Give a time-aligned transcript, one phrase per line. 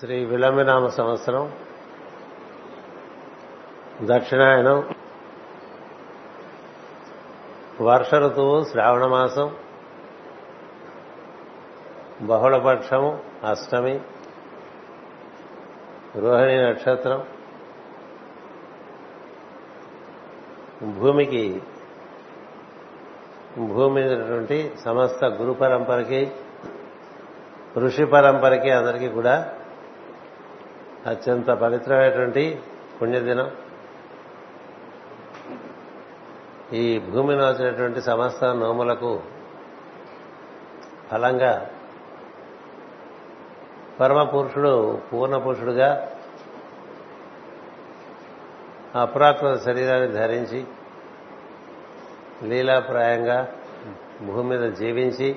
[0.00, 1.52] శ్రీ విలంబినామ సంవత్సరం
[4.02, 4.88] దక్షిణాయనం
[7.80, 9.56] వర్ష ఋతువు శ్రావణ మాసం
[12.22, 14.00] బహుళపక్షము అష్టమి
[16.16, 17.24] రోహిణి నక్షత్రం.
[20.92, 21.62] భూమికి
[23.58, 26.32] భూమి మీదటువంటి సమస్త గురు పరంపరకి
[27.76, 29.52] ఋషి పరంపరకి అందరికీ కూడా
[31.06, 32.62] అత్యంత పవిత్రమైనటువంటి
[33.02, 33.50] పుణ్యదినం.
[36.72, 39.22] ఈ భూమి వచ్చినటువంటి సమస్త నోములకు
[41.12, 41.70] ఫలంగా
[44.00, 46.10] పరమ పురుషుడు పూర్ణ పురుషుడుగా
[49.00, 50.64] అప్రాకృత శరీరాన్ని ధరించి
[52.42, 53.54] లీలాప్రాయంగా
[54.22, 55.36] భూమి మీద జీవించి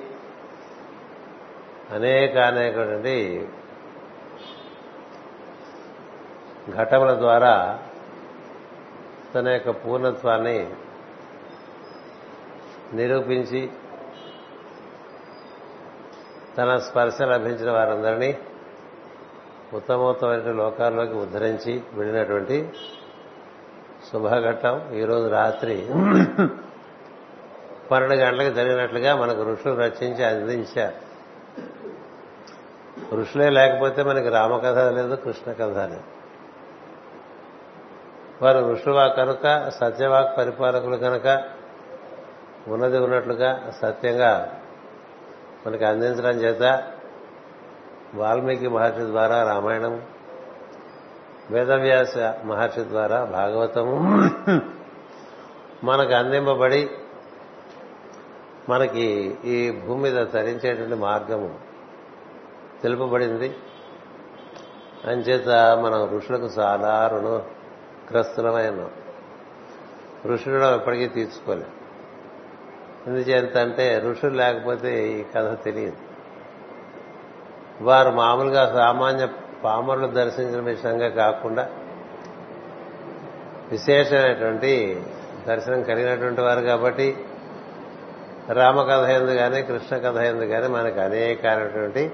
[1.92, 3.48] అనేక అనేకటువంటి
[6.76, 7.78] ఘటముల ద్వారా
[9.34, 10.70] తన యొక్క పూర్ణత్వాన్ని
[12.92, 13.70] నిరూపించి
[16.58, 18.38] తన స్పర్శ లభించిన వారందరినీ
[19.72, 22.70] ఉత్తమోత్తమైన లోకాల్లోకి ఉద్ధరించి వెళ్ళినటువంటి
[24.12, 25.86] శుభఘట్టం ఈరోజు రాత్రి
[27.90, 30.96] పన్నెండు గంటలకు జరిగినట్లుగా మనకు ఋషులు రచించి అందించారు.
[33.14, 36.17] ఋషులే లేకపోతే మనకి రామకథ లేదు కృష్ణ కథ లేదు.
[38.42, 41.44] వారు ఋషువా కనుక సత్యవాక్ పరిపాలకులు కనుక
[42.68, 44.60] ఉన్నది ఉన్నట్లుగా సత్యంగా
[45.66, 46.84] మనకి అందించడం చేత
[48.14, 50.02] వాల్మీకి మహర్షి ద్వారా రామాయణం
[51.50, 53.96] వేదవ్యాస మహర్షి ద్వారా భాగవతము
[55.84, 56.90] మనకు అందింపబడి
[58.68, 61.54] మనకి ఈ భూమి మీద తరించేటువంటి మార్గము
[62.82, 63.56] తెలుపబడింది.
[65.04, 67.08] అంచేత మనం ఋషులకు చాలా
[68.12, 68.88] రుణగ్రస్తులమైన
[70.26, 71.66] ఋషులు ఎప్పటికీ తీర్చుకోలేదు.
[73.06, 75.96] ఎందుచేత అంటే ఋషులు లేకపోతే ఈ కథ తెలియదు.
[77.80, 79.28] వారు మామూలుగా సామాన్య
[79.64, 81.68] పామరులు దర్శించిన విషయంగా కాకుండా
[83.70, 85.02] విశేషమైనటువంటి
[85.48, 87.24] దర్శనం కలిగినటువంటి వారు కాబట్టి
[88.52, 92.12] రామకథ ఎందు కానీ కృష్ణ కథ ఎందు కానీ మనకు అనేకమైనటువంటి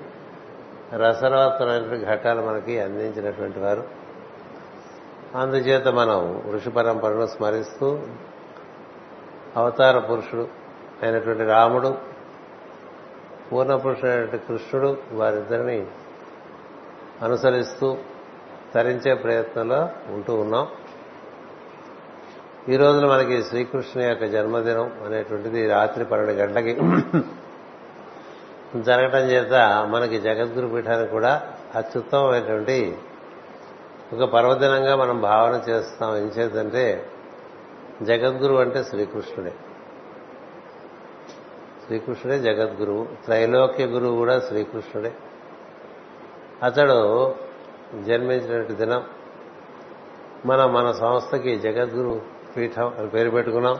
[0.94, 3.84] రసరవత్తమైనటువంటి ఘట్టాలు మనకి అందించినటువంటి వారు.
[5.34, 8.02] అందుచేత మనం ఋషి పరంపరను స్మరిస్తూ
[9.56, 10.48] అవతార పురుషుడు
[11.02, 11.98] అయినటువంటి రాముడు
[13.52, 15.86] పూర్ణపురుషుడైనటువంటి కృష్ణుడు వారిద్దరిని
[17.22, 17.96] అనుసరిస్తూ
[18.74, 20.68] తరించే ప్రయత్నంలో ఉంటూ ఉన్నాం.
[22.68, 26.74] ఈ రోజున మనకి శ్రీకృష్ణుని యొక్క జన్మదినం అనేటువంటిది రాత్రి పన్నెండు గంటలకి.
[28.80, 29.52] జరగటం చేత
[29.90, 32.98] మనకి జగద్గురు పీఠానికి కూడా అత్యుత్తమమైనటువంటి
[34.12, 37.06] ఒక పర్వదినంగా మనం భావన చేస్తాం ఏం చేద్దంటే
[38.02, 39.54] జగద్గురు అంటే శ్రీకృష్ణుడే.
[41.86, 43.08] శ్రీకృష్ణుడే జగద్గురువు.
[43.24, 45.12] త్రైలోక్య గురువు కూడా శ్రీకృష్ణుడే.
[46.62, 47.34] అతడు
[48.02, 49.04] జన్మించినటువంటి దినం.
[50.46, 52.22] మనం మన సంస్థకి జగద్గురు
[52.56, 53.78] పీఠం అని పేరు పెట్టుకున్నాం.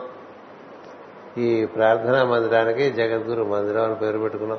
[1.38, 4.58] ఈ ప్రార్థనా మందిరానికి జగద్గురు మందిరం అని పేరు పెట్టుకున్నాం.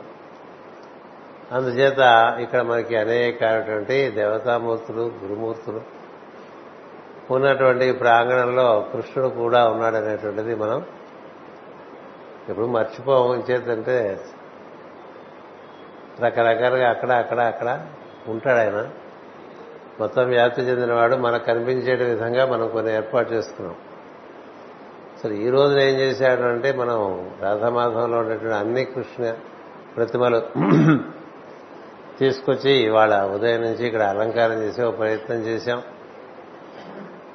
[1.52, 2.00] అందుచేత
[2.42, 5.82] ఇక్కడ మనకి అనేకమైనటువంటి దేవతామూర్తులు గురుమూర్తులు
[7.32, 10.86] ఉన్నటువంటి ప్రాంగణంలో కృష్ణుడు కూడా ఉన్నాడనేటువంటిది మనం
[12.50, 14.20] ఎప్పుడు మర్చిపోవం చేతంటే
[16.22, 17.86] రకరకాలుగా అక్కడ అక్కడ అక్కడ
[18.28, 18.90] ఉంటాడు ఆయన.
[20.00, 23.76] మొత్తం వ్యాప్తి చెందినవాడు మనకు కనిపించే విధంగా మనం కొన్ని ఏర్పాటు చేసుకున్నాం.
[25.24, 29.34] సరే ఈ రోజున ఏం చేశాడు అంటే మనం రాధామాధవంలో ఉన్నటువంటి అన్ని కృష్ణ
[29.96, 30.42] ప్రతిమలు
[32.20, 35.84] తీసుకొచ్చి ఇవాళ ఉదయం నుంచి ఇక్కడ అలంకారం చేసి ఒక ప్రయత్నం చేశాం.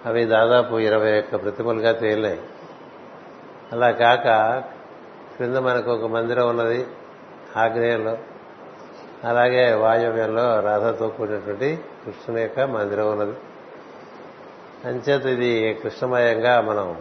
[0.07, 2.41] అవి దాదాపు ఇరవై ఒక్క ప్రతిమలుగా తేలినాయి.
[3.73, 4.29] అలా కాక
[5.37, 6.87] క్రింద మనకు ఒక మందిరం ఉన్నది
[7.57, 8.19] ఆగ్నేయంలో.
[9.25, 13.37] అలాగే వాయువ్యంలో రాధతో కూడినటువంటి కృష్ణుని యొక్క మందిరం ఉన్నది.
[14.85, 16.97] అంచేత ఇది కృష్ణమయంగా మనం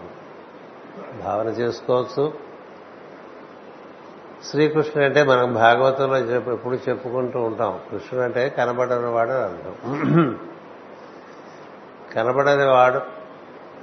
[1.23, 2.48] భావన చేసుకోవచ్చు.
[4.43, 7.79] శ్రీకృష్ణుడు అంటే మనం భాగవతంలో ఎప్పుడు చెప్పుకుంటూ ఉంటాం.
[7.91, 9.75] కృష్ణుడు అంటే కనబడని వాడు అర్థం.
[12.13, 13.01] కనబడని వాడు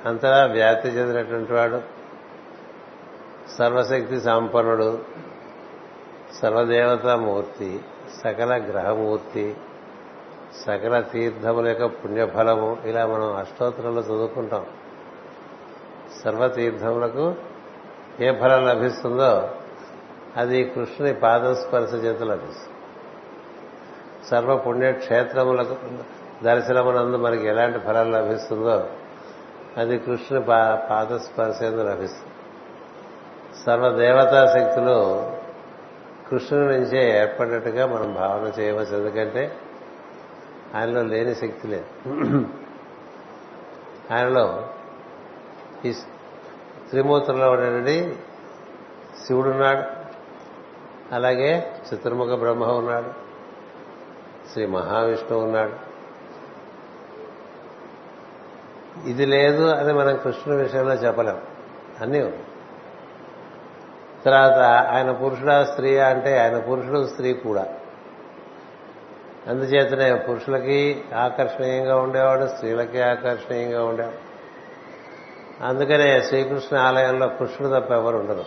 [0.08, 1.80] అంతలా వ్యాప్తి చెందినటువంటి వాడు
[3.58, 4.98] సర్వశక్తి సంపన్నుడు
[6.42, 7.80] సర్వదేవతామూర్తి
[8.24, 9.56] సకల గ్రహమూర్తి
[10.66, 12.76] సకల తీర్థముల యొక్క పుణ్యఫలము.
[12.84, 14.66] ఇలా మనం అష్టోత్తరంలో చదువుకుంటాం.
[16.24, 17.34] సర్వతీర్థములకు
[18.20, 19.48] ఏ ఫలం లభిస్తుందో
[20.36, 22.76] అది కృష్ణుని పాదస్పర్శ చేత లభిస్తుంది
[24.28, 25.76] సర్వ పుణ్యక్షేత్రములకు
[26.44, 28.88] దర్శనమునందు మనకి ఎలాంటి ఫలాలు లభిస్తుందో
[29.76, 32.32] అది కృష్ణుని పా పాదస్పర్శందు లభిస్తుంది.
[33.66, 35.30] సర్వదేవతా శక్తులు
[36.30, 38.96] కృష్ణుని నుంచే ఏర్పడినట్టుగా మనం భావన చేయవచ్చు.
[38.96, 39.56] ఎందుకంటే
[40.74, 42.46] ఆయనలో లేని శక్తి లేదు.
[44.14, 44.68] ఆయనలో
[45.84, 45.92] ఈ
[46.90, 48.16] త్రిమూర్తుల్లో ఉండేటువంటి
[49.26, 49.95] శివుడున్నాడు.
[51.12, 53.26] అలాగే చతుర్ముఖ బ్రహ్మ ఉన్నాడు.
[54.52, 55.86] శ్రీ మహావిష్ణువు ఉన్నాడు.
[59.08, 61.40] ఇది లేదు అని మనం కృష్ణుని విషయంలో చెప్పలేం.
[62.00, 62.44] అన్నీ ఉన్నాయి.
[64.24, 67.66] తర్వాత ఆయన పురుషుడా స్త్రీ అంటే ఆయన పురుషుడు స్త్రీ కూడా.
[69.46, 74.26] అందుచేతనే పురుషులకి ఆకర్షణీయంగా ఉండేవాడు స్త్రీలకి ఆకర్షణీయంగా ఉండేవాడు.
[75.64, 78.44] అందుకనే శ్రీకృష్ణ ఆలయంలో కృష్ణుడు తప్ప ఎవరు ఉండరు.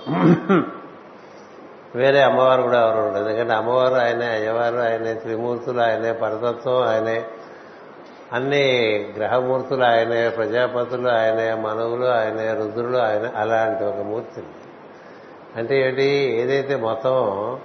[1.96, 7.26] వేరే అమ్మవారు కూడా ఎవరు ఉండదు ఎందుకంటే అమ్మవారు ఆయనే అయ్యవారు ఆయనే త్రిమూర్తులు ఆయనే పరతత్వం ఆయనే
[8.34, 14.44] అన్ని గ్రహమూర్తులు ఆయనే ప్రజాపతులు ఆయనే మనవులు ఆయనే రుద్రులు ఆయన అలాంటి ఒక మూర్తి.
[15.56, 16.04] అంటే ఏంటి?
[16.42, 17.58] ఏదైతే మొత్తం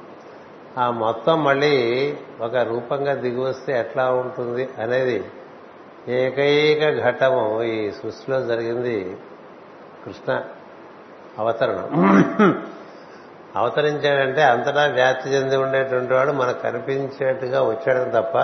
[0.79, 5.25] ఆ మొత్తం మళ్ళీ ఒక రూపంగా దిగి వస్తే ఎట్లా ఉంటుంది అనేది
[6.09, 9.17] ఏకైక ఘట్టము ఈ సృష్టిలో జరిగింది
[10.05, 10.43] కృష్ణ
[11.39, 12.15] అవతరణం.
[13.57, 18.37] అవతరించాడంటే అంతటా వ్యాప్తి చెంది ఉండేటువంటి వాడు మనకు కనిపించేట్టుగా వచ్చాడని తప్ప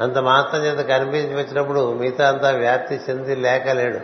[0.00, 4.00] అంత మాత్రం చేత కనిపించి వచ్చినప్పుడు మిగతా అంతా వ్యాప్తి చెంది లేకలేడు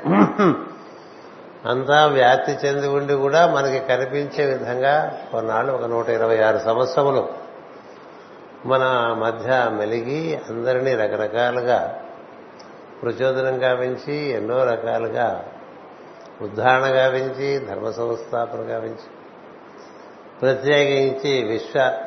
[1.68, 4.94] అంతా వ్యాప్తి చెంది ఉండి కూడా మనకి కనిపించే విధంగా
[5.32, 7.22] కొన్నాళ్ళు ఒక నూట ఇరవై ఆరు సంవత్సరములు
[8.66, 8.84] మన
[9.18, 11.80] మధ్య మెలిగి అందరినీ రకరకాలుగా
[13.02, 15.44] ప్రచోదనం గావించి ఎన్నో రకాలుగా
[16.42, 19.08] ఉద్ధారణ గావించి ధర్మ సంస్థాపన గావించి
[20.40, 21.98] ప్రత్యేకించి విశ్వ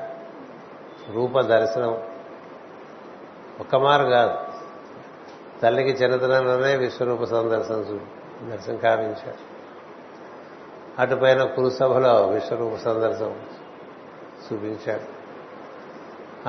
[1.14, 1.98] రూప దర్శనం.
[3.60, 4.34] ఒక్కమారు కాదు.
[5.62, 8.02] తల్లికి చిన్నతనంలోనే విశ్వరూప సందర్శనం
[8.52, 9.58] దర్శనం కావించాడు.
[11.02, 13.36] అటుపైన కురుసభలో విశ్వరూప సందర్శనం
[14.54, 15.18] చూపించాడు.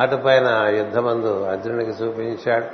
[0.01, 2.65] అటుపైన యుద్ధమందు అర్జునుడికి చూపించాడు.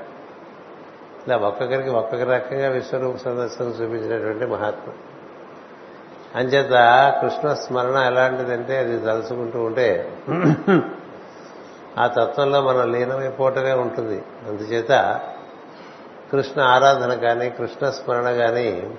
[1.27, 4.93] ఇలా ఒక్కొక్కరికి ఒక్కొక్క రకంగా విశ్వరూప సందర్శనం చూపించినటువంటి మహాత్మ
[6.35, 6.75] అంచేత
[7.23, 9.89] కృష్ణ స్మరణ ఎలాంటిదంటే అది తలుచుకుంటూ ఉంటే
[11.99, 14.23] ఆ తత్వంలో మనం లీనమైపోవటమే ఉంటుంది.
[14.49, 15.21] అందుచేత
[16.33, 18.97] కృష్ణ ఆరాధన కానీ కృష్ణ స్మరణ కానీ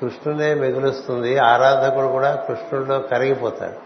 [0.00, 1.38] కృష్ణునే మిగులుస్తుంది.
[1.38, 3.78] ఆరాధకుడు కూడా కృష్ణుడిలో కరిగిపోతాడు.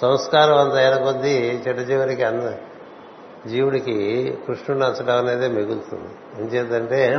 [0.00, 2.52] సంస్కారం అంత అయిన కొద్దీ చెట్టు చివరికి అన్న
[3.46, 3.96] జీవుడికి
[4.46, 6.10] కృష్ణుడు నచ్చడం అనేది మిగులుతుంది.
[6.38, 7.14] ఏం చేద్దంటే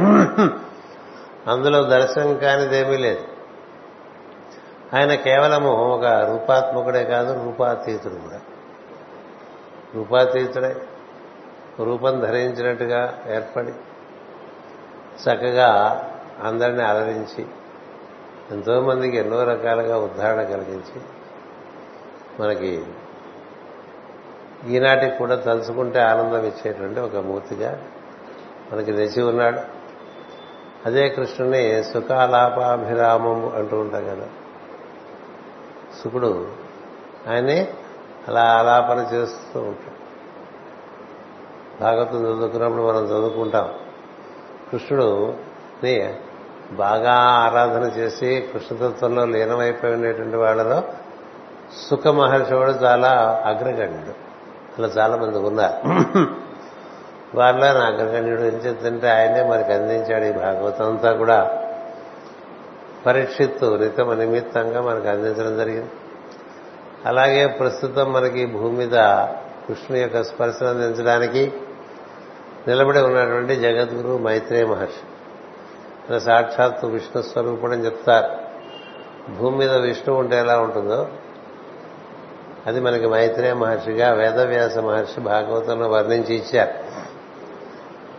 [1.51, 3.38] అందులో దర్శనం కానిదేమీ లేదు.
[4.95, 8.41] ఆయన కేవలము ఒక రూపాత్మకుడే కాదు రూపాతీతుడు కూడా.
[9.95, 10.75] రూపాతీతుడే.
[11.79, 13.71] రూపం ధరించినట్టుగా ఏర్పడి
[15.23, 16.03] చక్కగా
[16.43, 17.47] అందరినీ అలరించి
[18.51, 21.01] ఎంతోమందికి ఎన్నో రకాలుగా ఉద్ధారణ కలిగించి
[22.39, 22.83] మనకి
[24.67, 27.81] ఈనాటికి కూడా తలుచుకుంటే ఆనందం ఇచ్చేటువంటి ఒక మూర్తిగా
[28.73, 29.59] మనకి తెచ్చి ఉన్నాడు.
[30.85, 34.27] అదే కృష్ణుని సుఖాలాపాభిరామము అంటూ ఉంటాం కదా.
[36.03, 36.47] శుకుడు.
[37.29, 37.67] ఆయన్ని
[38.27, 39.99] అలా ఆలాపన చేస్తూ ఉంటాడు.
[41.83, 43.69] భాగవతం చదువుకున్నప్పుడు మనం చదువుకుంటాం.
[44.71, 46.13] కృష్ణుడుని
[46.71, 50.83] బాగా ఆరాధన చేసి కృష్ణతత్వంలో లీనమైపోయి ఉండేటువంటి వాళ్ళలో
[51.89, 54.29] సుఖ మహర్షి కూడా చాలా అగ్రగణ్యుడు.
[54.77, 55.89] అలా చాలా మంది ఉన్నారు
[57.37, 61.65] వారిలో నా అగ్రగణ్యుడు ఏం చెప్తుంటే ఆయనే మనకి అందించాడు ఈ భాగవతం అంతా కూడా.
[63.05, 65.89] పరీక్షిత్తు నితమ నిమిత్తంగా మనకు అందించడం జరిగింది.
[67.05, 68.95] అలాగే ప్రస్తుతం మనకి భూమి మీద
[69.67, 71.53] కృష్ణు యొక్క స్పర్శను అందించడానికి
[72.67, 76.19] నిలబడి ఉన్నటువంటి జగద్గురు మైత్రేయ మహర్షి.
[76.19, 78.49] సాక్షాత్తు విష్ణు స్వరూపుడని చెప్తారు.
[79.37, 81.07] భూమి మీద విష్ణు ఉంటే ఎలా ఉంటుందో?
[82.67, 86.71] అది మనకి మైత్రేయ మహర్షిగా వేదవ్యాస మహర్షి భాగవతంలో వర్ణించి ఇచ్చారు.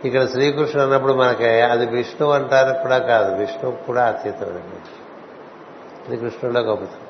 [0.05, 3.35] ఇక్కడ శ్రీకృష్ణుడు అన్నప్పుడు మనకి అది విష్ణు అంటారు కూడా కాదు.
[3.35, 4.55] విష్ణు కూడా అతీతమైన
[6.07, 7.07] ఇది కృష్ణుడిలో గొప్పతనం.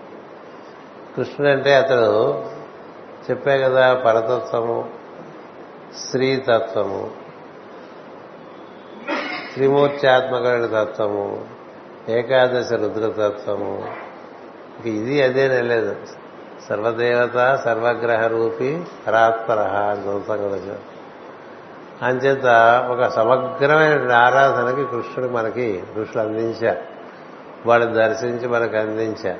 [1.15, 2.45] కృష్ణుడు అంటే అతడు
[3.29, 4.89] చెప్పే కదా పరతత్వము
[5.97, 7.11] స్త్రీతత్వము
[9.53, 11.45] త్రిమూర్త్యాత్మకమైన తత్వము
[12.09, 13.87] ఏకాదశ రుద్రతత్వము.
[14.77, 15.95] ఇంక ఇది అదే లేదు.
[16.69, 20.77] సర్వదేవత సర్వగ్రహ రూపి పరాత్పర అని చదువుతాం కదా.
[22.01, 22.45] అంచేత
[22.91, 26.79] ఒక సమగ్రమైన ఆరాధనకి కృష్ణుడు మనకి ఋషులు అందించారు.
[27.65, 29.39] వాళ్ళని దర్శించి మనకు అందించారు.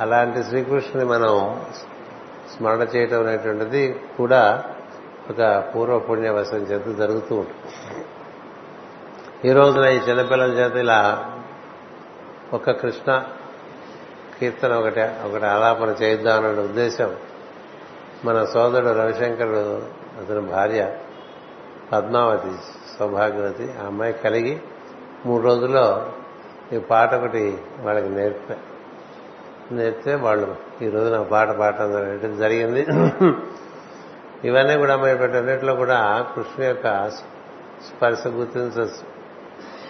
[0.00, 1.64] అలాంటి శ్రీకృష్ణుని మనం
[2.56, 4.64] స్మరణ చేయటం అనేటువంటిది కూడా
[5.30, 8.04] ఒక పూర్వపుణ్యవశం చేత జరుగుతూ ఉంటుంది.
[9.44, 11.32] ఈ రోజున ఈ చిన్నపిల్లల చేత ఇలా
[12.52, 13.24] ఒక కృష్ణ
[14.40, 17.16] కీర్తన ఒకటి ఒకటి ఆలాపన చేద్దాం అనే ఉద్దేశం
[18.24, 19.82] మన సోదరుడు రవిశంకరుడు
[20.20, 20.92] అతని భార్య
[21.92, 22.52] పద్మావతి
[22.98, 24.60] సౌభాగ్యవతి ఆ అమ్మాయి కలిగి
[25.26, 26.12] మూడు రోజుల్లో
[26.72, 28.56] ఈ పాట ఒకటి వాళ్ళకి నేర్పా.
[29.72, 32.86] నేర్పితే వాళ్ళు ఈ రోజు నా పాట పాడటం జరిగింది.
[34.44, 37.08] ఇవన్నీ కూడా వీటన్నిటిలో కూడా కృష్ణ యొక్క
[37.88, 39.04] స్పర్శ గుర్తించవచ్చు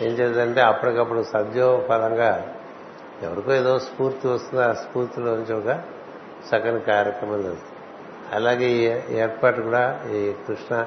[0.07, 2.55] ఏం చేద్దంటే అప్పటికప్పుడు సద్యో ఫలంగా
[3.23, 5.81] ఎవరికో ఏదో స్ఫూర్తి వస్తుంది ఆ స్ఫూర్తిలోంచి ఒక
[6.51, 7.73] సగని కార్యక్రమం జరుగుతుంది.
[8.33, 8.83] అలాగే ఈ
[9.19, 10.87] ఏర్పాటు కూడా ఈ కృష్ణ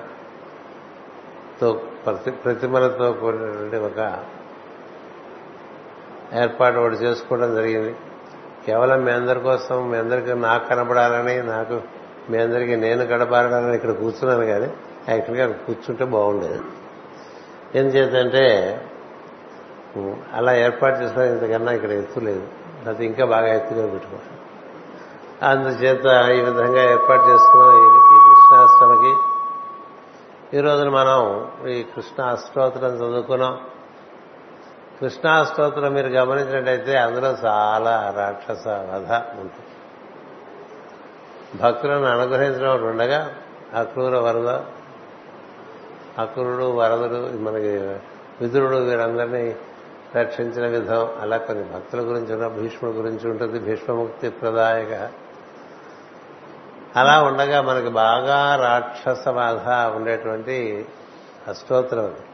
[2.06, 4.24] ప్రతి ప్రతిమలతో కూడినటువంటి ఒక
[6.34, 7.96] ఏర్పాటు ఒకటి చేసుకోవడం జరిగింది.
[8.66, 11.82] కేవలం మీ అందరి కోసం మీ అందరికీ నాకు కనపడాలని నాకు
[12.30, 14.74] మీ అందరికీ నేను గడపాలని ఇక్కడ కూర్చున్నాను కానీ
[15.10, 16.60] యాక్చువల్గా కూర్చుంటే బాగుండేది.
[17.75, 18.46] ఏం చేద్దంటే
[20.34, 22.48] అలా ఏర్పాటు చేసిన ఇంతకన్నా ఇక్కడ ఎత్తు లేదు.
[22.88, 24.39] అది ఇంకా బాగా ఎత్తుగా పెట్టుకోవాలి.
[25.46, 26.06] అందుచేత
[26.38, 27.72] ఈ విధంగా ఏర్పాటు చేసుకున్నాం.
[27.86, 29.28] ఈ కృష్ణాష్టమికి
[30.53, 33.60] ఈ రోజున మనం ఈ కృష్ణాష్టోత్తరం చదువుకున్నాం.
[35.01, 39.65] కృష్ణాస్తోత్రం మీరు గమనించినట్టయితే అందులో చాలా రాక్షస వధ ఉంటుంది.
[41.58, 43.36] భక్తులను అనుగ్రహించడం ఒకటి ఉండగా
[43.74, 44.48] అక్రూర వరద
[46.22, 47.77] అక్రూరుడు వరదుడు మనకి
[48.41, 49.56] విదురుడు వీరందరినీ
[50.15, 51.10] రక్షించిన విధం.
[51.22, 53.60] అలా కొన్ని భక్తుల గురించి ఉన్న భీష్ముడి గురించి ఉంటుంది.
[53.60, 55.10] భీష్మముక్తి ప్రదాయక
[56.96, 60.86] అలా ఉండగా మనకి బాగా రాక్షస బాధ ఉండేటువంటి
[61.48, 62.25] అష్టోత్తరం అది.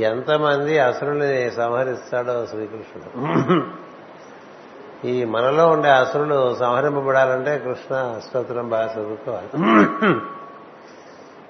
[0.00, 3.62] ఎంతమంది అసురుల్ని సంహరిస్తాడో శ్రీకృష్ణుడు.
[5.06, 9.66] ఈ మనలో ఉండే అసురులు సంహరింపబడాలంటే కృష్ణ అష్టోత్తరం బాగా చదువుకోవాలి.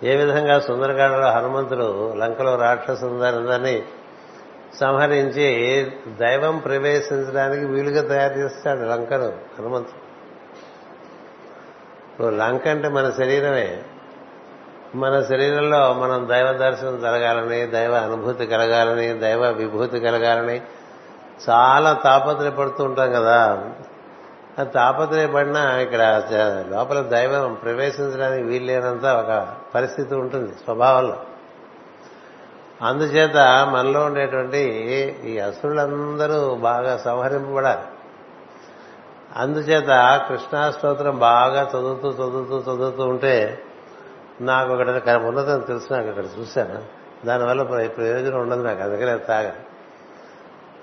[0.08, 3.84] ఏ విధంగా సుందరకాండలో హనుమంతుడు లంకలో రాక్షసుందరందరినీ
[4.80, 10.05] సంహరించి దైవం ప్రవేశించడానికి వీలుగా తయారు చేస్తాడు లంకను హనుమంతుడు.
[12.16, 13.82] ఇప్పుడు లంక అంటే మన శరీరమే.
[14.94, 20.60] మన శరీరంలో మనం దైవ దర్శనం జరగాలని దైవ అనుభూతి కలగాలని దైవ విభూతి కలగాలని
[21.50, 23.68] చాలా తాపత్రయపడుతూ ఉంటాం కదా.
[24.58, 26.22] ఆ తాపత్రయపడినా ఇక్కడ
[26.70, 31.16] లోపల దైవం ప్రవేశించడానికి వీల్లేనంత ఒక పరిస్థితి ఉంటుంది స్వభావంలో.
[32.82, 33.36] అందుచేత
[33.72, 34.58] మనలో ఉండేటువంటి
[35.24, 37.95] ఈ అసురులందరూ బాగా సంహరింపబడాలి.
[39.36, 43.62] అందుచేత కృష్ణాస్తోత్రం బాగా చదువుతూ చదువుతూ చదువుతూ ఉంటే
[44.40, 46.82] నాకు ఒకటి ఉన్నదని తెలుసు నాకు అక్కడ చూశాను.
[47.26, 49.50] దానివల్ల ప్రయోజనం ఉండదు నాకు అందుకనే తాగ.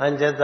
[0.01, 0.39] అంచేత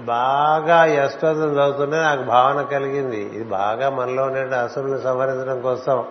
[0.00, 3.20] బాగా ఈ చదువుతుంటే నాకు భావన కలిగింది.
[3.20, 6.04] ఇది బాగా మనలో ఉండే అసురుని సంహరించడం కోసం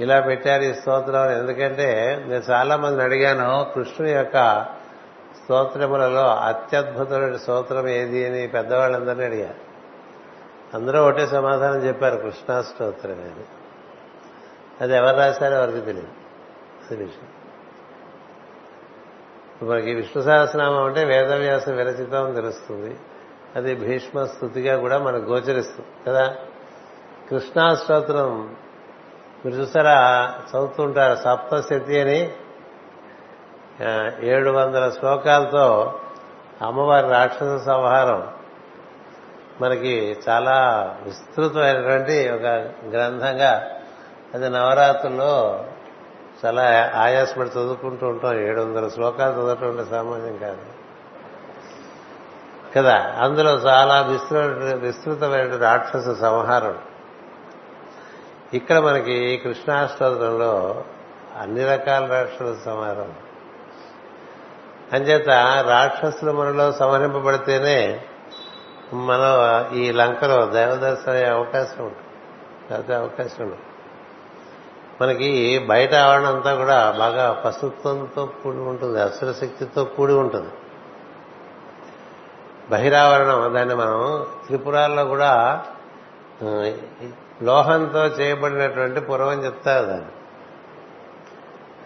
[0.00, 4.66] ఇలా పెట్టారు ఈ స్తోత్రం ఎందుకంటే నేను చాలా మందిని అడిగాను కృష్ణుని యొక్క
[5.44, 9.67] స్తోత్రములలో అత్యద్భుతమైన స్తోత్రం ఏది అని పెద్దవాళ్ళందరినీ అడిగారు.
[10.74, 13.44] అందరూ ఒకటే సమాధానం చెప్పారు కృష్ణాష్టోత్తరం అని.
[14.80, 16.08] అది ఎవరు రాశారో ఎవరికి తెలియదు.
[16.90, 17.28] అది విషయం
[19.68, 22.96] మనకి విష్ణు సహస్రనామం అంటే వేదవ్యాస విరచితం తెలుస్తుంది.
[23.56, 26.36] అది భీష్మ స్థుతిగా కూడా మనకు గోచరిస్తుంది కదా?
[27.30, 28.56] కృష్ణాష్టోత్రం
[29.44, 32.32] మీరు చూసారా చదువుతుంటారు సప్తశతి అని
[34.28, 35.98] ఏడు వందల శ్లోకాలతో
[36.62, 38.37] అమ్మవారి రాక్షస సంహారం.
[39.60, 40.56] మనకి చాలా
[41.02, 42.46] విస్తృతమైనటువంటి ఒక
[42.88, 43.70] గ్రంథంగా
[44.34, 45.64] అది నవరాత్రుల్లో
[46.44, 48.40] చాలా ఆయాసపడి చదువుకుంటూ ఉంటాం.
[48.40, 50.58] ఏడు వందల శ్లోకాలు చదవటం సామాన్యం కాదు.
[52.76, 53.14] కదా?
[53.18, 56.78] అందులో చాలా విస్తృత విస్తృతమైన రాక్షస సంహారం.
[58.54, 60.84] ఇక్కడ మనకి కృష్ణాష్టోత్రంలో
[61.38, 63.12] అన్ని రకాల రాక్షస సంహారం.
[64.92, 65.28] అంచేత
[65.68, 68.04] రాక్షసులు మనలో సంహరింపబడితేనే
[68.92, 72.08] మన ఈ లంకలో దైవదర్శనం అయ్యే అవకాశం ఉంటుంది.
[72.70, 73.58] లేకపోతే అవకాశం ఉండదు.
[75.02, 80.48] మనకి బయట ఆవరణ అంతా కూడా బాగా పశుత్వంతో కూడి ఉంటుంది అసుర శక్తితో కూడి ఉంటుంది.
[82.70, 85.64] బహిరావరణం దాన్ని మనం త్రిపురాల్లో కూడా
[87.42, 90.08] లోహంతో చేయబడినటువంటి పురం అని చెప్తారు దాన్ని.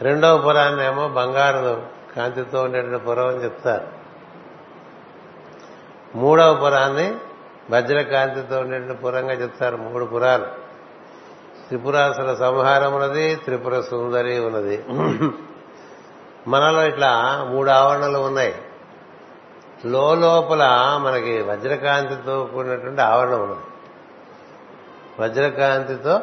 [0.02, 1.82] రెండవ పురాన్ని ఏమో బంగారు
[2.16, 4.01] కాంతితో ఉండేటువంటి పురం అని చెప్తారు.
[6.14, 7.16] మూడవ పురాన్ని
[7.70, 10.44] వజ్రకాంతితో ఉండేటువంటి పురంగా చెప్తారు మూడు పురాలు.
[11.66, 14.84] త్రిపురాసుల సంహారం ఉన్నది త్రిపుర సుందరి ఉన్నది.
[16.48, 18.54] మనలో ఇట్లా మూడు ఆవరణలు ఉన్నాయి.
[19.86, 20.68] లోపల
[21.02, 23.60] మనకి వజ్రకాంతితో కూడినటువంటి ఆవరణ ఉన్నది.
[25.22, 26.20] వజ్రకాంతితో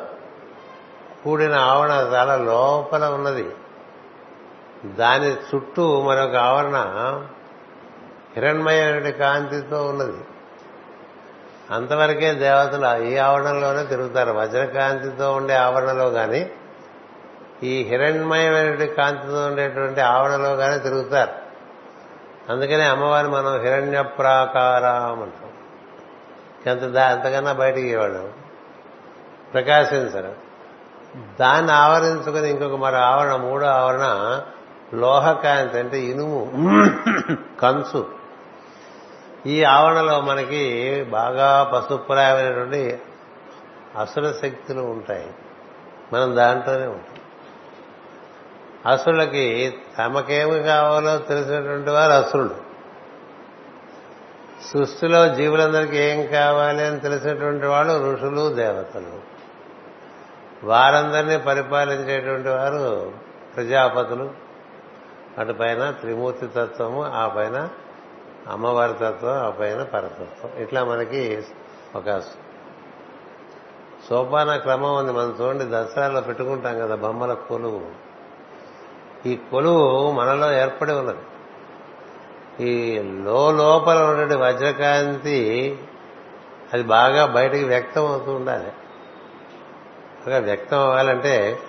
[1.23, 3.51] కూడిన ఆవరణ చాలా లోపల ఉన్నది.
[4.85, 6.77] దాని చుట్టూ మరొక ఆవరణ
[8.35, 10.17] హిరణ్మయమైన కాంతితో ఉన్నది.
[11.71, 14.31] అంతవరకే దేవతలు ఈ ఆవరణలోనే తిరుగుతారు.
[14.31, 16.51] వజ్రకాంతితో ఉండే ఆవరణలో కానీ
[17.63, 21.31] ఈ హిరణ్మయమైనటువంటి కాంతితో ఉండేటువంటి ఆవరణలో కానీ తిరుగుతారు.
[22.51, 25.49] అందుకనే అమ్మవారిని మనం హిరణ్య ప్రాకారం అంటాం.
[26.67, 28.31] ఎంత అంతకన్నా బయటికి ఇవ్వడం
[29.53, 30.49] ప్రకాశించరు
[31.39, 34.41] దాన్ని ఆవరించుకుని ఇంకొక మరో ఆవరణ మూడో ఆవరణ
[34.93, 36.51] లోహకాంతి అంటే ఇనుము
[37.61, 38.18] కంచు
[39.45, 43.01] ఈ ఆవరణలో మనకి బాగా పసుపురాయమైనటువంటి
[43.97, 45.33] అసుర శక్తులు ఉంటాయి.
[46.13, 47.17] మనం దాంట్లోనే ఉంటాం.
[48.93, 52.55] అసురులకి తమకేమి కావాలో తెలిసినటువంటి వారు అసురులు.
[54.73, 59.19] సృష్టిలో జీవులందరికీ ఏం కావాలి అని తెలిసినటువంటి వాళ్ళు ఋషులు దేవతలు.
[60.63, 63.13] వారందరినీ పరిపాలించేటువంటి వారు
[63.55, 64.31] ప్రజాపతులు.
[65.37, 67.69] అటుపైన త్రిమూర్తి తత్వము ఆ పైన
[68.47, 70.51] అమ్మవారి తత్వం ఆ పైన పరతత్వం.
[70.57, 71.41] ఇట్లా మనకి
[71.95, 72.19] ఒక
[74.09, 75.11] సోపాన క్రమం ఉంది.
[75.11, 78.09] మనం చూడండి దసరాలో పెట్టుకుంటాం కదా బొమ్మల కొలువు.
[79.25, 81.17] ఈ కొలువు మనలో ఏర్పడి ఉన్నది.
[82.65, 82.99] ఈ
[83.53, 85.77] లోపల ఉండే వజ్రకాంతి
[86.73, 88.71] అది బాగా బయటికి వ్యక్తం అవుతూ ఉండాలి.
[90.27, 91.59] బాగా వ్యక్తం అవ్వాలంటే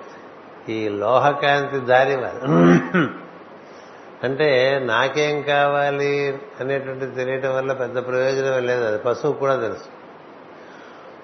[0.69, 2.17] ఈ లోహకాంతి దారి
[4.25, 8.85] అంటే నాకేం కావాలి అనేటువంటి తెలియటం వల్ల పెద్ద ప్రయోజనం లేదు.
[8.85, 9.85] అది పశువు కూడా తెలుసు.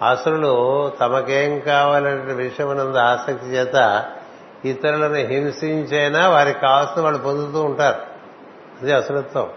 [0.04, 4.04] అసురులు తమకేం కావాలనే విషయం నందు ఆసక్తి చేత
[4.64, 8.00] ఇతరులను హింసించైనా వారికి కావాల్సిన వాళ్ళు పొందుతూ ఉంటారు.
[8.82, 9.50] అది అసురత్వం.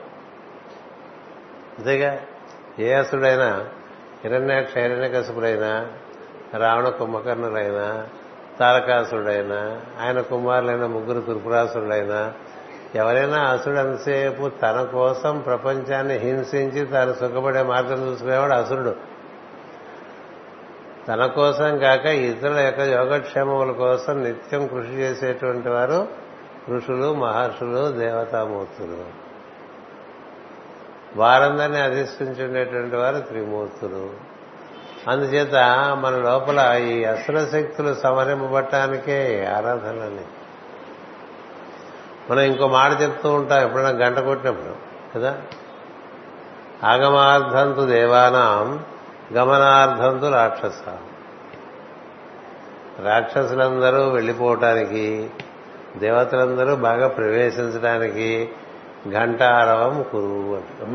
[1.77, 2.19] అంతేగా?
[2.79, 3.65] ఏ అసుడైనా
[4.23, 5.87] హిరణ్యాక్ష హిరణ్యకసుడైనా
[6.57, 8.07] రావణ కుంభకర్ణుడైనా
[8.59, 12.33] తారకాసుడైనా ఆయన కుమారులైన ముగ్గురు తుర్పురాసురుడైనా
[12.95, 18.95] ఎవరైనా అసుడు అంతసేపు తన కోసం ప్రపంచాన్ని హింసించి తాను సుఖపడే మార్గం చూసుకునేవాడు అసురుడు.
[21.07, 26.07] తన కోసం కాక ఇతరుల యొక్క యోగక్షేమముల కోసం నిత్యం కృషి చేసేటువంటి వారు
[26.69, 29.05] ఋషులు మహర్షులు దేవతామూర్తులు.
[31.15, 34.13] వారందరినీ అధిష్ఠించుండేటువంటి వారు త్రిమూర్తులు.
[35.09, 35.55] అందుచేత
[35.99, 40.38] మన లోపల ఈ అసుర శక్తులు సమరింపబట్టానికే ఆరాధనని
[42.29, 44.75] మనం ఇంకో మాట చెప్తూ ఉంటాం ఎప్పుడైనా గంట కొట్టినప్పుడు
[45.15, 45.41] కదా?
[46.83, 48.85] ఆగమార్థంతు దేవానాం
[49.33, 50.81] గమనార్థంతు రాక్షస.
[52.99, 55.29] రాక్షసులందరూ వెళ్ళిపోవటానికి
[55.97, 58.49] దేవతలందరూ బాగా ప్రవేశించడానికి
[59.07, 60.91] గంటారవం కురువు అంట.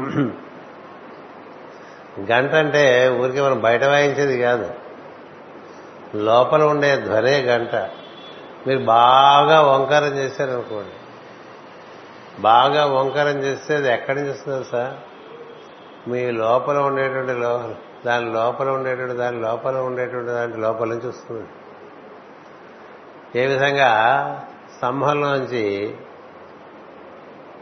[2.33, 4.70] గంట అంటే ఊరికి మనం బయట వాయించేది కాదు.
[6.14, 7.75] లోపల ఉండే ధ్వనే గంట.
[8.66, 11.04] మీరు బాగా ఓంకారం చేశారనుకోండి.
[12.40, 14.94] బాగా ఓంకారం చేస్తే అది ఎక్కడి నుంచి వస్తుంది సార్?
[16.11, 17.33] మీ లోపల ఉండేటువంటి
[18.07, 21.49] దాని లోపల ఉండేటువంటి దాని లోపల ఉండేటువంటి దాని లోపల నుంచి వస్తుంది.
[23.40, 23.90] ఏ విధంగా
[24.77, 25.97] స్తంభంలోంచి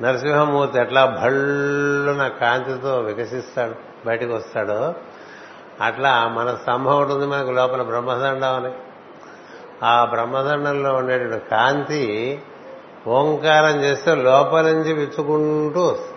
[0.03, 3.75] నరసింహమూర్తి ఎట్లా భళ్ళున కాంతితో వికసిస్తాడు
[4.07, 4.95] బయటకు వస్తాడో
[5.81, 8.73] అట్లా మన స్తంభం ఉంటుంది మనకు లోపల బ్రహ్మదండం అని.
[9.85, 12.39] ఆ బ్రహ్మదండంలో ఉండేటువంటి కాంతి
[13.07, 16.13] ఓంకారం చేస్తే లోపల నుంచి విచ్చుకుంటూ వస్తుంది.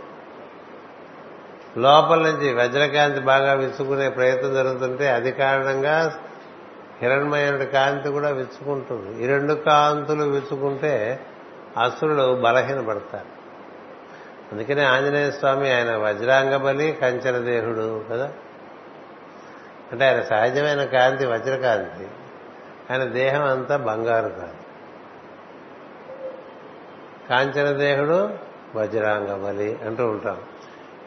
[1.77, 6.19] లోపల నుంచి వజ్రకాంతి బాగా విచ్చుకునే ప్రయత్నం జరుగుతుంటే అది కారణంగా
[7.01, 9.23] హిరణ్మయుడి కాంతి కూడా విచ్చుకుంటుంది.
[9.23, 11.19] ఈ రెండు కాంతులు విచ్చుకుంటే
[11.83, 13.35] అసురులు బలహీనపడతారు
[14.51, 18.33] అందుకనే ఆంజనేయ స్వామి ఆయన వజ్రాంగ బలి కంచన దేహుడు కదా.
[19.91, 22.07] అంటే ఆయన సహజమైన కాంతి వజ్రకాంతి.
[22.91, 24.64] ఆయన దేహం అంతా బంగారు కాంతి.
[27.29, 28.29] కాంచనదేహుడు
[28.75, 30.37] వజ్రాంగమలి అంటూ ఉంటాం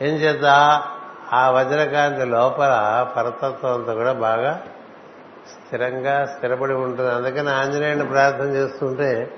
[0.03, 0.45] ఏం చేత
[1.33, 2.73] ఆ వజ్రకాంతి లోపల
[3.17, 4.63] పరతత్వం అంతా కూడా బాగా
[5.49, 7.11] స్థిరంగా స్థిరపడి ఉంటుంది.
[7.11, 9.35] అందుకని ఆంజనేయుని ప్రార్థన చేస్తుంటే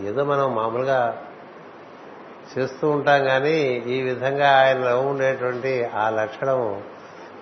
[0.00, 1.22] ఏదో మనం మామూలుగా
[2.52, 6.82] చేస్తూ ఉంటాం కానీ ఈ విధంగా ఆయనలో ఉండేటువంటి ఆ లక్షణం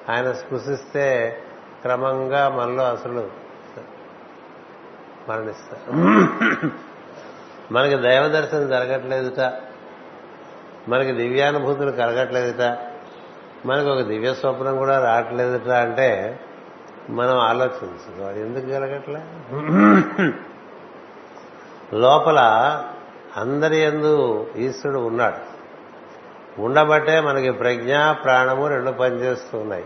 [0.09, 1.07] ఆయన స్పృశిస్తే
[1.83, 3.31] క్రమంగా మనలో అసలు
[5.29, 5.87] మరణిస్తారు.
[7.73, 9.53] మనకి దైవ దర్శనం జరగట్లేదుట.
[10.89, 12.79] మనకి దివ్యానుభూతులు కలగట్లేదుట.
[13.67, 16.41] మనకు ఒక దివ్య స్వప్నం కూడా రావట్లేదుట అంటే
[17.11, 18.41] మనం ఆలోచించుకోవాలి.
[18.41, 19.21] ఎందుకు కలగట్లే?
[21.97, 22.39] లోపల
[23.37, 25.57] అందరి ఎందు ఈశ్వరుడు ఉన్నాడు.
[26.61, 29.85] ఉండబట్టే మనకి ప్రజ్ఞ ప్రాణము రెండు పనిచేస్తున్నాయి.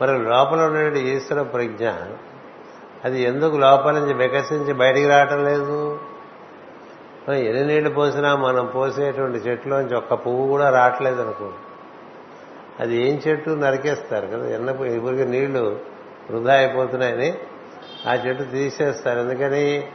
[0.00, 1.90] మరి లోపల ఉండే ఈశ్వర ప్రజ్ఞ
[3.04, 6.00] అది ఎందుకు లోపల నుంచి వికసించి బయటికి రావటం లేదు?
[7.28, 11.50] మనం ఎన్ని నీళ్ళు పోసినా మనం పోసేటువంటి చెట్టులోంచి ఒక్క పువ్వు కూడా రావట్లేదు అనుకో
[12.80, 14.48] అది ఏం చెట్టు నరికేస్తారు కదా?
[14.48, 15.80] ఎన్న ఇప్పుడు నీళ్ళు
[16.30, 17.34] వృధా అయిపోతున్నాయని
[18.08, 19.20] ఆ చెట్టు తీసేస్తారు.
[19.20, 19.88] ఎందుకని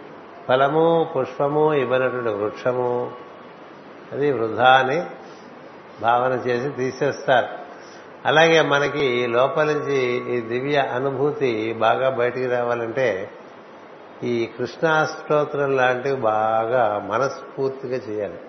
[0.48, 3.12] ఫలము పుష్పము ఇవ్వనటువంటి వృక్షము
[4.12, 5.04] అది వృధా అని
[6.02, 7.48] భావన చేసి తీసేస్తారు.
[8.26, 9.98] అలాగే మనకి లోపల నుంచి
[10.38, 13.30] ఈ దివ్య అనుభూతి బాగా బయటికి రావాలంటే
[14.24, 18.40] ఈ కృష్ణాస్తోత్రం లాంటివి బాగా మనస్ఫూర్తిగా చేయాలి.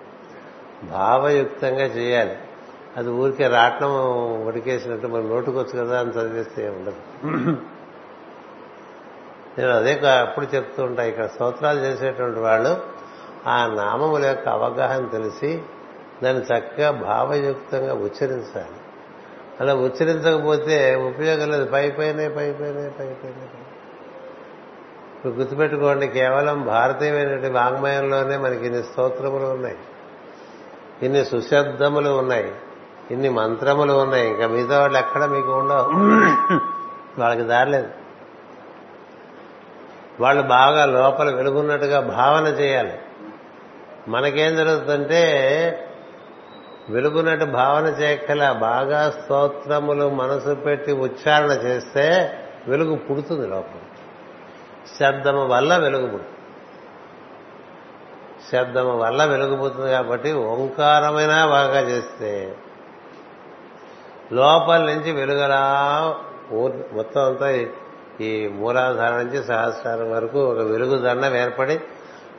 [0.90, 2.36] భావయుక్తంగా చేయాలి.
[2.96, 3.90] అది ఊరికే రాట్నం
[4.46, 6.96] ఉడికేసినట్టు మరి నోటుకొచ్చు కదా అని చదివేస్తే ఉండదు.
[9.58, 12.82] నేను అదే అప్పుడు చెప్తూ ఉంటా ఇక్కడ స్తోత్రాలు చేసేటువంటి వాళ్ళు
[13.46, 15.62] ఆ నామముల యొక్క అవగాహన తెలిసి
[16.22, 18.76] దాన్ని చక్కగా భావయుక్తంగా ఉచ్చరించాలి.
[19.60, 21.64] అలా ఉచ్చరించకపోతే ఉపయోగం లేదు.
[21.64, 23.61] పై పైనే పై పైనే పై పైనే
[25.22, 29.76] ఇప్పుడు గుర్తుపెట్టుకోండి కేవలం భారతీయమైనటువంటి వాంగ్మయంలోనే మనకి ఇన్ని స్తోత్రములు ఉన్నాయి.
[31.02, 32.52] ఇన్ని సుశబ్దములు ఉన్నాయి.
[33.10, 34.28] ఇన్ని మంత్రములు ఉన్నాయి.
[34.28, 35.90] ఇంకా మిగతా వాళ్ళు ఎక్కడ మీకు ఉండవు.
[37.20, 37.88] వాళ్ళకి దారలేదు.
[40.20, 42.98] వాళ్ళు బాగా లోపల వెలుగున్నట్టుగా భావన చేయాలి.
[44.08, 45.22] మనకేం జరుగుతుందంటే
[46.90, 52.34] వెలుగున్నట్టు భావన చేయక్కల బాగా స్తోత్రములు మనసు పెట్టి ఉచ్చారణ చేస్తే
[52.68, 53.91] వెలుగు పుడుతుంది లోపల.
[55.00, 56.28] శబ్దము వల్ల వెలుగుపడుతుంది
[58.52, 62.56] శబ్దము వల్ల వెలుగుపుతుంది కాబట్టి ఓంకారమైనా బాగా చేస్తే
[64.32, 65.60] లోపల నుంచి వెలుగలా
[66.92, 67.68] మొత్తం అంతా
[68.20, 71.80] ఈ మూలాధార నుంచి సహస్రం వరకు ఒక వెలుగు దండం ఏర్పడి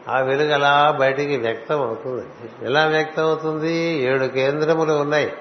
[0.10, 2.26] ఆ వెలుగు అలా బయటికి వ్యక్తం అవుతుంది.
[2.66, 3.74] ఎలా వ్యక్తం అవుతుంది?
[3.84, 5.34] ఏడు కేంద్రములు ఉన్నాయి.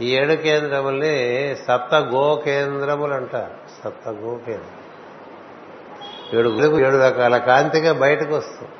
[0.00, 3.84] ఈ ఏడు కేంద్రముల్ని సప్త గో కేంద్రములు అంటారు.
[3.84, 4.77] సప్త గో కేంద్రం.
[6.34, 6.48] ఏడు
[6.80, 8.70] ఏడు రకాల కాంతిగా బయటకు వస్తుంది.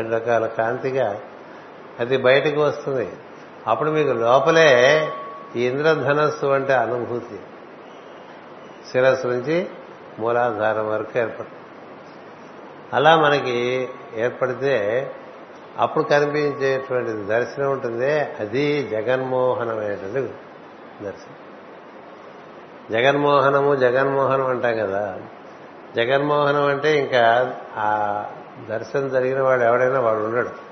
[0.00, 1.20] ఏడు రకాల కాంతిగా
[2.00, 3.12] అది బయటకు వస్తుంది.
[3.66, 5.08] అప్పుడు మీకు లోపలే
[5.56, 7.40] ఈ ఇంద్రధనస్సు అంటే అనుభూతి.
[8.92, 9.66] శిరస్సు నుంచి
[10.18, 11.60] మూలాధారం వరకు ఏర్పడుతుంది.
[12.92, 15.10] అలా మనకి ఏర్పడితే
[15.78, 18.20] అప్పుడు కనిపించేటువంటి దర్శనం ఉంటుంది.
[18.20, 20.32] అది జగన్మోహనమైనటువంటి
[21.02, 21.36] దర్శనం.
[22.90, 25.18] జగన్మోహనము జగన్మోహనం అంటాం కదా.
[25.96, 28.24] జగన్మోహనం అంటే ఇంకా ఆ
[28.68, 30.70] దర్శనం జరిగిన వాడు ఎవడైనా వాడు ఉండడు.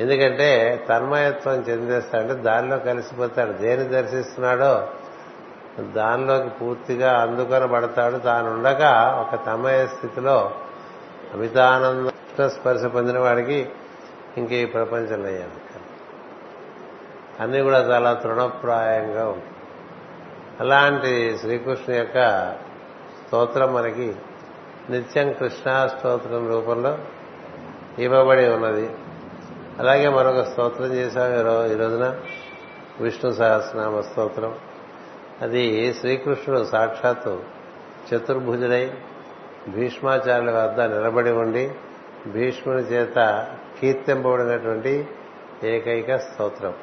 [0.00, 3.52] ఎందుకంటే తన్మయత్వం చెందేస్తాడంటే దానిలో కలిసిపోతాడు.
[3.52, 4.88] దేని దర్శిస్తున్నాడో
[5.80, 8.16] దానిలోకి పూర్తిగా అందుకొనబడతాడు.
[8.18, 10.54] తానుండగా ఒక తమయ స్థితిలో
[11.34, 13.70] అమితానంద స్పర్శ పొందిన వాడికి
[14.36, 15.62] ఇంక ఈ ప్రపంచంలో అయ్యాను
[17.42, 19.52] అన్నీ కూడా చాలా తృణప్రాయంగా ఉంటాయి.
[20.60, 22.18] అలాంటి శ్రీకృష్ణు యొక్క
[23.32, 24.16] స్తోత్రం మనకి
[24.90, 26.98] నిత్యం కృష్ణా స్తోత్రం రూపంలో
[27.98, 28.90] ఇవ్వబడి ఉన్నది.
[29.78, 31.34] అలాగే మరొక స్తోత్రం చేశాం
[31.66, 32.20] ఈ రోజున
[33.00, 34.54] విష్ణు సహస్రనామ స్తోత్రం.
[35.42, 37.40] అది శ్రీకృష్ణుడు సాక్షాత్తు
[38.14, 38.92] చతుర్భుజుడై
[39.68, 41.74] భీష్మాచార్యుల వద్ద నిలబడి ఉండి
[42.26, 43.48] భీష్ముని చేత
[43.80, 45.08] కీర్తింపబడినటువంటి
[45.64, 46.74] ఏకైక స్తోత్రం.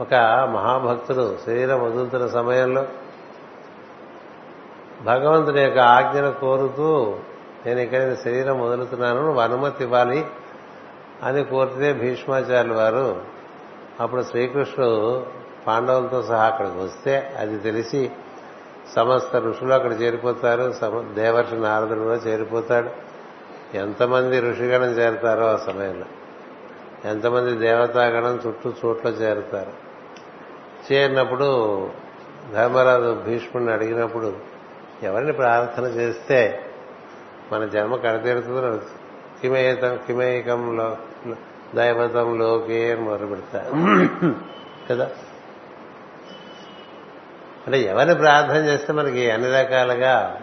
[0.00, 0.14] ఒక
[0.54, 2.86] మహాభక్తుడు శరీరం వదులుతున్న సమయంలో
[5.06, 7.18] భగవంతుని యొక్క ఆజ్ఞను కోరుతూ
[7.66, 10.26] నేను ఇక్కడ శరీరం వదులుతున్నాను నువ్వు అనుమతి ఇవ్వాలి
[11.22, 13.22] అని కోరితే భీష్మాచార్యులు వారు
[14.00, 15.26] అప్పుడు శ్రీకృష్ణుడు
[15.66, 18.10] పాండవులతో సహా అక్కడికి వస్తే అది తెలిసి
[18.96, 20.74] సమస్త ఋషులు అక్కడ చేరిపోతారు
[21.14, 22.90] దేవర్షి నారదుడు కూడా చేరిపోతాడు.
[23.76, 26.04] ఎంతమంది ఋషిగణం చేరుతారో ఆ సమయంలో.
[27.10, 29.72] ఎంతమంది దేవతాగణం చుట్టూ చోట్ల చేరుతారు.
[30.92, 31.46] చేరినప్పుడు
[32.52, 34.55] ధర్మరాజు భీష్ముడిని అడిగినప్పుడు
[35.02, 36.64] ఎవరిని ప్రార్థన చేస్తే
[37.52, 38.80] మన జన్మ కడతీరుతుందో
[39.40, 40.96] కిమేతం కిమేకంలో
[41.74, 43.72] దైవతంలోకి అని మొదలు పెడతారు.
[44.90, 45.10] కదా?
[47.66, 50.40] అంటే ఎవరిని ప్రార్థన చేస్తే మనకి అన్ని రకాలుగా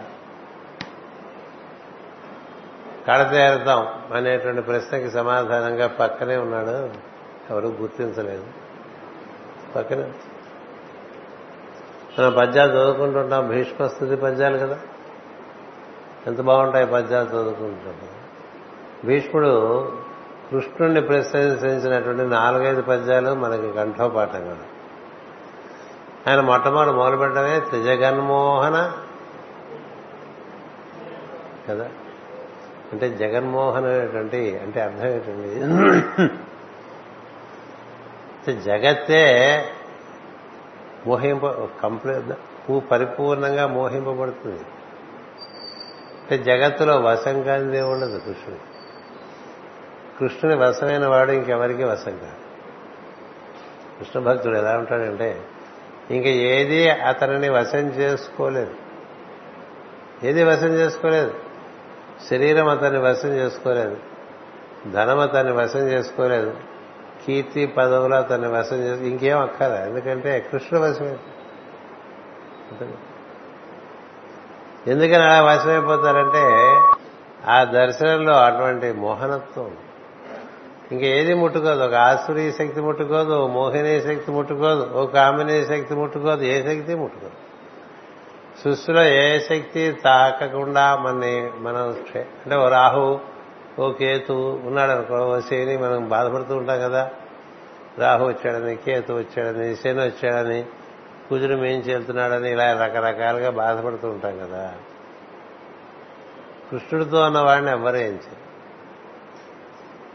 [3.08, 6.90] కడతేరుతాం అనేటువంటి ప్రశ్నకి సమాధానంగా పక్కనే ఉన్నాడు.
[7.50, 8.44] ఎవరు గుర్తించలేదు.
[9.76, 10.12] పక్కనే
[12.18, 14.78] మనం పద్యాలు చదువుకుంటుంటాం భీష్మస్థుతి పద్యాలు కదా?
[16.26, 17.94] ఎంత బాగుంటాయి పద్యాలు చదువుకుంటాం
[19.04, 19.82] భీష్ముడు
[20.50, 24.64] కృష్ణుణ్ణి ప్రశంసించినటువంటి నాలుగైదు పద్యాలు మనకి కంఠోపాఠం కదా.
[26.28, 28.92] ఆయన మొట్టమొదటి మొదలుపెట్టడమే త్రిజగన్మోహన
[31.68, 31.88] కదా?
[32.92, 35.60] అంటే జగన్మోహన్ అనేటువంటి అంటే అర్థం ఏంటండి?
[38.60, 39.64] జగత్తే
[41.06, 41.46] మోహింప
[41.82, 44.62] కంప్లీట్ పువ్వు పరిపూర్ణంగా మోహింపబడుతుంది.
[46.22, 48.74] అంటే జగత్తులో వశం కానిదే ఉండదు కృష్ణుడు.
[50.18, 52.44] కృష్ణుని వశమైన వాడు ఇంకెవరికి వశం కాదు.
[53.98, 55.44] కృష్ణ భక్తుడు ఎలా ఉంటాడంటే
[56.10, 58.74] ఇంక ఏది అతనిని వశం చేసుకోలేదు.
[60.24, 61.34] ఏది వశం చేసుకోలేదు.
[62.30, 63.96] శరీరం అతన్ని వశం చేసుకోలేదు.
[64.92, 66.73] ధనం అతన్ని వశం చేసుకోలేదు.
[67.26, 71.16] కీర్తి పదవులు అతన్ని వశం చేసి ఇంకేం అక్కర ఎందుకంటే కృష్ణ వశమే.
[74.86, 76.44] ఎందుకని అలా వశమైపోతారంటే
[77.50, 79.76] ఆ దర్శనంలో అటువంటి మోహనత్వం.
[80.92, 81.84] ఇంకా ఏది ముట్టుకోదు.
[81.84, 87.32] ఒక ఆసురీ శక్తి ముట్టుకోదు ఓ మోహిని శక్తి ముట్టుకోదు ఓ కామినీ శక్తి ముట్టుకోదు ఏ శక్తి ముట్టుకోదు.
[88.64, 91.88] సృష్టిలో ఏ శక్తి తాకకుండా మనని మనం
[92.44, 93.33] అంటే ఓ రాహు
[93.78, 97.10] ఓ కేతు ఉన్నాడు అనుకో ఓ శని మనం బాధపడుతూ ఉంటాం కదా.
[97.98, 100.64] రాహు వచ్చాడని కేతు వచ్చాడని శని వచ్చాడని
[101.28, 104.74] కుజుడు మేంచి వెళ్తున్నాడని ఇలా రకరకాలుగా బాధపడుతూ ఉంటాం కదా.
[106.70, 108.44] కృష్ణుడితో ఉన్న వాడిని ఎవ్వరూ ఏం చేయరు.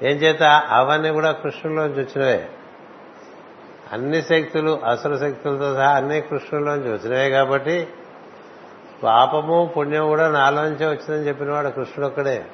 [0.06, 0.44] ఏం చేత?
[0.44, 2.50] అవన్నీ కూడా కృష్ణులోంచి వచ్చినవే.
[3.92, 7.88] అన్ని శక్తులు అసలు శక్తులతో సహా అన్ని కృష్ణులోంచి వచ్చినవే కాబట్టి
[9.04, 12.46] పాపము పుణ్యం కూడా నాలోంచే వచ్చిందని చెప్పినవాడు కృష్ణుడు ఒక్కడే.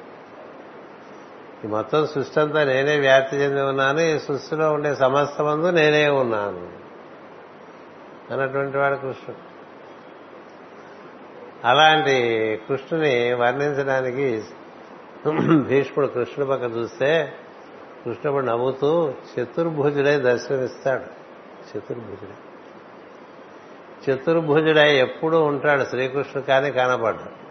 [1.66, 4.00] ఈ మొత్తం సృష్టి అంతా నేనే వ్యాప్తి చెంది ఉన్నాను.
[4.00, 6.68] ఈ సృష్టిలో ఉండే సమస్త మందు నేనే ఉన్నాను.
[8.32, 9.56] అన్నటువంటి వాడు కృష్ణుడు.
[11.66, 12.16] అలాంటి
[12.68, 14.42] కృష్ణుని వర్ణించడానికి
[15.60, 17.32] భీష్ముడు కృష్ణుడు పక్క చూస్తే
[18.04, 21.04] కృష్ణుడు నవ్వుతూ చతుర్భుజుడై దర్శనమిస్తాడు.
[21.78, 22.34] చతుర్భుజుడై.
[24.12, 27.45] చతుర్భుజుడై ఎప్పుడూ ఉంటాడు శ్రీకృష్ణుడు కానీ కనబడ్డాడు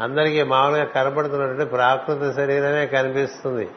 [0.00, 3.70] అందరికీ మామూలుగా కనబడుతున్నటువంటి ప్రాకృత శరీరమే కనిపిస్తుంది.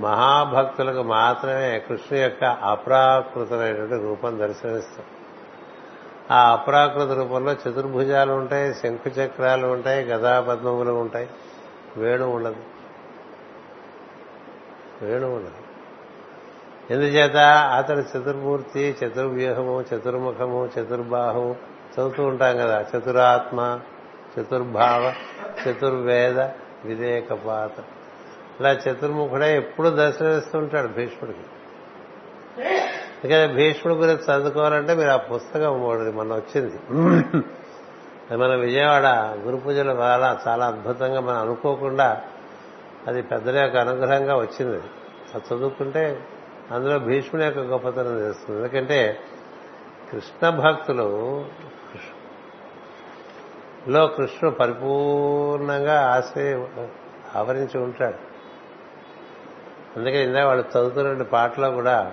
[0.00, 5.06] మహాభక్తులకు మాత్రమే కృష్ణు యొక్క అప్రాకృతమైనటువంటి రూపం దర్శనిస్తుంది
[6.30, 11.28] ఆ అప్రాకృత రూపంలో చతుర్భుజాలు ఉంటాయి శంకు చక్రాలు ఉంటాయి గదాపద్మములు ఉంటాయి.
[11.96, 12.56] వేణు ఉండదు.
[15.02, 15.64] వేణు ఉండదు.
[16.90, 17.36] ఎందుచేత
[17.76, 21.56] అతడు చతుర్మూర్తి చతుర్వ్యూహము చతుర్ముఖము చతుర్బాహము
[21.94, 23.80] చదువుతూ ఉంటాం కదా చతురాత్మ
[24.40, 25.12] చతుర్భావ
[25.62, 26.40] చతుర్వేద
[26.84, 27.82] విధేయకపాత.
[28.60, 31.44] ఇలా చతుర్ముఖుడే ఎప్పుడు దర్శనమిస్తుంటాడు భీష్ముడికి.
[33.24, 36.78] అందుకని భీష్ముడి గురించి చదువుకోవాలంటే మీరు ఆ పుస్తకం మూడు మన వచ్చింది.
[38.36, 39.06] మన విజయవాడ
[39.38, 42.22] గురు పూజల వల్ల చాలా అద్భుతంగా మనం అనుకోకుండా
[43.06, 44.82] అది పెద్దల యొక్క అనుగ్రహంగా వచ్చింది.
[45.34, 46.26] అది చదువుకుంటే
[46.70, 48.58] అందులో భీష్ముడి యొక్క గొప్పతనం తెలుస్తుంది.
[48.58, 49.18] ఎందుకంటే
[50.12, 51.44] కృష్ణ భక్తులు
[53.88, 56.64] లో కృష్ణుడు పరిపూర్ణంగా ఆశ్రయ
[57.36, 58.18] ఆవరించి ఉంటాడు.
[59.98, 62.12] అందుకే ఇందా వాళ్ళు చదువుతున్న పాటలో కూడా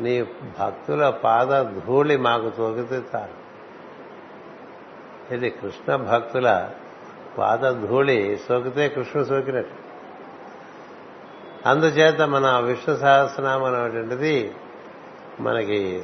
[0.00, 0.22] నీ
[0.60, 3.42] భక్తుల పాద ధూళి మాకు తోకితే చాలు.
[5.34, 6.68] ఇది కృష్ణ భక్తుల
[7.38, 9.82] పాద ధూళి సోకితే కృష్ణుడు సోకినట్టు.
[11.68, 14.54] అందుచేత మన విష్ణు సహస్రనామం అనేటువంటిది
[15.40, 16.02] మనకి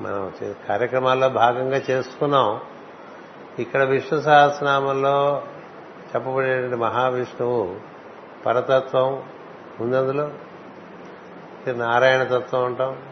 [0.00, 0.32] మనం
[0.68, 2.60] కార్యక్రమాల్లో భాగంగా చేసుకున్నాం.
[3.58, 5.42] ఇక్కడ విష్ణు సహస్రనామంలో
[6.14, 7.76] చెప్పబడేటువంటి మహావిష్ణువు
[8.46, 9.22] పరతత్వం
[9.80, 10.30] ఉందందులో.
[11.72, 13.02] నారాయణ తత్వం అంటాం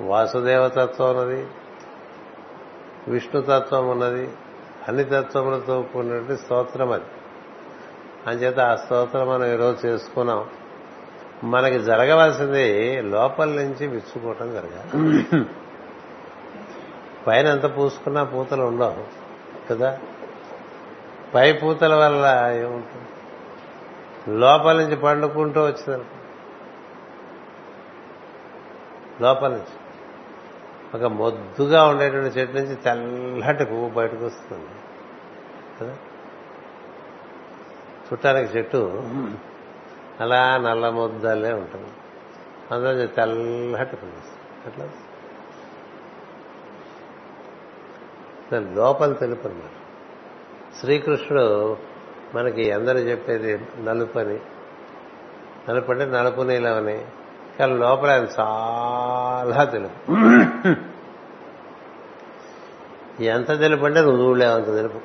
[0.00, 1.46] వాసుదేవ తత్వం ఉన్నది
[3.08, 4.28] విష్ణుతత్వం ఉన్నది
[4.88, 7.04] అన్ని తత్వములతో కూడినటువంటి స్తోత్రం అది.
[8.26, 10.48] అంచేత ఆ స్తోత్రం మనం ఈరోజు చేసుకున్నాం.
[11.44, 15.44] మనకి జరగవలసింది లోపల నుంచి విచ్చుకోవటం జరగాలి.
[17.26, 19.21] పైన ఎంత పూసుకున్నా పూతలు ఉండవు.
[19.70, 19.98] కదా?
[21.34, 23.08] పై పూతల వల్ల ఏముంటుంది?
[24.40, 26.04] లోపల నుంచి పండుకుంటూ వచ్చింది
[29.22, 29.82] లోపల నుంచి.
[30.94, 34.68] ఒక మొద్దుగా ఉండేటువంటి చెట్టు నుంచి తెల్లటి పువ్వు బయటకు వస్తుంది.
[35.80, 35.96] కదా?
[38.12, 39.02] చుట్టానికి చెట్టు
[40.20, 41.90] అలా నల్ల ముద్దలే ఉంటుంది.
[42.70, 44.66] అందులో తెల్లటి పువ్వు వస్తుంది.
[44.66, 45.01] అట్లా
[48.52, 49.70] దాని లోపల తెలుపు అన్నమాట
[50.80, 51.76] శ్రీకృష్ణుడు
[52.34, 54.40] మనకి అందరూ చెప్పేది నలుపని.
[55.68, 57.04] నలుపు అంటే నలుపు నీలవని
[57.58, 60.12] కానీ లోపల ఆయన చాలా తెలుపు.
[63.22, 64.98] ఎంత తెలుపు అంటే నువ్వు చూడలేవు అంత తెలుపు.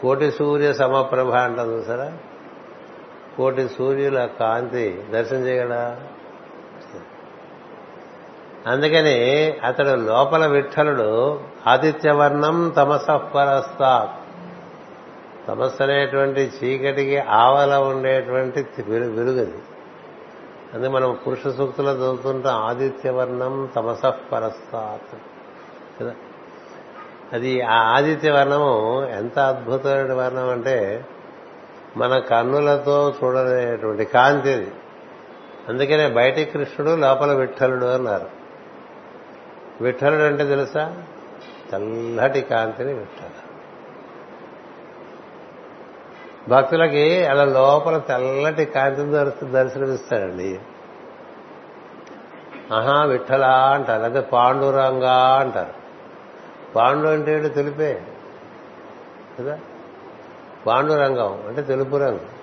[0.00, 2.18] కోటి సూర్య సమప్రభ అంటాం చూసారా?
[3.36, 5.98] కోటి సూర్యుల కాంతి దర్శనం చేయగలరా?
[8.66, 9.16] అందుకని
[9.64, 14.20] అతడు లోపల విఠలుడు ఆదిత్యవర్ణం తమసపరస్తాత్
[15.48, 19.58] తమస్సు అనేటువంటి చీకటికి ఆవల ఉండేటువంటి వెలుగది
[20.74, 25.14] అందుకే మనం పురుష సూక్తులు చదువుతుంటాం ఆదిత్యవర్ణం తమసః పరస్తాత్
[26.00, 26.14] కదా?
[27.32, 28.72] అది ఆ ఆదిత్య వర్ణము
[29.10, 31.04] ఎంత అద్భుతమైన వర్ణం అంటే
[31.96, 34.72] మన కన్నులతో చూడలేటువంటి కాంతి అది
[35.68, 38.43] అందుకనే బయటి కృష్ణుడు లోపల విఠలుడు అన్నారు.
[39.80, 41.02] విఠలుడు అంటే తెలుసా?
[41.70, 43.44] తెల్లటి కాంతిని విఠలు.
[46.48, 50.60] భక్తులకి అలా లోపల తెల్లటి కాంతిని దర్శ దర్శనమిస్తాడండి.
[52.72, 54.02] ఆహా విఠలా అంటారు.
[54.02, 55.72] అదే పాండురంగా అంటారు.
[56.74, 58.02] పాండు అంటే ఏంటో తెలిపే?
[59.40, 59.58] కదా?
[60.66, 62.34] పాండురంగం అంటే తెలుపు రంగు.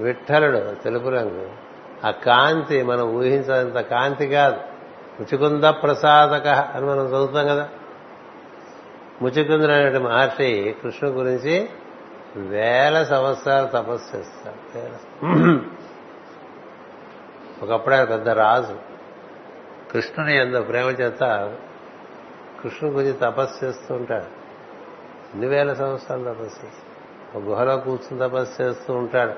[0.00, 1.50] విఠలుడు తెలుపు రంగు.
[2.06, 4.71] ఆ కాంతి మనం ఊహించినంత కాంతి కాదు.
[5.22, 7.68] ముచుకుంద ప్రసాదక అని మనం చదువుతాం కదా.
[9.22, 11.68] ముచుకుందుడు మహర్షి కృష్ణుడు గురించి
[12.36, 14.78] వేల సంవత్సరాలు తపస్సు చేస్తారు.
[14.78, 15.60] వేల
[17.62, 18.76] ఒకప్పుడు ఆయన పెద్ద రాజు.
[19.92, 21.20] కృష్ణుని ఎంతో ప్రేమ చేత
[22.62, 24.42] కృష్ణుని గురించి తపస్సు చేస్తూ ఉంటాడు.
[25.32, 27.38] ఎన్ని వేల సంవత్సరాలు తపస్సు చేస్తాడు.
[27.38, 29.32] ఒక గుహలో కూర్చుని తపస్సు చేస్తూ ఉంటాడు.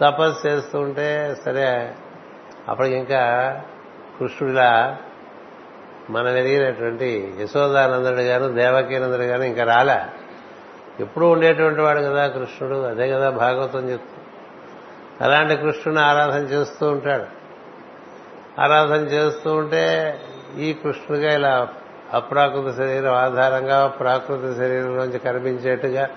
[0.00, 1.94] తపస్సు చేస్తూ ఉంటే సరే
[2.68, 3.62] అప్పటికి ఇంకా
[4.20, 4.96] కృష్ణుడిలా
[6.10, 10.00] మనం ఎదిగినటువంటి యశోదానందుడు గాను దేవకీనందుడు గాను ఇంకా రాలే.
[11.00, 14.24] ఎప్పుడూ ఉండేటువంటి వాడు కదా కృష్ణుడు అదే కదా భాగవతం చెప్తుంది
[15.24, 17.24] అలాంటి కృష్ణుని ఆరాధన చేస్తూ ఉంటాడు.
[18.60, 20.20] ఆరాధన చేస్తూ ఉంటే
[20.58, 21.68] ఈ కృష్ణుడిగా ఇలా
[22.12, 26.08] అప్రాకృత శరీరం ఆధారంగా ప్రాకృత శరీరంలోంచి కనిపించేట్టుగా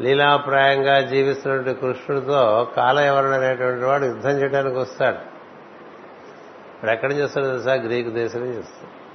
[0.00, 5.37] లీలాప్రాయంగా జీవిస్తున్నటువంటి కృష్ణుడితో కాలయవరుడు అనేటువంటి వాడు యుద్ధం చేయడానికి వస్తాడు.
[6.84, 7.74] వాడు ఎక్కడి నుంచి వస్తాడు తెలుసా?
[7.74, 9.08] గ్రీకు దేశం నుంచి వస్తాడు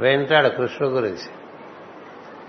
[0.00, 1.30] వింటాడు కృష్ణుడు గురించి.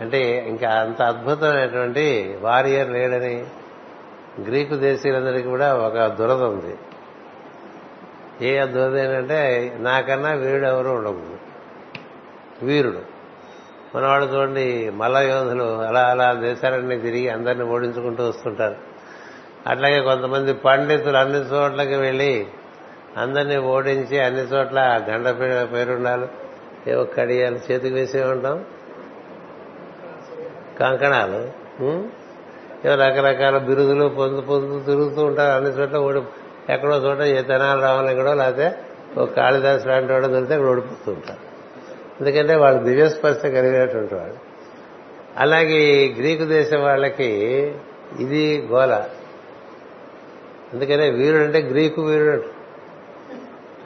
[0.01, 3.45] అంటే ఇంకా అంత అద్భుతమైనటువంటి వారియర్ లేడని
[4.41, 6.77] గ్రీకు దేశీయులందరికీ కూడా ఒక దురద ఉంది.
[8.47, 11.37] ఏ దురద ఏంటంటే నాకన్నా వీరుడు ఎవరు ఉండకూడదు.
[12.65, 13.01] వీరుడు.
[13.95, 18.75] మనవాడు చూడండి మల్ల యోధులు అలా అలా దేశాలన్నీ తిరిగి అందరిని ఓడించుకుంటూ వస్తుంటారు.
[19.67, 22.47] అట్లాగే కొంతమంది పండితులు అన్ని చోట్లకి వెళ్ళి
[23.19, 24.79] అందరినీ ఓడించి అన్ని చోట్ల
[25.09, 25.27] గండ
[25.73, 26.27] పేరుండాలి.
[26.91, 28.57] ఏవో కడియాలు చేతికి వేసే ఉంటాం.
[30.79, 31.39] కంకణాలు
[32.85, 35.53] ఏవో రకరకాల బిరుదులు పొందు పొందు తిరుగుతూ ఉంటారు.
[35.57, 36.21] అన్ని చోట్ల ఓడి
[36.73, 38.67] ఎక్కడో చోట ఏ తెనాలి రావాలి ఎక్కడో లేకపోతే
[39.17, 41.43] ఒక కాళిదాసు లాంటి వాడు దొరికితే అక్కడ ఓడిపోతూ ఉంటారు.
[42.19, 44.37] ఎందుకంటే వాళ్ళు దివ్యస్పర్శ కలిగినటువంటి వాడు
[45.37, 45.81] అలాగే
[46.19, 47.29] గ్రీకు దేశం వాళ్ళకి
[48.19, 48.93] ఇది గోల.
[50.73, 52.58] అందుకనే వీరుడు అంటే గ్రీకు వీరుడు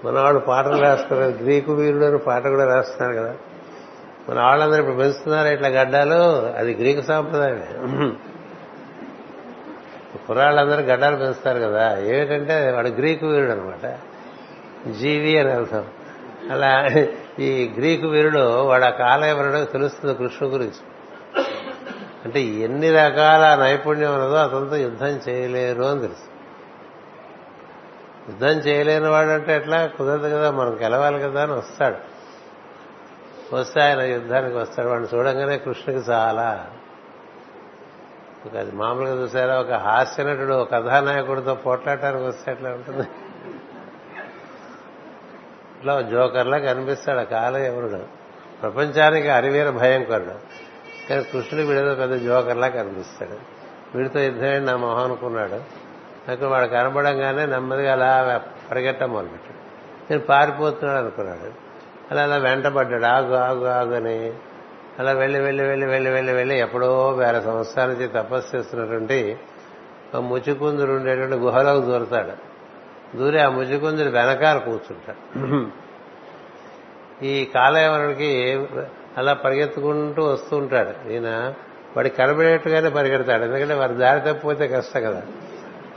[0.03, 1.31] మనవాడు మన వాళ్ళు పాటలు రాస్తున్నారు.
[1.31, 3.35] గ్రీకు వీరుడు అని పాట కూడా రాస్తున్నారు కదా.
[4.29, 6.53] మన వాళ్ళందరూ ఇప్పుడు పెంచుతున్నారు ఇట్లా గడ్డాలు?
[6.57, 7.67] అది గ్రీకు సాంప్రదాయమే.
[10.27, 11.99] కుర్రాళ్ళందరూ గడ్డాలు పెంచుతారు కదా.
[11.99, 13.97] ఏమిటంటే వాడు గ్రీకు వీరుడు అనమాట
[14.91, 15.85] జీవి అని అర్థం.
[16.51, 16.89] అలా
[17.39, 20.81] ఈ గ్రీకు వీరుడు వాడు ఆ కాలయవరుడు తెలుస్తుంది కృష్ణు గురించి.
[22.25, 26.32] అంటే ఎన్ని రకాల నైపుణ్యం ఉన్నదో అతనితో యుద్ధం చేయలేరు అని తెలుసు
[28.29, 29.87] యుద్ధం చేయలేని వాడంటే ఎట్లా?
[29.87, 31.97] కుదరదు కదా మనం గెలవాలి కదా అని వస్తాడు.
[33.55, 34.87] వస్తే ఆయన యుద్ధానికి వస్తాడు.
[34.87, 36.67] వాడిని చూడంగానే కృష్ణుకి చాలా
[38.59, 39.59] అది మామూలుగా చూసారా?
[39.59, 43.07] ఒక హాస్యనటుడు ఒక కథానాయకుడితో పోట్లాడటానికి వస్తే ఎట్లా ఉంటుంది?
[45.79, 47.99] ఇట్లా జోకర్లా కనిపిస్తాడు ఆ కాలయవరుడు
[48.61, 50.35] ప్రపంచానికి అరివీర భయంకరుడు.
[51.09, 53.37] కానీ కృష్ణుడు వీడేదో పెద్ద జోకర్లా కనిపిస్తాడు.
[53.97, 55.82] వీడితో యుద్ధమే నా మొహం అనుకున్నాడు?
[56.31, 59.63] అక్కడ వాడు కనబడంగానే నెమ్మదిగా అలా పరిగెట్ట మొదలుపెట్టాడు.
[60.11, 61.51] నేను పారిపోతున్నాడు అనుకున్నాడు.
[62.11, 63.05] అలా అలా వెంటబడ్డాడు.
[63.05, 64.33] ఆగు ఆగు ఆగు అని.
[64.99, 69.37] అలా వెళ్ళి వెళ్ళి వెళ్ళి వెళ్ళి వెళ్ళి వెళ్ళి ఎప్పుడో వేల సంవత్సరాల నుంచి తపస్సు చేస్తున్నటువంటి
[70.15, 72.53] ఆ ముచికుందుడు ఉండేటువంటి గుహలోకి దూరతాడు.
[73.17, 75.67] దూరి ఆ ముచికుందుడు వెనకాల కూర్చుంటాడు.
[77.25, 78.65] ఈ కాలయవనుడికి
[79.17, 81.09] అలా పరిగెత్తుకుంటూ వస్తూ ఉంటాడు.
[81.11, 81.53] ఈయన
[81.95, 83.43] వాడికి కనబడేట్టుగానే పరిగెడతాడు.
[83.43, 85.21] ఎందుకంటే వారి దారి తప్పిపోతే కష్టం కదా.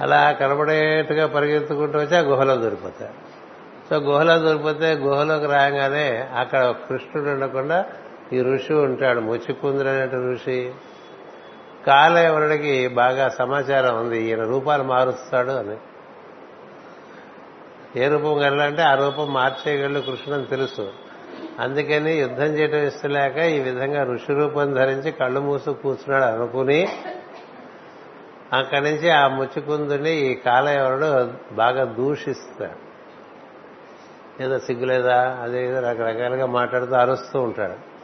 [0.01, 3.13] అలా కనబడేట్టుగా పరిగెత్తుకుంటూ వచ్చి ఆ గుహలో దొరికిపోతాడు
[3.91, 7.87] సో గుహలో దొరికిపోతే గుహలోకి రాగానే అక్కడ కృష్ణుడు ఉండకుండా
[8.33, 10.73] ఈ ఋషి ఉంటాడు ముచ్చికుందుడు అనే ఋషి.
[11.87, 15.77] కాలయవనుడికి బాగా సమాచారం ఉంది ఈయన రూపాలు మారుస్తాడు అని.
[18.03, 20.89] ఏ రూపం వెళ్ళాలంటే ఆ రూపం మార్చేయగలడు కృష్ణుడు అని తెలుసు.
[21.61, 26.89] అందుకని యుద్ధం చేయడం ఇస్తలేక ఈ విధంగా ఋషి రూపం ధరించి కళ్ళు మూసు కూర్చున్నాడు అనుకుని
[28.53, 32.87] అక్కడి నుంచి ఆ ముచ్చుకుందుని ఈ కాలయవరుడు బాగా దూషిస్తాడు.
[34.43, 35.39] ఏదో సిగ్గులేదా?
[35.43, 37.97] అదే ఏదో రకరకాలుగా మాట్లాడుతూ అరుస్తూ ఉంటాడు.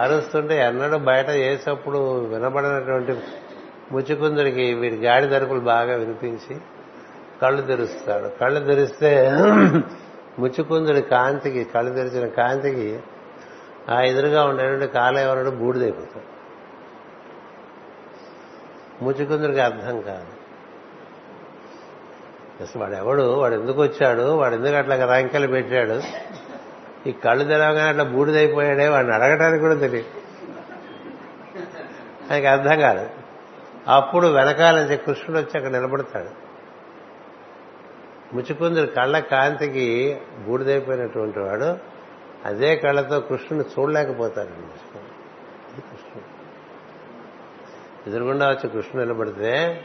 [0.00, 3.12] అరుస్తుంటే ఎన్నడూ బయట వేసేప్పుడు వినబడినటువంటి
[3.92, 6.56] ముచ్చుకుందుడికి వీడి గాడి దరుపులు బాగా వినిపించి
[7.42, 8.28] కళ్ళు తెరుస్తాడు.
[8.28, 9.30] కళ్ళు తెరిస్తే
[10.38, 13.00] ముచ్చుకుందుడి కాంతికి కళ్ళు తెరిచిన కాంతికి
[13.90, 16.37] ఆ ఎదురుగా ఉండేటువంటి కాలయవరుడు బూడిదైపోతాడు.
[19.02, 20.26] ముచ్చుకుందుడికి అర్థం కాదు.
[22.62, 26.02] అసలు వాడు ఎవడు వాడు ఎందుకు వచ్చాడు వాడు ఎందుకు అట్లా రంకెలు పెట్టాడు?
[27.08, 28.88] ఈ కళ్ళు తెరవగానే అట్లా బూడిదైపోయాడే?
[28.88, 30.08] వాడిని అడగటానికి కూడా తెలియదు
[32.32, 33.10] ఆయనకి అర్థం కాదు.
[33.88, 36.48] అప్పుడు వెనకాల కృష్ణుడు వచ్చి అక్కడ నిలబడతాడు.
[38.34, 41.78] ముచ్చుకుందుడు కళ్ళ కాంతికి బూడిదైపోయినటువంటి వాడు
[42.44, 46.37] అదే కళ్ళతో కృష్ణుని చూడలేకపోతాడు కృష్ణుడు.
[48.06, 49.84] ఎదురుగుండా వచ్చి కృష్ణుడు నిలబడితే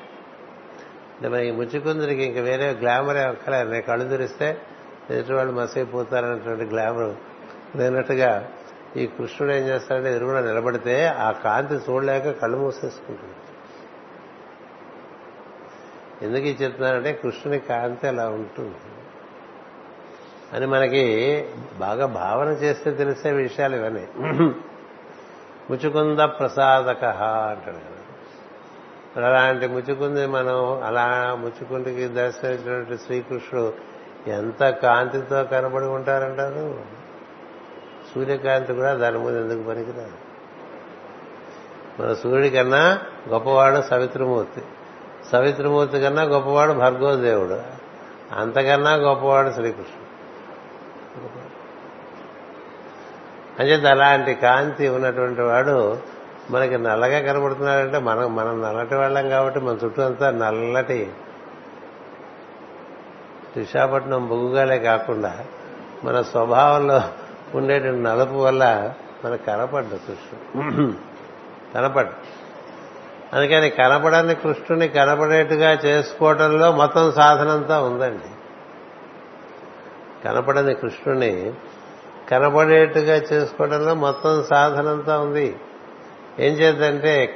[1.13, 4.61] అంటే మరి ముచ్చుకుందరికి ఇంకా ఇంక వేరే గ్లామర్ అక్కర్లేదు నేను కళ్ళు తెరిస్తే
[5.09, 7.15] ఎదుటి వాళ్ళు మసైపోతారనేటువంటి గ్లామర్.
[7.77, 8.49] లేనట్టుగా
[8.97, 13.33] ఈ కృష్ణుడు ఏం చేస్తాడంటే ఎదురుగుండా నిలబడితే ఆ కాంతి చూడలేక కళ్ళు మూసేసుకుంటుంది.
[16.21, 18.75] ఎందుకు ఇది చెప్తున్నానంటే కృష్ణుని కాంతి అలా ఉంటుంది.
[20.53, 21.45] అని మనకి
[21.77, 24.07] బాగా భావన చేస్తే తెలిసే విషయాలు ఇవన్నీ.
[25.69, 27.92] ముచుకుంద ప్రసాదక అంటాడు.
[29.17, 33.73] అలాంటి ముచ్చుకుంది మనం అలా ముచ్చుకుంటికి దర్శనమిచ్చినటువంటి శ్రీకృష్ణుడు
[34.29, 36.81] ఎంత కాంతితో కనబడి ఉంటారంటారు?
[38.15, 40.11] సూర్యకాంతి కూడా దాని ముందు ఎందుకు పనికిరాదు?
[42.01, 42.99] మన సూర్యుడి కన్నా
[43.29, 44.61] గొప్పవాడు సవిత్రమూర్తి.
[45.31, 47.61] సవిత్రమూర్తి కన్నా గొప్పవాడు భర్గోదేవుడు
[48.35, 50.03] అంతకన్నా గొప్పవాడు శ్రీకృష్ణుడు.
[53.59, 55.97] అంచేత అలాంటి కాంతి ఉన్నటువంటి వాడు
[56.51, 61.11] మనకి నల్లగా కనబడుతున్నాడంటే మనం మనం నల్లటి వాళ్ళం కాబట్టి మన చుట్టూ అంతా నల్లటి.
[63.57, 65.45] విశాఖపట్నం బొగ్గుగాలే కాకుండా
[66.03, 67.01] మన స్వభావంలో
[67.55, 68.93] ఉండేటువంటి నలుపు వల్ల
[69.25, 70.93] మనకు కనపడ్డు కృష్ణుడు
[71.73, 72.11] కనపడ్డు.
[73.35, 78.29] అందుకని కనపడని కృష్ణుని కనపడేట్టుగా చేసుకోవటంలో మొత్తం సాధనంతా ఉందండి.
[80.23, 81.53] కనపడని కృష్ణుని
[82.29, 85.55] కనపడేట్టుగా చేసుకోవడంలో మొత్తం సాధనంతా ఉంది.
[86.39, 87.35] ఏం చేద్దంటే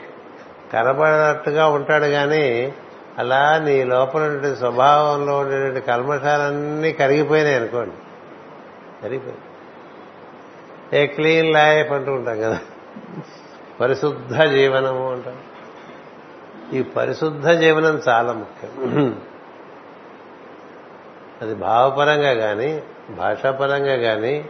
[0.73, 2.73] కనబడినట్టుగా ఉంటాడు కానీ
[3.17, 7.95] అలా నీ లోపల స్వభావంలో ఉండేటువంటి కల్మషాలన్నీ కరిగిపోయినాయి అనుకోండి.
[9.03, 9.37] కరిగిపోయి.
[11.01, 12.59] ఏ క్లీన్ లైఫ్ అంటూ ఉంటాం కదా.
[13.81, 15.37] పరిశుద్ధ జీవనము అంటాం.
[16.73, 19.21] ఈ పరిశుద్ధ జీవనం చాలా ముఖ్యం.
[21.41, 24.49] అది భావపరంగా కానీ భాషాపరంగా కానీ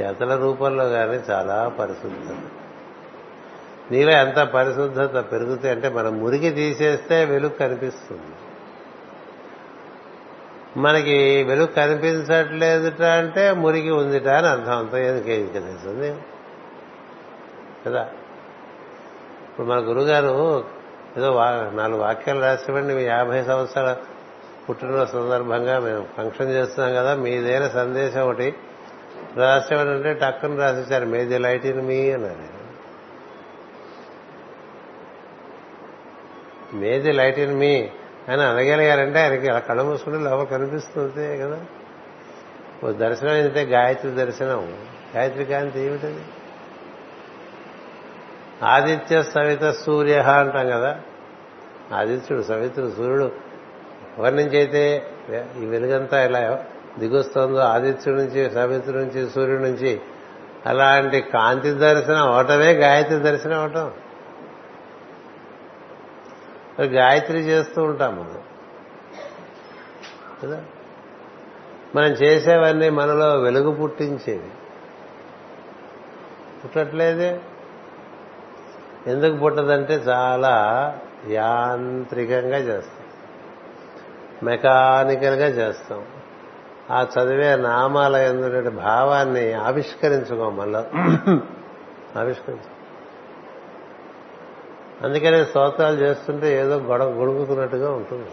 [0.00, 2.44] చేతల రూపంలో కానీ చాలా పరిశుద్ధం.
[3.90, 8.36] నీలో ఎంత పరిశుద్ధత పెరుగుతాయి అంటే మనం మురికి తీసేస్తే వెలుగు కనిపిస్తుంది.
[10.80, 14.78] మనకి వెలుగు కనిపించట్లేదుట అంటే మురికి ఉందిట అని అర్థం.
[14.78, 16.14] అంతా ఎందుకు కనిపిస్తుంది
[17.86, 18.02] కదా
[19.48, 20.64] ఇప్పుడు మన గురుగారు
[21.16, 21.30] ఏదో
[21.72, 23.96] నాలుగు వాక్యాలు రాసివ్వండి మీ యాభై సంవత్సరాల
[24.68, 28.54] పుట్టినరోజు సందర్భంగా మేము ఫంక్షన్ చేస్తున్నాం కదా మీదైన సందేశం ఒకటి.
[29.36, 32.55] రాసేవాడు అంటే టక్కును రాసేసారు మేది లైట్ ఇన్ మీ అన్నారు.
[36.74, 37.90] మేది లైట్ ఇన్ మీ
[38.28, 41.60] అని అనగలిగారంటే ఆయనకి అలా కళ్ళ మూసుకుంటే లోపల కనిపిస్తుంది కదా.
[42.84, 44.74] ఓ దర్శనం అయితే గాయత్రి దర్శనం.
[45.16, 46.20] గాయత్రి కాంతి ఏమిటది?
[48.62, 51.00] ఆదిత్య సవిత సూర్య అంటాం కదా.
[51.94, 53.32] ఆదిత్యుడు సవిత్రుడు సూర్యుడు
[54.18, 55.06] ఎవరి నుంచి అయితే
[55.62, 56.64] ఈ వెలుగంతా ఇలా
[56.98, 60.00] దిగొస్తుందో ఆదిత్యుడి నుంచి సవిత్రుడి నుంచి సూర్యుడి నుంచి
[60.66, 63.92] అలాంటి కాంతి దర్శనం అవటమే గాయత్రి దర్శనం అవటం.
[66.82, 68.42] గాయత్రి చేస్తూ ఉంటాం మనం.
[70.42, 70.64] కదా?
[71.94, 74.50] మనం చేసేవన్నీ మనలో వెలుగు పుట్టించేవి.
[76.64, 77.40] పుట్టట్లేదే?
[79.06, 80.94] ఎందుకు పుట్టదంటే చాలా
[81.26, 83.06] యాంత్రికంగా చేస్తాం.
[84.42, 86.04] మెకానికల్గా చేస్తాం.
[86.90, 90.80] ఆ చదివే నామాల ఎందుకంటే భావాన్ని ఆవిష్కరించుకో మళ్ళా.
[92.18, 92.75] ఆవిష్కరించు
[95.02, 98.28] అందుకనే స్తోత్రాలు చేస్తుంటే ఏదో గొడవ గొడుగుతున్నట్టుగా ఉంటుంది.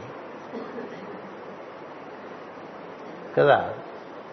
[3.38, 3.74] కదా?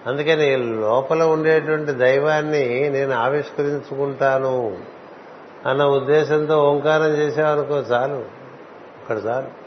[0.06, 4.78] అందుకని లోపల ఉండేటువంటి దైవాన్ని నేను ఆవిష్కరించుకుంటాను
[5.66, 8.24] అన్న ఉద్దేశంతో ఓంకారం చేసామనుకో చాలు.
[9.00, 9.60] అక్కడ చాలు.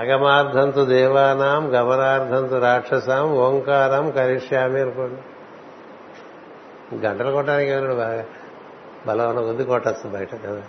[0.00, 5.20] అగమార్థంతు దేవానాం గమనార్థంతు రాక్షసాం ఓంకారం కరిష్యామి అనుకోండి.
[7.06, 8.24] గంటలు కొట్టడానికి ఏమన్నాడు బాగా?
[9.06, 10.62] బలమైన కొద్ది కొట్టచ్చు బయట కదా.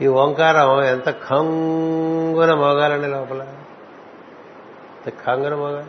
[0.00, 3.52] ఈ ఓంకారం ఎంత కంగున మోగాలండి లోపల?
[5.26, 5.86] కంగున మోగాలి?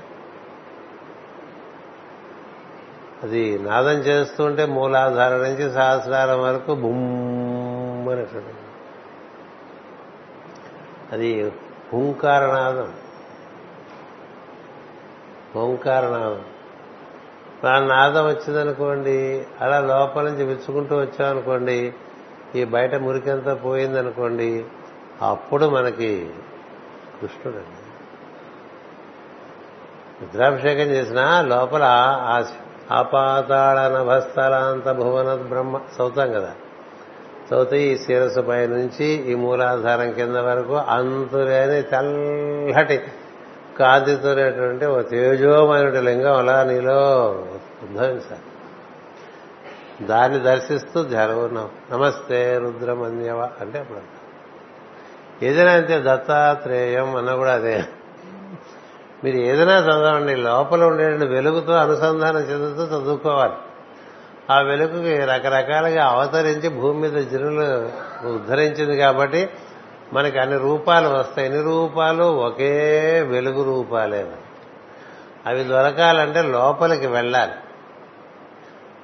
[3.23, 8.43] అది నాదం చేస్తుంటే మూలాధారం నుంచి సహస్రారం వరకు బుమ్మనట్టు
[11.11, 11.51] అది
[11.93, 12.93] హుంకారనాదం
[15.55, 16.45] ఓంకారనాదం
[17.65, 21.93] ఆ నాదం వచ్చిందనుకోండి అలా లోపల నుంచి విచ్చుకుంటూ వచ్చామనుకోండి
[22.55, 24.65] ఈ బయట మురికంతా పోయిందనుకోండి
[25.21, 26.29] అప్పుడు మనకి
[27.21, 27.57] కృష్ణుడు
[30.21, 31.83] రుద్రాభిషేకం చేసిన లోపల
[32.91, 36.55] ఆపాతాళ నభస్థలాంత భువన బ్రహ్మ చదువుతాం కదా.
[37.47, 43.01] చదివితే ఈ శిరస్సు పై నుంచి ఈ మూలాధారం కింద వరకు అంతులేని తెల్లటి
[43.79, 47.27] కాంతితోనేటువంటి ఒక తేజోమైన లింగం అలా నీలో
[47.83, 48.41] ఉద్భవించాలి.
[50.05, 53.99] దాన్ని దర్శిస్తూ జరవున్నాం నమస్తే రుద్రమన్యవ అంటే అప్పుడు
[55.45, 57.83] ఏదైనా అంతే దత్తాత్రేయం అన్న కూడా అదే.
[59.23, 63.53] మీరు ఏదైనా చదవండి లోపల ఉండేటువంటి వెలుగుతో అనుసంధానం చెందుతూ చదువుకోవాలి.
[64.49, 67.91] ఆ వెలుగుకి రకరకాలుగా అవతరించి భూమి మీద జనులు
[68.27, 69.49] ఉద్ధరించింది కాబట్టి
[70.13, 71.47] మనకి అన్ని రూపాలు వస్తాయి.
[71.47, 72.23] ఎన్ని రూపాలు?
[72.23, 74.31] ఒకే వెలుగు రూపాలే
[75.45, 77.51] అవి దొరకాలంటే లోపలికి వెళ్ళాలి.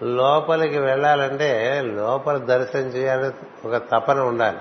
[0.04, 4.58] లోపలికి వెళ్ళాలంటే లోపల దర్శనం చేయాలని ఒక తపన ఉండాలి.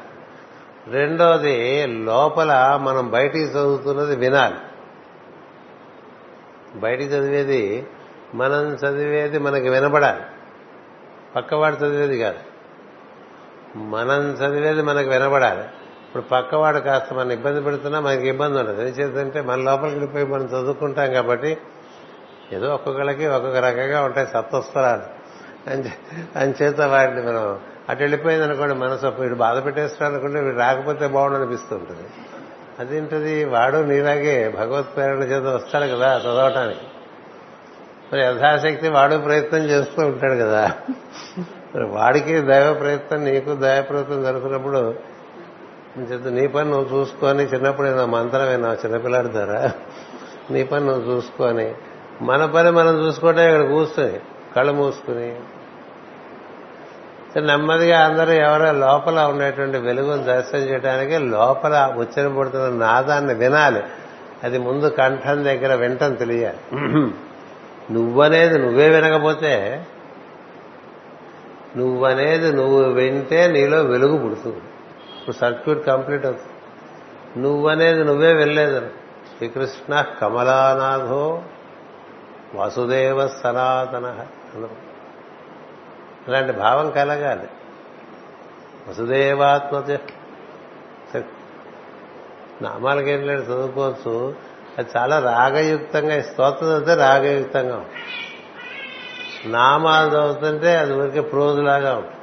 [0.90, 4.54] రెండోది లోపల మనం బయటికి చదువుతున్నది వినాలి.
[6.74, 7.86] బయటికి చదివేది
[8.34, 10.20] మనం చదివేది మనకి వినబడాలి
[11.36, 12.38] పక్కవాడు చదివేది కాదు.
[13.78, 15.64] మనం చదివేది మనకు వినబడాలి
[16.12, 18.80] ఇప్పుడు పక్కవాడు కాస్త మన ఇబ్బంది పెడుతున్నా మనకి ఇబ్బంది ఉండదు.
[18.80, 21.58] ఎందుచేతంటే మన లోపలికి వెళ్ళిపోయి మనం చదువుకుంటాం కాబట్టి
[22.52, 25.06] ఏదో ఒక్కొక్కరికి ఒక్కొక్క రకంగా ఉంటాయి సత్వస్వరాలు
[26.38, 27.58] అని చేత వాటిని మనం
[27.88, 32.08] అటు వెళ్ళిపోయింది అనుకోండి మనసు వీడు బాధ పెట్టేస్తాడు అనుకుంటే వీడు రాకపోతే బాగుండు అనిపిస్తుంటుంది
[32.80, 33.44] అదేంటది?
[33.44, 36.86] వాడు నీలాగే భగవత్ ప్రేరణ చేత వస్తాడు కదా చదవటానికి.
[38.12, 40.72] మరి యథాశక్తి వాడు ప్రయత్నం చేస్తూ ఉంటాడు కదా.
[41.74, 45.11] మరి వాడికి దైవ ప్రయత్నం నీకు దైవ ప్రయత్నం జరుగుతున్నప్పుడు
[45.96, 49.72] నీ పని నువ్వు చూసుకొని చిన్నప్పుడు నా మంత్రం విన్నావు చిన్నపిల్లాడి ద్వారా
[50.50, 51.74] నీ పని నువ్వు చూసుకొని
[52.22, 54.18] మన పని మనం చూసుకోవటం ఇక్కడ కూర్చొని
[54.56, 55.34] కళ్ళు మూసుకుని.
[57.40, 63.82] నెమ్మదిగా అందరూ ఎవరో లోపల ఉండేటువంటి వెలుగును దర్శనం చేయడానికి లోపల ఉచ్చరింపడుతున్న నాదాన్ని వినాలి.
[64.44, 66.62] అది ముందు కంఠం దగ్గర వింటం తెలియాలి.
[67.92, 69.84] నువ్వనేది నువ్వే వినకపోతే
[71.76, 74.62] నువ్వనేది నువ్వు వింటే నీలో వెలుగు పుడుతుంది.
[75.22, 76.48] ఇప్పుడు సర్క్యూట్ కంప్లీట్ అవుతుంది.
[77.40, 78.90] నువ్వనేది నువ్వే వెళ్ళలేదు
[79.36, 81.42] శ్రీకృష్ణ కమలానాథో
[82.54, 84.26] వాసుదేవ సనాతన
[86.28, 87.48] అలాంటి భావం కలగాలి.
[88.88, 89.98] వసుదేవాత్మజ.
[92.62, 94.34] నామాలకేం లేదు చదువుకోవచ్చు.
[94.78, 97.98] అది చాలా రాగయుక్తంగా స్తోత్రం చదివితే రాగయుక్తంగా ఉంటుంది.
[99.52, 102.16] నామాలు చదువుతుంటే అది ఊరికే ప్రోజులాగా ఉంటుంది.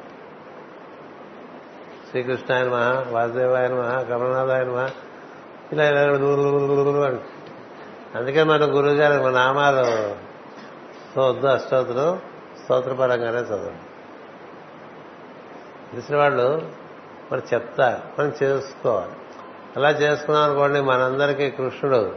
[2.09, 4.89] శ్రీకృష్ణాయన మహా వాసుదేవాయన మహా కమలనాథాయన మహా
[5.71, 7.17] ఇలా ఇలా అని
[8.17, 12.21] అందుకే మన గురువు గారు మన నామాలు వద్దు అష్టోత్తరం
[12.63, 13.77] స్తోత్రపరంగానే చదవండి.
[15.91, 16.71] తెలిసిన వాళ్ళు
[17.31, 19.11] మరి చెప్తారు మనం చేసుకోవాలి.
[19.77, 22.15] అలా చేసుకున్నాం అనుకోండి మనందరికీ కృష్ణుడు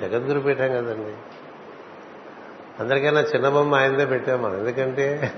[0.00, 1.16] జగద్గురు పీఠం కదండి.
[2.80, 4.58] అందరికైనా చిన్న బొమ్మ ఆయనదే పెట్టాం మనం.
[4.58, 5.34] ఎందుకంటే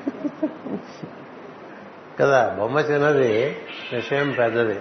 [2.20, 3.56] కదా బొమ్మ చిన్నది
[3.92, 4.80] విషయం పెద్దది.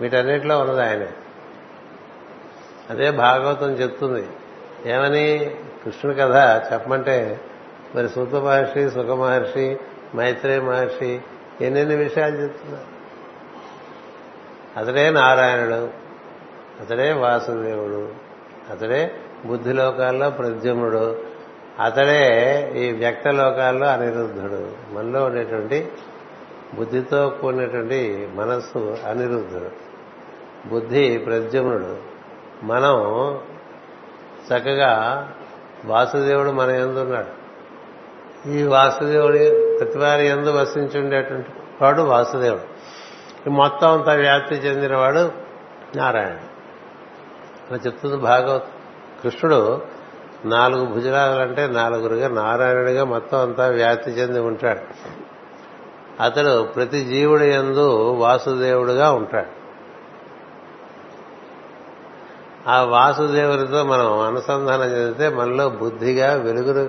[0.00, 1.08] వీటన్నిటిలో ఉన్నది ఆయనే.
[2.90, 4.26] అదే భాగవతం చెప్తుంది.
[4.86, 5.56] ఏమని?
[5.84, 7.40] కృష్ణుడు కథ చెప్పమంటే
[7.94, 9.78] మరి సూత మహర్షి సుఖ మహర్షి
[10.16, 11.20] మైత్రేయ మహర్షి
[11.60, 12.98] ఎన్నెన్ని విషయాలు చెప్తున్నారు?
[14.78, 16.08] అతడే నారాయణుడు
[16.80, 18.14] అతడే వాసుదేవుడు
[18.70, 19.14] అతడే
[19.46, 21.24] బుద్ధి లోకాల్లో ప్రద్యుమ్నుడు
[21.84, 24.72] అతడే ఈ వ్యక్త లోకాల్లో అనిరుద్ధుడు.
[24.92, 25.88] మనలో ఉండేటువంటి
[26.74, 29.88] బుద్ధితో కూడినటువంటి మనస్సు అనిరుద్ధుడు.
[30.68, 31.96] బుద్ధి ప్రద్యుమ్నుడు
[32.62, 33.00] మనం
[34.48, 35.28] చక్కగా
[35.84, 37.38] వాసుదేవుడు మన ఎందున్నాడు
[38.48, 39.38] ఈ వాసుదేవుడి
[39.78, 41.48] ప్రతివారి ఎందు వసించుండేటువంటి
[41.82, 42.78] వాడు వాసుదేవుడు.
[43.50, 45.32] మొత్తం అంతా వ్యాప్తి చెందినవాడు
[45.96, 46.58] నారాయణుడు.
[47.70, 48.64] అలా చెప్తుంది భాగవత్.
[49.22, 49.82] కృష్ణుడు
[50.44, 54.80] నాలుగు భుజరాలంటే నాలుగురుగా నారాయణుడిగా మొత్తం అంతా వ్యాప్తి చెంది ఉంటాడు.
[56.20, 59.58] అతడు ప్రతి జీవుడి ఎందు వాసుదేవుడుగా ఉంటాడు.
[62.68, 66.82] ఆ వాసుదేవుడితో మనం అనుసంధానం చెందితే మనలో బుద్ధిగా వెలుగును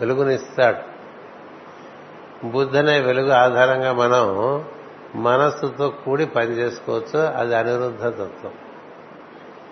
[0.00, 0.96] వెలుగునిస్తాడు.
[2.46, 4.64] బుద్ధనే వెలుగు ఆధారంగా మనం
[5.14, 8.52] మనస్సుతో కూడి పనిచేసుకోవచ్చు అది అనిరుద్ధ తత్వం.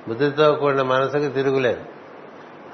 [0.09, 1.81] బుద్ధితో కూడిన మనసుకి తిరుగులేదు.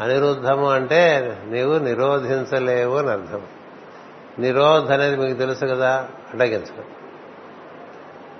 [0.00, 3.42] అనిరుద్ధము అంటే నీవు నిరోధించలేవు అని అర్థం.
[4.40, 6.08] నిరోధ అనేది మీకు తెలుసు కదా?
[6.30, 6.84] అడ్డగించడం.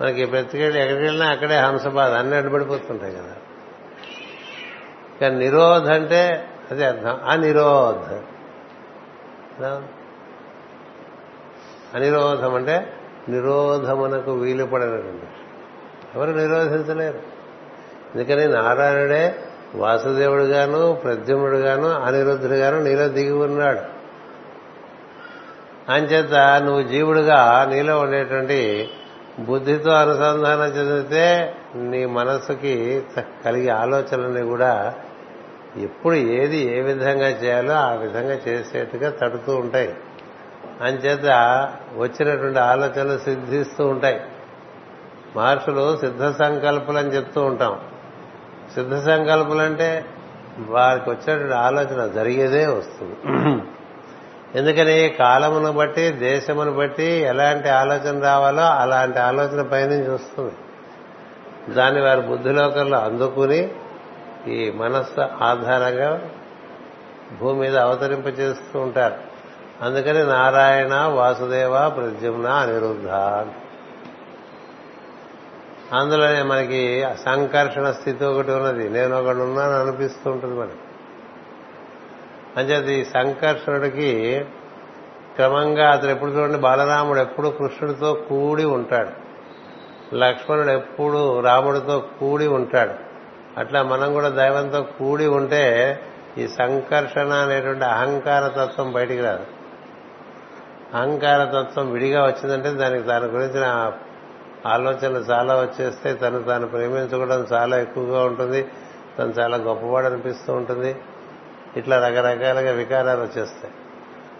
[0.01, 3.37] మనకి ప్రతికెళ్ళి ఎక్కడికి వెళ్ళినా అక్కడే హంసబాధ అన్ని అడ్డుపడిపోతుంటాయి కదా.
[5.21, 7.21] కానీ నిరోధ అంటే అదే అర్థం.
[7.29, 8.19] అనిరోధ.
[11.97, 12.93] అనిరోధం అంటే
[13.29, 15.27] నిరోధమునకు వీలు పడనటువంటి
[16.15, 17.19] ఎవరు నిరోధించలేరు.
[18.15, 19.45] ఎందుకని నారాయణుడే
[19.75, 24.00] వాసుదేవుడుగాను ప్రద్యుమ్నుడుగాను అనిరుద్ధుడుగాను నీలో దిగి ఉన్నాడు.
[25.91, 28.89] అంచేత నువ్వు జీవుడుగా నీలో ఉండేటువంటి
[29.39, 33.03] బుద్ధితో అనుసంధానం చెందితే నీ మనస్సుకి
[33.45, 34.95] కలిగే ఆలోచనలన్నీ కూడా
[35.77, 39.95] ఎప్పుడు ఏది ఏ విధంగా చేయాలో ఆ విధంగా చేసేట్టుగా తడుతూ ఉంటాయి.
[40.81, 41.27] అంచేత
[41.97, 44.21] వచ్చినటువంటి ఆలోచనలు సిద్ధిస్తూ ఉంటాయి.
[45.37, 47.81] మహర్షులు సిద్ధ సంకల్పులు అని చెప్తూ ఉంటాం.
[48.75, 50.05] సిద్ధ సంకల్పులు అంటే
[50.59, 53.17] వారికి వచ్చేటువంటి ఆలోచన జరిగేదే వస్తుంది.
[54.55, 60.55] ఎందుకని కాలమును బట్టి దేశమును బట్టి ఎలాంటి ఆలోచన రావాలో అలాంటి ఆలోచన పైనుంచి వస్తుంది.
[61.75, 63.71] దాన్ని వారి బుద్ధిలోకంలో అందుకుని
[64.49, 66.31] ఈ మనస్సు ఆధారంగా
[67.41, 69.15] భూమి మీద అవతరింప చేస్తూ ఉంటారు.
[69.83, 73.09] అందుకని నారాయణ వాసుదేవ ప్రద్యుమ్న అనిరుద్ధ
[75.95, 78.89] అందులోనే మనకి సంకర్షణ స్థితి ఒకటి ఉన్నది.
[78.89, 80.90] నేను ఒకటి ఉన్నాను అనిపిస్తూ ఉంటుంది మనకి.
[82.57, 84.45] అంచేత ఈ సంకర్షణుడికి
[85.35, 89.31] క్రమంగా అతను ఎప్పుడు చూడండి బాలరాముడు ఎప్పుడు కృష్ణుడితో కూడి ఉంటాడు.
[90.15, 92.95] లక్ష్మణుడు ఎప్పుడు రాముడితో కూడి ఉంటాడు.
[93.61, 95.99] అట్లా మనం కూడా దైవంతో కూడి ఉంటే
[96.39, 99.47] ఈ సంకర్షణ అనేటువంటి అహంకార తత్వం బయటికి రాదు.
[100.95, 103.93] అహంకార తత్వం విడిగా వచ్చిందంటే దానికి దాని గురించిన
[104.67, 108.69] ఆలోచనలు చాలా వచ్చేస్తే తను తాను ప్రేమించుకోవడం చాలా ఎక్కువగా ఉంటుంది.
[109.19, 110.97] తను చాలా గొప్పవాడు అనిపిస్తూ ఉంటుంది.
[111.77, 113.75] ఇట్లా రకరకాలుగా వికారాలు వచ్చేస్తాయి.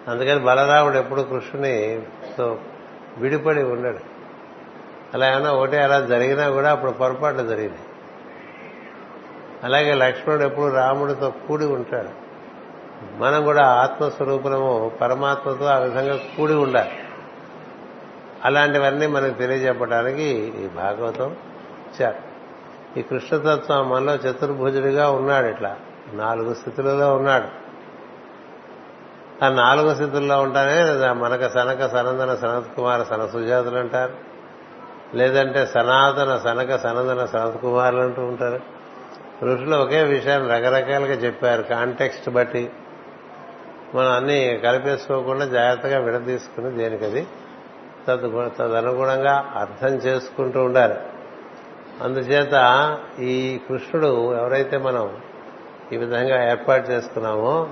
[0.07, 2.59] అందుకని బలరాముడు ఎప్పుడు కృష్ణునితో
[3.17, 3.99] విడిపడి ఉండడు.
[5.13, 7.79] అలా ఏమైనా ఒకటి అలా జరిగినా కూడా అప్పుడు పొరపాటు జరిగింది
[9.63, 12.09] అలాగే లక్ష్మణుడు ఎప్పుడు రాముడితో కూడి ఉంటాడు.
[13.17, 16.91] మనం కూడా ఆత్మస్వరూపము పరమాత్మతో ఆ విధంగా కూడి ఉండాలి.
[18.45, 20.23] అలాంటివన్నీ మనకు తెలియజెప్పడానికి
[20.59, 22.31] ఈ భాగవతం ఇచ్చారు
[22.99, 25.77] ఈ కృష్ణతత్వం మనలో చతుర్భుజుడిగా ఉన్నాడు ఇట్లా.
[26.13, 27.61] నాలుగు స్థితులలో ఉన్నాడు.
[29.45, 34.13] ఆ నాలుగు స్థితుల్లో ఉంటానే మనక సనక సనందన సనత్ కుమార్ సన సుజాతులు అంటారు.
[35.15, 38.59] లేదంటే సనాతన సనక సనందన సనత్ కుమారులు అంటూ ఉంటారు.
[39.43, 41.61] ఋషులు ఒకే విషయాన్ని రకరకాలుగా చెప్పారు.
[41.61, 42.71] కాంటెక్స్ట్ బట్టి
[43.95, 47.27] మనం అన్ని కలిపేసుకోకుండా జాగ్రత్తగా విడదీసుకుని దేనికది
[48.07, 50.95] తద్ తదనుగుణంగా అర్థం చేసుకుంటూ ఉండాలి.
[52.01, 52.55] అందుచేత
[53.19, 55.17] ఈ కృష్ణుడు ఎవరైతే మనం
[55.93, 57.69] ఈ విధంగా ఏర్పాటు చేసుకున్నామో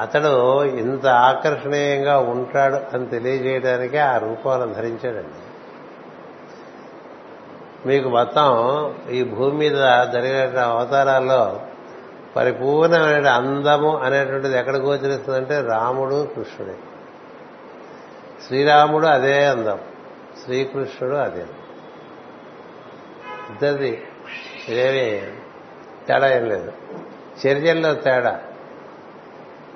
[0.00, 5.42] అతడు ఇంత ఆకర్షణీయంగా ఉంటాడు అని తెలియజేయడానికే ఆ రూపాలను ధరించాడండి.
[7.88, 8.48] మీకు మొత్తం
[9.10, 11.60] ఈ భూమి మీద జరిగిన అవతారాల్లో
[12.36, 16.74] పరిపూర్ణమైన అందము అనేటువంటిది ఎక్కడ గోచరిస్తుందంటే రాముడు కృష్ణుడే.
[18.46, 19.78] శ్రీరాముడు అదే అందం.
[20.44, 21.46] శ్రీకృష్ణుడు అదే
[23.50, 24.02] ఇద్దరిది
[24.68, 25.41] ఇదేమి
[26.08, 26.72] తేడా ఏం లేదు.
[27.46, 28.40] చర్యల్లో తేడా.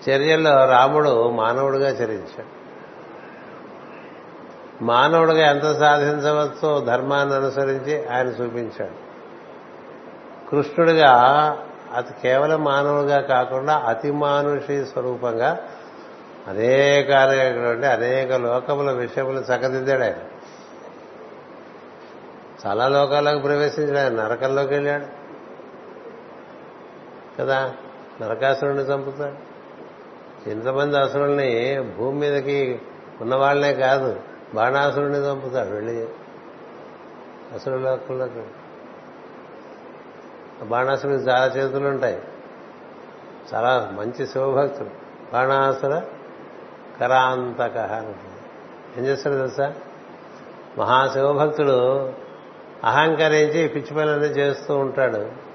[0.09, 2.57] చర్యల్లో రాముడు మానవుడిగా చరించాడు.
[4.85, 9.07] మానవుడిగా ఎంత సాధించవచ్చో ధర్మాన్ని అనుసరించి ఆయన చూపించాడు.
[10.51, 11.12] కృష్ణుడిగా
[11.93, 15.59] అది కేవలం మానవుడిగా కాకుండా అతి మానుషి స్వరూపంగా
[16.49, 20.14] అనేక అనేకటువంటి అనేక లోకముల విషయములు చక్కదిద్దాడు ఆయన.
[22.66, 24.12] చాలా లోకాలకు ప్రవేశించాడు ఆయన.
[24.12, 25.26] నరకంలోకి వెళ్ళాడు.
[27.41, 27.74] కదా?
[28.22, 29.57] నరకాసురుణ్ణి చంపుతాడు.
[30.51, 32.82] ఇంతమంది అసురుల్ని భూమి మీదకి
[33.20, 34.20] ఉన్నవాళ్ళే కాదు
[34.55, 36.09] బాణాసురుణ్ణి చంపుతాడు వెళ్ళి.
[37.55, 38.43] అసురులోకంలోకి
[40.64, 42.22] బాణాసురుడికి చాలా చేతులు ఉంటాయి.
[43.55, 44.91] చాలా మంచి శివభక్తుడు.
[45.32, 46.03] బాణాసుర
[47.01, 47.76] కరాంతక
[48.99, 49.74] ఏం చేస్తాడు తెలుసా?
[50.78, 52.12] మహాశివభక్తుడు
[52.84, 55.46] అహంకరించి పిచ్చి పనులన్నీ చేస్తూ ఉంటాడు.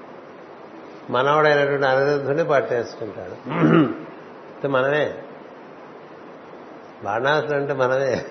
[1.10, 4.66] మనవడైనటువంటి అనిరుద్ధుని పట్టేసుకుంటాడు.
[4.66, 5.14] మనమే.
[7.04, 8.24] బాణాసుడు అంటే మనమే.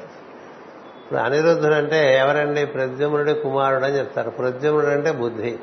[1.02, 2.66] ఇప్పుడు అనిరుద్ధుడు అంటే ఎవరండి?
[2.66, 4.30] ప్రద్యుమ్నుడి కుమారుడు అని చెప్తారు.
[4.30, 5.60] ప్రద్యుమ్నుడు అంటే బుద్ధి.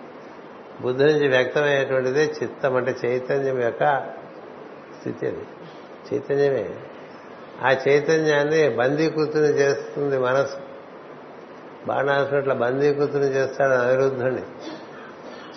[0.81, 4.07] బుద్ధి నుంచి వ్యక్తమయ్యేటువంటిదే చిత్తం అంటే చైతన్యం యొక్క
[4.99, 5.47] స్థితి అది.
[6.15, 6.71] చైతన్యమే.
[7.63, 10.57] ఆ చైతన్యాన్ని బందీకృతిని చేస్తుంది మనసు.
[11.87, 14.43] బాణాసుడు అట్లా బందీకృతిని చేస్తాడు అనిరుద్ధుడిని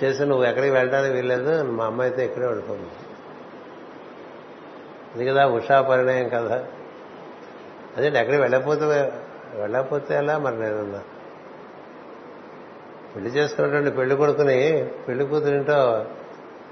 [0.04, 2.90] చేసి నువ్వు ఎక్కడికి వెళ్ళడానికి వీల్లేదు మా అమ్మ అయితే ఇక్కడే ఉండిపోయింది
[5.16, 6.66] అది కదా ఉషా పరిణయం కదా
[7.98, 8.86] అదే ఎక్కడికి వెళ్ళకపోతే
[9.56, 11.02] వెళ్ళకపోతే ఎలా మరి నేనున్నా?
[13.16, 16.06] పెళ్ళి చేసుకున్నటువంటి పెళ్ళి కొడుకుని పెళ్ళి కూతురింటో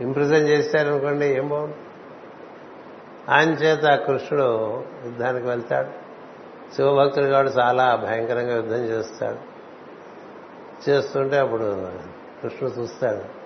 [0.02, 1.76] ఇంప్రెజెంట్ చేశారనుకోండి ఏం బాగుంది?
[3.30, 5.90] ఆయన చేత కృష్ణుడు యుద్ధానికి వెళ్తాడు.
[6.76, 9.50] శివభక్తుడు కాబట్టి చాలా భయంకరంగా యుద్ధం చేస్తాడు.
[10.90, 11.92] చేస్తుంటే అప్పుడు
[12.44, 13.40] కృష్ణుడు చూస్తాడు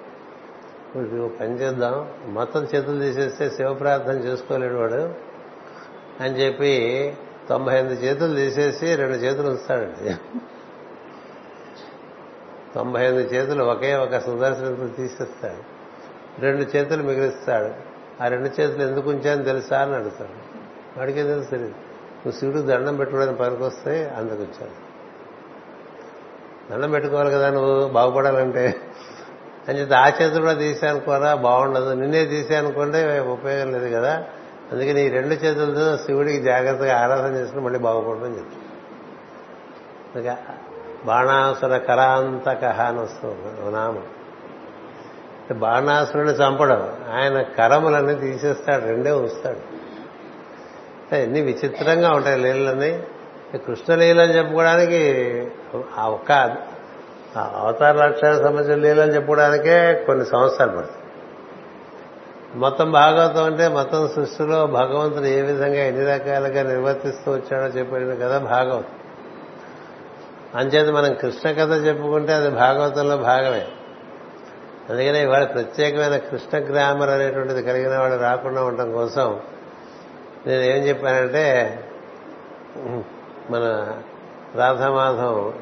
[1.00, 2.12] ఇప్పుడు పని చేద్దాం.
[2.26, 5.16] మొత్తం చేతులు తీసేస్తే శివ ప్రార్థన చేసుకోలేడు వాడు.
[6.24, 7.14] అని చెప్పి
[7.50, 10.16] తొంభై ఎనిమిది చేతులు తీసేసి రెండు చేతులు ఉంచుతాడండి.
[12.76, 15.74] తొంభై ఎనిమిది చేతులు ఒకే ఒక సుదర్శనంతో తీసేస్తాడు.
[16.42, 17.74] రెండు చేతులు మిగిలిస్తాడు.
[18.24, 20.54] ఆ రెండు చేతులు ఎందుకు ఉంచాయని తెలుసా అని అడుగుతాడు.
[21.00, 21.74] వాడికే తెలుసు తెలియదు.
[21.74, 24.93] నువ్వు శివుడు దండం పెట్టుకోవడానికి పనికొస్తే అందుకు వచ్చాను
[26.72, 28.76] దండం పెట్టుకోవాలి కదా నువ్వు బాగుపడాలంటే.
[29.70, 31.94] అని చెప్పి ఆ చేతులు కూడా తీసానుకోరా బాగుండదు.
[31.94, 34.24] నిన్నే తీసానుకోండి ఉపయోగం లేదు కదా.
[34.72, 38.74] అందుకని ఈ రెండు చేతులతో శివుడికి జాగ్రత్తగా ఆరాధన చేసుకుని మళ్ళీ బాగుపడమని చెప్తాను
[41.06, 44.04] బాణాసుర కరాంతక అని వస్తుంది నామం.
[45.60, 49.74] బాణాసురుని చంపడం ఆయన కరములన్నీ తీసేస్తాడు రెండే ఉంచుతాడు.
[51.16, 53.04] ఎన్ని విచిత్రంగా ఉంటాయి లీలన్నీ
[53.58, 55.02] కృష్ణలీల అని చెప్పుకోవడానికి
[55.98, 56.32] ఆ ఒక్క
[57.38, 61.00] అవతార లక్ష్యానికి సంబంధించిన లీలని చెప్పుకోవడానికే కొన్ని సంవత్సరాలు పడుతుంది.
[62.56, 68.92] మొత్తం భాగవతం అంటే మొత్తం సృష్టిలో భగవంతుడు ఏ విధంగా ఎన్ని రకాలుగా నిర్వర్తిస్తూ వచ్చాడో చెప్పిన కదా భాగవతం.
[70.56, 73.66] అంచేత మనం కృష్ణ కథ చెప్పుకుంటే అది భాగవతంలో భాగమే.
[74.90, 79.40] అందుకనే ఇవాళ ప్రత్యేకమైన కృష్ణ గ్రామర్ అనేటువంటిది కలిగిన వాడు రాకుండా ఉండటం కోసం
[80.48, 81.46] నేను ఏం చెప్పానంటే
[83.50, 83.92] మన
[84.56, 85.54] రాధామాధం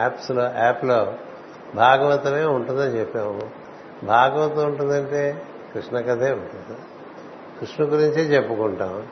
[0.00, 1.14] యాప్స్లో యాప్లో
[1.74, 3.40] భాగవతమే ఉంటుందని చెప్పాము.
[4.06, 5.42] భాగవతం ఉంటుందంటే
[5.74, 6.78] కృష్ణ కథే ఉంటుంది.
[7.60, 9.02] కృష్ణ గురించే చెప్పుకుంటాం.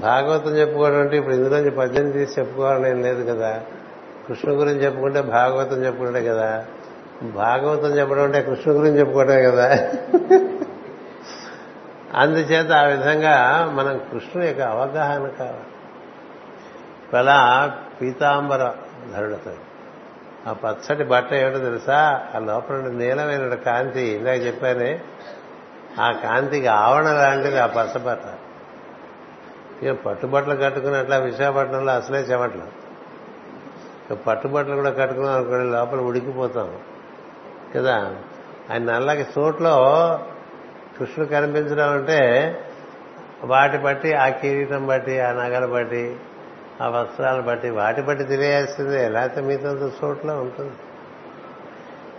[0.00, 3.60] భాగవతం చెప్పుకోవడం అంటే ఇప్పుడు ఇందులోంచి పద్యం తీసి చెప్పుకోవాలని ఏం లేదు కదా.
[4.28, 6.64] కృష్ణ గురించి చెప్పుకుంటే భాగవతం చెప్పుకుంటే కదా.
[7.22, 9.68] భాగవతం చెప్పడం అంటే కృష్ణ గురించి చెప్పుకోవడమే కదా.
[12.14, 15.71] అందుచేత ఆ విధంగా మనం కృష్ణు యొక్క అవగాహన కావాలి.
[17.18, 18.72] ఇలా పీతాంబర
[19.16, 19.72] ధరుడుతాడు
[20.48, 22.28] ఆ పచ్చటి బట్ట ఏమిటో తెలుసా?
[22.36, 24.02] ఆ లోపల నీలమైన కాంతి.
[24.02, 25.00] ఇందాక చెప్పానే
[26.00, 28.22] ఆ కాంతికి ఆవరణ లాంటిది ఆ పచ్చబట్ట
[29.84, 32.62] ఇక పట్టుబట్టలు కట్టుకున్నట్ల విశాఖపట్నంలో అసలే చెమట్లు.
[34.10, 36.78] ఇక పట్టుబట్టలు కూడా కట్టుకున్నాం అనుకోండి లోపల ఉడికిపోతాం.
[37.76, 38.16] కదా?
[38.70, 39.74] ఆయన నల్లకి చోట్లో
[40.98, 42.54] కృష్ణుడు కనిపించడం అంటే
[43.44, 46.16] వాటి బట్టి ఆ కిరీటం బట్టి ఆ నగలు బట్టి
[46.80, 50.72] ఆ వస్త్రాలు బట్టి వాటి బట్టి తెలియాల్సిందే లేకపోతే మీతో చోట్ల ఉంటుంది.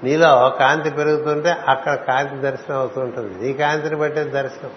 [0.04, 4.72] నీలో కాంతి పెరుగుతుంటే అక్కడ కాంతి దర్శనం అవుతుంటుంది నీ కాంతిని బట్టే దర్శనం.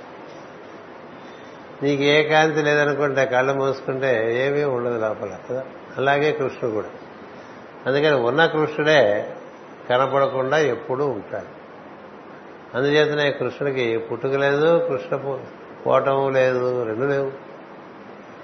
[1.82, 5.38] నీకు ఏ కాంతి లేదనుకుంటే కళ్ళు మూసుకుంటే ఏమీ ఉండదు లోపల.
[5.50, 5.64] కదా
[5.96, 6.88] అలాగే కృష్ణుడు కూడా.
[7.86, 9.34] అందుకని ఉన్న కృష్ణుడే
[9.90, 11.56] కనపడకుండా ఎప్పుడూ ఉంటాడు.
[12.76, 17.32] అందుచేతనే కృష్ణుడికి పుట్టుక లేదు కృష్ణ పోవటం లేదు రెండు లేవు.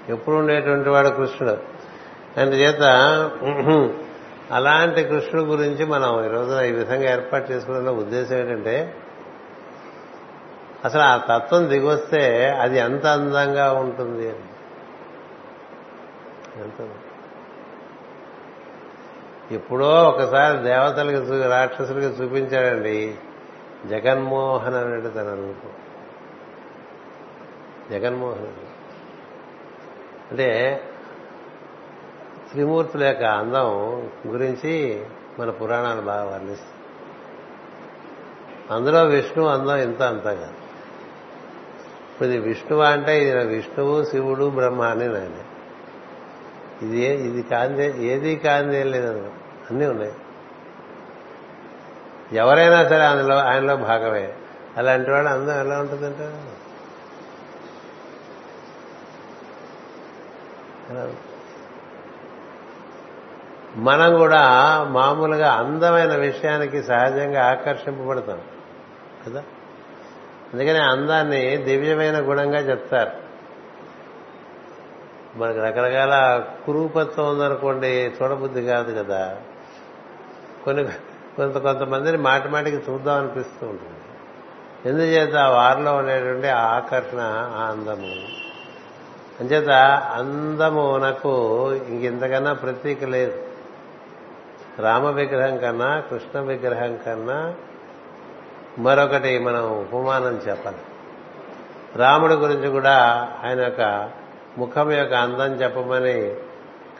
[0.09, 1.57] ఎప్పుడు ఉండేటువంటి వాడు కృష్ణుడు.
[2.39, 2.81] అందుచేత
[4.51, 8.95] అలాంటి కృష్ణుడు గురించి మనం ఈ రోజున ఈ విధంగా ఏర్పాటు చేసుకున్న ఉద్దేశం ఏంటంటే
[10.85, 14.43] అసలు ఆ తత్వం దిగొస్తే అది ఎంత అందంగా ఉంటుంది అని.
[16.61, 16.89] ఎంత
[19.51, 23.15] ఎప్పుడో ఒకసారి దేవతలకి రాక్షసులకి చూపించాడండి
[23.85, 25.71] జగన్మోహన్ అనేది తన రూపం.
[27.91, 28.72] జగన్మోహన్.
[30.33, 30.81] అంటే
[32.51, 33.67] త్రిమూర్తుల యొక్క అందం
[34.27, 35.05] గురించి
[35.39, 36.73] మన పురాణాలు బాగా వర్ణిస్తాయి.
[38.71, 40.53] అందులో విష్ణువు అందం ఇంత అంతగా.
[42.11, 45.43] ఇప్పుడు ఇది విష్ణువు అంటే ఇది విష్ణువు శివుడు బ్రహ్మ అని నాయన.
[46.85, 49.31] ఇది ఇది కాందే ఏది కాందే లేదు
[49.71, 50.13] అన్నీ ఉన్నాయి.
[52.33, 54.33] ఎవరైనా సరే అందులో ఆయనలో భాగమే.
[54.77, 56.52] అలాంటి వాడు అందం ఎలా ఉంటుందంటే
[63.75, 64.43] మనం కూడా
[64.83, 68.41] మామూలుగా అందమైన విషయానికి సహజంగా ఆకర్షింపబడతాం
[69.27, 69.43] కదా?
[70.53, 73.11] అందుకని అందాన్ని దివ్యమైన గుణంగా చెప్తారు.
[75.37, 79.37] మనకు రకరకాల కురూపత్వం ఉందనుకోండి చూడబుద్ధి కాదు కదా?
[80.65, 80.83] కొన్ని
[81.37, 83.93] కొంత కొంతమందిని మాటి మాటికి చూద్దాం అనిపిస్తూ ఉంటుంది.
[84.89, 87.19] ఎందుచేత వారిలో ఉండేటువంటి ఆకర్షణ
[87.53, 88.42] ఆ అందము?
[89.39, 89.69] అంచేత
[90.15, 93.41] అందమునకు ఇంకెంతకన్నా ప్రతీక లేదు.
[94.79, 97.55] రామ విగ్రహం కన్నా కృష్ణ విగ్రహం కన్నా
[98.79, 100.77] మరొకటి మనం ఉపమానం చెప్పాలి.
[101.95, 102.95] రాముడి గురించి కూడా
[103.43, 104.09] ఆయన యొక్క
[104.57, 106.35] ముఖం యొక్క అందం చెప్పమని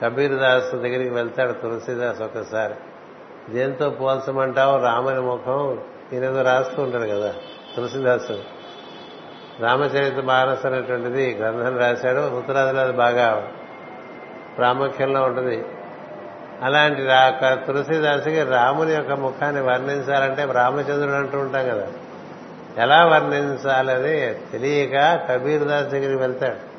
[0.03, 2.73] కబీర్దాస్ దగ్గరికి వెళ్తాడు తులసిదాస్ ఒకసారి.
[3.53, 4.83] దేంతో పోల్చమంటావు?
[4.83, 5.79] రాముని ముఖం
[6.13, 7.33] ఈయనేదో రాస్తూ ఉంటాడు కదా
[7.75, 8.62] తులసిదాసు.
[9.59, 12.35] రామచరిత మానస్ అనేటువంటిది గ్రంథం రాశాడు.
[12.35, 13.47] ఉత్తరాదిలో అది బాగా
[14.57, 15.65] ప్రాముఖ్యంలో ఉంటుంది.
[16.61, 21.87] అలాంటి రా- తులసిదాసుకి రాముని యొక్క ముఖాన్ని వర్ణించాలంటే రామచంద్రుడు అంటూ ఉంటాం కదా.
[22.77, 26.73] ఎలా వర్ణించాలని తెలియక కబీర్ దాస్ దగ్గరికి వెళ్తాడు.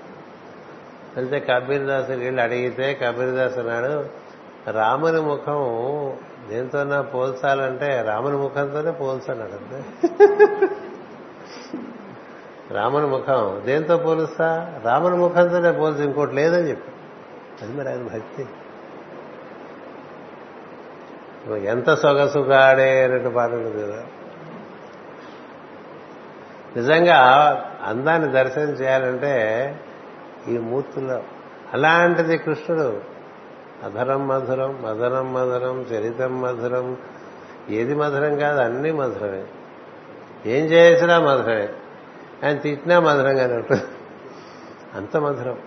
[1.17, 4.25] వెళ్తే కబీర్ దాస్ వెళ్ళి అడిగితే కబీర్ దాస్ అన్నాడు
[4.71, 6.13] రాముని ముఖం
[6.51, 9.85] దేంతోనా పోల్చాలంటే రాముని ముఖంతోనే పోల్చాడు అంతే
[12.75, 13.63] రాముని ముఖం.
[13.67, 14.81] దేంతో పోలుస్తా?
[14.85, 16.93] రాముని ముఖంతోనే పోల్చి ఇంకోటి లేదని చెప్పి.
[17.65, 18.47] అది మరి ఆయన భక్తి.
[21.69, 24.03] ఎంత సొగసుగాడే అనేటు పాట ఉంటుంది కదా
[26.77, 27.19] నిజంగా
[27.85, 29.81] అందాన్ని దర్శనం చేయాలంటే
[30.49, 31.23] ఈ మూర్తుల్లో
[31.73, 33.01] అలాంటిది కృష్ణుడు.
[33.85, 36.97] అధరం మధురం మధురం మధురం చరితం మధురం.
[37.71, 39.45] ఏది మధురం కాదు అన్నీ మధురమే.
[40.47, 41.69] ఏం చేసినా మధురమే.
[42.45, 43.83] ఆయన తిట్టినా మధురంగానే ఉంటుంది.
[44.95, 45.59] అంత మధురం.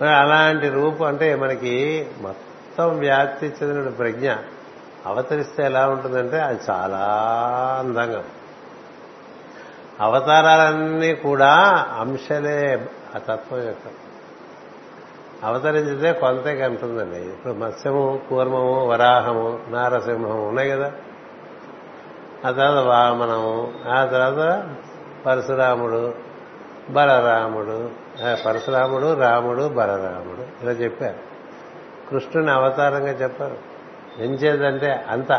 [0.00, 4.32] మరి అలాంటి రూపం అంటే మనకి మొత్తం వ్యాప్తి చెందిన ప్రజ్ఞ
[5.06, 6.98] అవతరిస్తే ఎలా ఉంటుందంటే అది చాలా
[7.78, 8.24] అందంగా
[10.00, 13.90] అవతారాలన్నీ కూడా అంశలే ఆ తత్వం యొక్క.
[15.44, 20.92] అవతరించితే కొంతే కంటుందండి ఇప్పుడు మత్స్యము కూర్మము వరాహము నారసింహము ఉన్నాయి కదా.
[22.46, 24.68] ఆ తర్వాత వామనము ఆ తర్వాత
[25.26, 26.14] పరశురాముడు
[26.90, 27.90] బలరాముడు
[28.46, 30.62] పరశురాముడు రాముడు బలరాముడు.
[30.62, 31.32] ఇలా చెప్పారు.
[32.10, 33.56] కృష్ణుని అవతారంగా చెప్పారు.
[34.20, 35.32] ఏం చేద్దంటే అంత.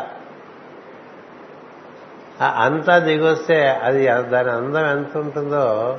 [2.41, 5.97] ఆ అంతా దిగొస్తే అది దాని అందం ఎంత ఉంటుందో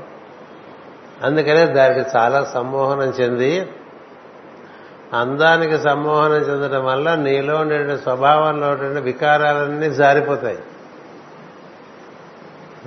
[1.22, 3.72] అందుకనే దానికి చాలా సమ్మోహనం చెంది
[5.14, 10.59] అందానికి సమ్మోహనం చెందడం వల్ల నీలో ఉండే స్వభావంలో ఉండే వికారాలన్నీ జారిపోతాయి.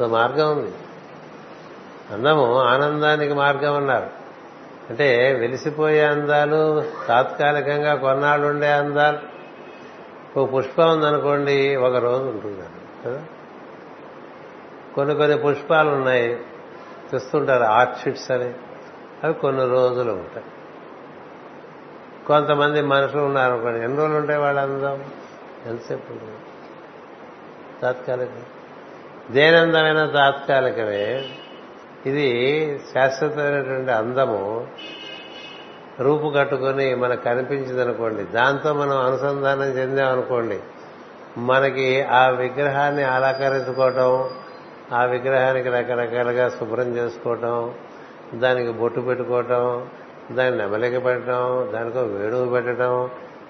[0.06, 0.74] మార్గం ఉంది.
[2.12, 4.10] అందము ఆనందానికి మార్గం అన్నారు.
[4.90, 9.18] అంటే వెలిసిపోయే అందాలు తాత్కాలికంగా కొన్నాళ్ళు ఉండే అందాలు.
[10.40, 12.62] ఒక పుష్పం ఉందనుకోండి ఒక రోజు ఉంటుంది
[13.06, 13.24] కదా?
[14.96, 16.40] కొన్ని కొన్ని పుష్పాలు ఉన్నాయి
[17.12, 18.54] తెస్తుంటారు ఆర్చిడ్స్ అని.
[19.24, 20.46] అవి కొన్ని రోజులు ఉంటాయి.
[22.28, 25.04] కొంతమంది మనుషులు ఉన్నారు అనుకోండి ఎన్ని రోజులు ఉంటాయి వాళ్ళ అందం?
[25.66, 26.38] ఎంతసేపు ఉంటుంది?
[27.82, 28.42] తాత్కాలికం.
[29.32, 31.30] దేనందమైన తాత్కాలికమే.
[32.06, 32.28] ఇది
[32.94, 34.68] శాశ్వతమైనటువంటి అందము
[36.00, 40.60] రూపు కట్టుకొని మనకు కనిపించింది అనుకోండి దాంతో మనం అనుసంధానం చెందామనుకోండి
[41.38, 44.30] మనకి ఆ విగ్రహాన్ని అలంకరించుకోవటం
[44.94, 47.74] ఆ విగ్రహానికి రకరకాలుగా శుభ్రం చేసుకోవటం
[48.40, 49.88] దానికి బొట్టు పెట్టుకోవటం
[50.38, 53.10] దాన్ని నెమలిక పెట్టడం దానికో ఒక వేడుగు పెట్టడం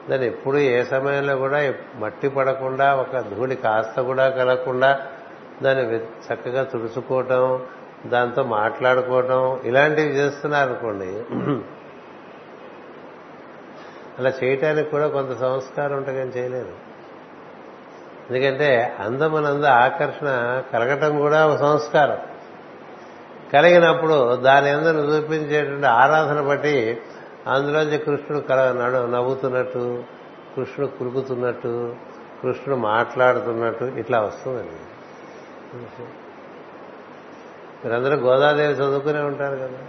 [0.10, 1.60] దాన్ని ఎప్పుడు ఏ సమయంలో కూడా
[2.00, 5.00] మట్టి పడకుండా ఒక ధూళి కాస్త కూడా కలగకుండా
[5.64, 7.62] దాన్ని చక్కగా తుడుచుకోవటం
[8.06, 11.24] దాంతో మాట్లాడుకోవటం ఇలాంటివి చేస్తున్నారు అనుకోండి
[14.20, 16.72] అలా చేయటానికి కూడా కొంత సంస్కారం ఉంటే కానీ చేయలేదు
[18.30, 22.18] ఎందుకంటే అందమునంద ఆకర్షణ కలగటం కూడా ఒక సంస్కారం.
[23.54, 27.02] కలిగినప్పుడు దాని అందరూ చూపించేటువంటి ఆరాధన బట్టి
[27.48, 30.04] అందులోంచి కృష్ణుడు కల నడు నవ్వుతున్నట్టు
[30.56, 31.96] కృష్ణుడు కురుకుతున్నట్టు
[32.42, 34.76] కృష్ణుడు మాట్లాడుతున్నట్టు ఇట్లా వస్తుందండి.
[37.86, 39.80] మీరందరూ గోదాదేవి చదువుకునే ఉంటారు కదా.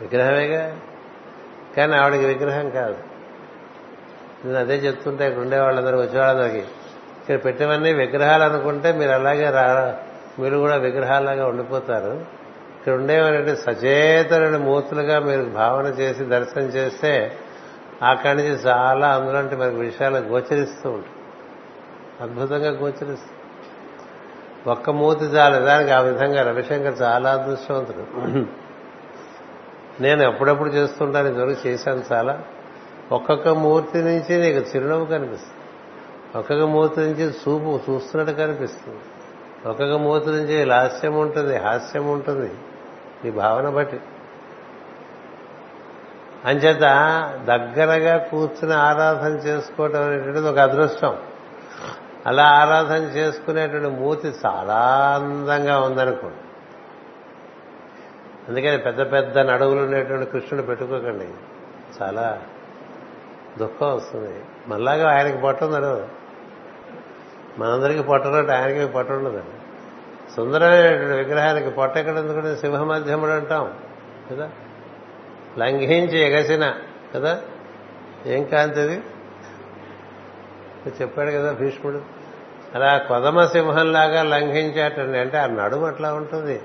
[0.00, 0.76] విగ్రహమేగా?
[1.76, 2.96] కానీ ఆవిడకి విగ్రహం కాదు.
[4.44, 9.98] నేను అదే చెప్తుంటే ఇక్కడ ఉండే వాళ్ళందరూ వచ్చేవాళ్ళందరికీ ఇక్కడ పెట్టేవన్నీ విగ్రహాలు అనుకుంటే మీరు అలాగే రా
[10.38, 12.42] మీరు కూడా విగ్రహాలాగా ఉండిపోతారు.
[12.78, 17.38] ఇక్కడ ఉండేవంటే సచేతన మూర్తులుగా మీరు భావన చేసి దర్శనం చేస్తే
[18.02, 21.14] అక్కడి నుంచి చాలా అందులోంటి మనకు విషయాలు గోచరిస్తూ ఉంటాయి.
[22.20, 23.41] అద్భుతంగా గోచరిస్తుంది
[24.66, 25.64] ఒక్క మూర్తి చాలు.
[25.64, 28.02] దానికి ఆ విధంగా రవిశంకర్ చాలా అదృష్టవంతుడు.
[30.02, 32.40] నేను ఎప్పుడెప్పుడు చేస్తుంటాను ఇదివరకు చేశాను చాలా.
[33.12, 35.58] ఒక్కొక్క మూర్తి నుంచి నీకు చిరునవ్వు కనిపిస్తుంది.
[36.38, 38.98] ఒక్కొక్క మూర్తి నుంచి చూపు చూస్తున్నట్టు కనిపిస్తుంది.
[39.68, 42.50] ఒక్కొక్క మూర్తి నుంచి లాస్యం ఉంటుంది హాస్యం ఉంటుంది
[43.24, 44.00] నీ భావన బట్టి.
[46.44, 46.80] అంచేత
[47.44, 51.16] దగ్గరగా కూర్చుని ఆరాధన చేసుకోవటం అనేటువంటిది ఒక అదృష్టం.
[52.26, 54.78] అలా ఆరాధన చేసుకునేటువంటి మూర్తి చాలా
[55.14, 56.36] అందంగా ఉందనుకోండి.
[58.48, 61.28] అందుకని పెద్ద పెద్ద నడువులు ఉండేటువంటి కృష్ణుడు పెట్టుకోకండి.
[62.02, 62.42] చాలా
[63.58, 64.44] దుఃఖం వస్తుంది.
[64.66, 66.08] మళ్ళాగా ఆయనకి పట్టుందరు
[67.58, 69.62] మనందరికీ పట్టున్నట్టు ఆయనకి పట్టు ఉండదండి
[70.36, 73.78] సుందరమైనటువంటి విగ్రహానికి పొట్ట ఎక్కడ ఎందుకంటే సింహమధ్యముడు అంటాం
[74.30, 74.50] కదా?
[75.58, 76.74] లంఘించి ఎగసిన
[77.14, 77.42] కదా?
[78.26, 79.02] ఏం కాంతిది
[80.88, 82.02] చెప్పాడు కదా భీష్ముడు.
[82.74, 85.18] అలా కొదమ సింహంలాగా లంఘించాటండి.
[85.18, 86.62] అంటే ఆ నడుము అట్లా ఉంటుంది.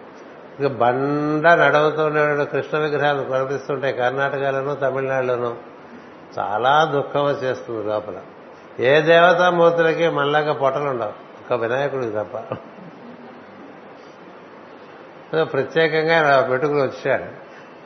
[0.60, 5.58] ఇక బండ నడవుతున్నాడు కృష్ణ విగ్రహాలు కనిపిస్తుంటాయి కర్ణాటకలోను తమిళనాడులోను.
[6.40, 8.14] చాలా దుఃఖం వచ్చేస్తుంది లోపల.
[8.80, 11.54] ఏ దేవతామూర్తులకి మళ్ళాగా పొట్టలు ఉండవు.
[11.54, 12.38] ఒక వినాయకుడికి తప్ప.
[15.42, 17.24] ప్రత్యేకంగా పెట్టుకుని వచ్చాడు.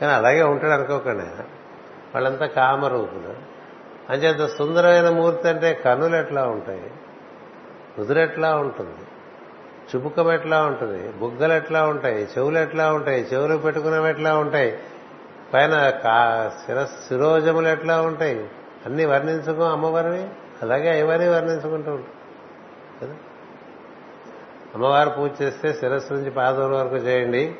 [0.00, 1.22] కానీ అలాగే ఉంటాడు అనుకోకుండా.
[2.14, 3.51] వాళ్ళంతా కామరూపులు.
[4.10, 6.90] అంచేత సుందరమైన మూర్తి అంటే కనులు ఎట్లా ఉంటాయి?
[7.96, 8.96] కుదురెట్లా ఉంటుంది?
[9.96, 11.12] చుబుకం ఎట్లా ఉంటుంది?
[11.12, 12.24] బుగ్గలు ఎట్లా ఉంటాయి?
[12.24, 13.26] చెవులు ఎట్లా ఉంటాయి?
[13.34, 14.78] చెవులు పెట్టుకునేవి ఎట్లా ఉంటాయి?
[15.54, 18.48] పైన కా శిరస్ శిరోజములు ఎట్లా ఉంటాయి?
[18.86, 20.28] అన్ని వర్ణించుకో అమ్మవారిని
[20.62, 22.12] అలాగే అయ్యవారి వర్ణించుకుంటూ ఉంటాం
[23.02, 23.14] కదా?
[24.74, 27.54] అమ్మవారు పూజ చేస్తే శిరస్సు నుంచి పాదముల వరకు చేయండి.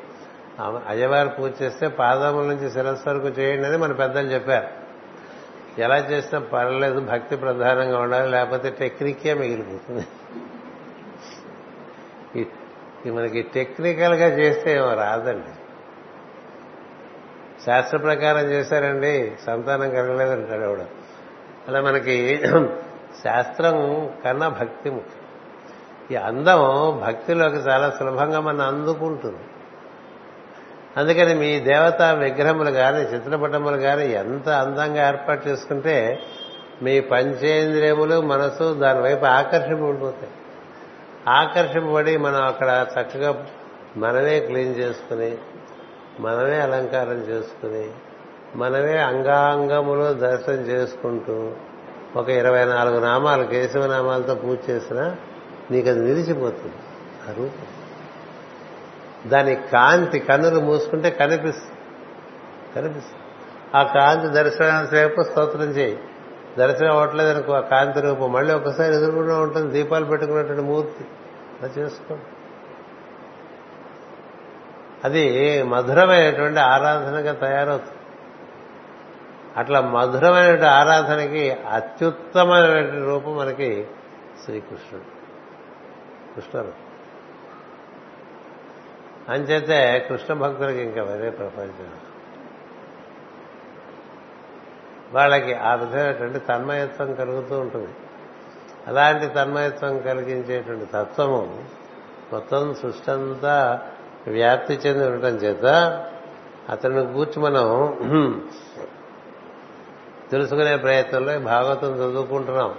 [0.87, 4.82] అయ్యవారు పూజ చేస్తే పాదముల నుంచి శిరస్సు వరకు చేయండి అని మన పెద్దలు చెప్పారు.
[5.77, 10.07] ఎలా చేసినా పర్లేదు భక్తి ప్రధానంగా ఉండాలి లేకపోతే టెక్నికే మిగిలిపోతుంది.
[12.41, 15.53] ఈ- మనకి టెక్నికల్గా చేస్తే ఏమో రాదండి.
[17.65, 20.79] శాస్త్ర ప్రకారం చేశారండి సంతానం కలగలేదంటాడు ఆవిడ
[21.67, 22.41] అలా మనకి
[23.23, 25.23] శాస్త్రం కన్నా భక్తి ముఖ్యం.
[26.11, 26.57] ఈ అందం
[27.03, 29.37] భక్తిలోకి చాలా సులభంగా మనం అందుకుంటుంది.
[30.97, 36.19] అందుకని మీ దేవతా విగ్రహములు కానీ చిత్రపటములు కానీ ఎంత అందంగా ఏర్పాటు చేసుకుంటే
[36.81, 40.31] మీ పంచేంద్రియములు మనసు దాని వైపు ఆకర్షింపబడిపోతాయి.
[41.27, 43.45] ఆకర్షింపబడి మనం అక్కడ చక్కగా
[43.97, 45.37] మనమే క్లీన్ చేసుకుని
[46.19, 47.89] మనమే అలంకారం చేసుకుని
[48.55, 51.51] మనమే అంగాంగములు దర్శనం చేసుకుంటూ
[52.15, 55.15] ఒక ఇరవై నాలుగు నామాలు కేశవ నామాలతో పూజ చేసినా
[55.71, 56.75] నీకు అది నిలిచిపోతుంది.
[57.29, 57.82] ఆ రూపం.
[59.27, 61.77] దాని కాంతి కన్నులు మూసుకుంటే కనిపిస్తుంది.
[62.75, 63.23] కనిపిస్తుంది.
[63.77, 65.99] ఆ కాంతి దర్శనం సేపు స్తోత్రం చేయి.
[66.57, 68.31] దర్శనం అవ్వట్లేదు అనుకో ఆ కాంతి రూపం.
[68.31, 71.05] మళ్ళీ ఒకసారి ఎదురుకుండా ఉంటుంది దీపాలు పెట్టుకున్నటువంటి మూర్తి.
[71.61, 72.23] అలా చేసుకోండి
[75.03, 77.97] అది మధురమైనటువంటి ఆరాధనగా తయారవుతుంది.
[79.57, 83.87] అట్లా మధురమైనటువంటి ఆరాధనకి అత్యుత్తమైనటువంటి రూపం మనకి
[84.45, 85.05] శ్రీకృష్ణుడు.
[86.35, 86.82] కృష్ణుడు.
[89.29, 91.89] అంచేతే కృష్ణ భక్తులకి ఇంకా వేరే ప్రపంచం.
[95.13, 97.89] వాళ్ళకి ఆ విధమైనటువంటి తన్మయత్వం కలుగుతూ ఉంటుంది.
[98.87, 101.65] అలాంటి తన్మయత్వం కలిగించేటువంటి తత్వము
[102.33, 103.81] మొత్తం సృష్టి అంతా
[104.27, 105.65] వ్యాప్తి చెంది ఉండటం చేత
[106.69, 107.91] అతను గూర్చి మనం
[110.31, 112.75] తెలుసుకునే ప్రయత్నంలో భాగవతం చదువుకుంటున్నాం.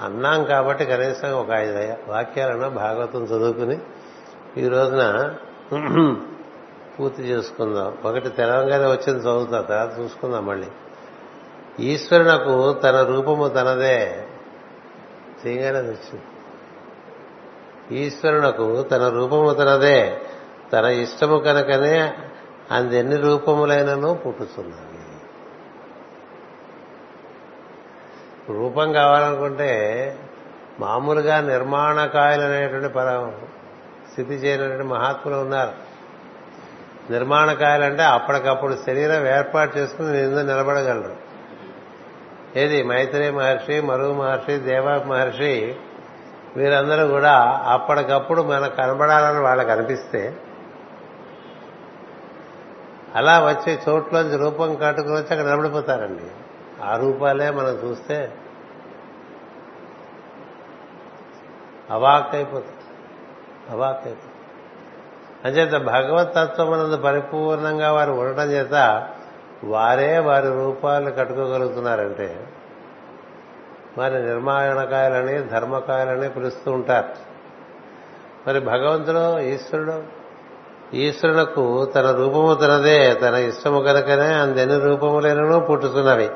[0.00, 3.78] అన్నాం కాబట్టి కనీసం ఒక ఐదు వాక్యాలను భాగవతం చదువుకుని
[4.56, 5.34] ఈ రోజున
[6.98, 7.98] పూర్తి చేసుకుందాం.
[8.04, 10.68] ఒకటి తెలంగాణ వచ్చింది చదువుతా తర్వాత చూసుకుందాం మళ్ళీ.
[11.80, 14.26] ఈశ్వరునకు తన రూపము తనదే.
[15.42, 16.22] తీయగానే వచ్చింది.
[17.98, 20.20] ఈశ్వరునకు తన రూపము తనదే.
[20.72, 22.14] తన ఇష్టము కనుకనే
[22.70, 24.82] అందెన్ని రూపములైనను పుట్టుతున్నాయి
[28.58, 30.16] రూపం కావాలనుకుంటే
[30.80, 33.32] మామూలుగా నిర్మాణకాయలు అనేటువంటి పర
[34.12, 35.92] స్థితి చేయనటువంటి మహాత్ములు ఉన్నారు.
[37.12, 41.16] నిర్మాణకాయలంటే అప్పటికప్పుడు శరీరం ఏర్పాటు చేసుకుని నిందు నిలబడగలరు.
[42.58, 42.82] ఏది?
[42.82, 45.76] మైత్రి మహర్షి మరుగు మహర్షి దేవ మహర్షి
[46.56, 50.36] వీరందరూ కూడా అప్పటికప్పుడు మనకు కనబడాలని వాళ్ళకి అనిపిస్తే
[53.14, 56.30] అలా వచ్చే చోట్లోంచి రూపం కట్టుకుని వచ్చి అక్కడ నిలబడిపోతారండి.
[56.84, 58.32] ఆ రూపాలే మనం చూస్తే
[61.90, 62.81] అవాక్ అయిపోతుంది
[63.70, 64.08] అవాక్
[65.44, 69.06] అంచేత భగవత్ తత్వమునందు పరిపూర్ణంగా వారు ఉండటం చేత
[69.64, 72.46] వారే వారి రూపాలు కట్టుకోగలుగుతున్నారంటే
[73.98, 77.08] మరి నిర్మాణకాయలని ధర్మకాయలని పిలుస్తూ ఉంటారు.
[78.46, 80.02] మరి భగవంతుడు ఈశ్వరుడు
[80.96, 86.30] ఈశ్వరునకు తన రూపము తనదే తన ఇష్టము కనుకనే అందెన్ని రూపములైనను పుట్టుతున్నవి.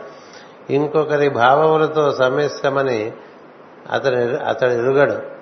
[0.71, 3.13] ఇంకొకరి భావములతో సమ్మిష్టమని
[3.91, 5.36] అతని అతడు ఎరుగడు.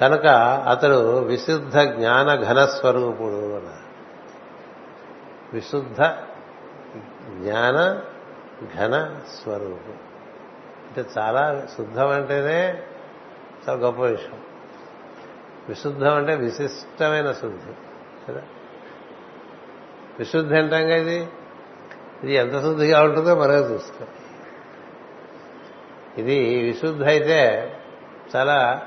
[0.00, 0.26] కనుక
[0.68, 3.84] అతడు విశుద్ధ జ్ఞాన ఘనస్వరూపుడు అన్నారు
[5.54, 6.02] విశుద్ధ
[7.42, 8.00] జ్ఞాన
[8.78, 9.98] ఘన స్వరూపం.
[10.88, 12.82] అంటే చాలా శుద్ధం అంటేనే
[13.68, 14.40] చాలా గొప్ప విషయం.
[15.68, 17.72] విశుద్ధం అంటే విశిష్టమైన శుద్ధి.
[18.28, 18.42] కదా
[20.18, 21.28] విశుద్ధి అంటాంగా ఇది?
[22.22, 24.04] ఇది ఎంత శుద్ధిగా ఉంటుందో మరో చూసుకో
[26.18, 27.72] ఇది విశుద్ధి అయితే
[28.36, 28.82] చాలా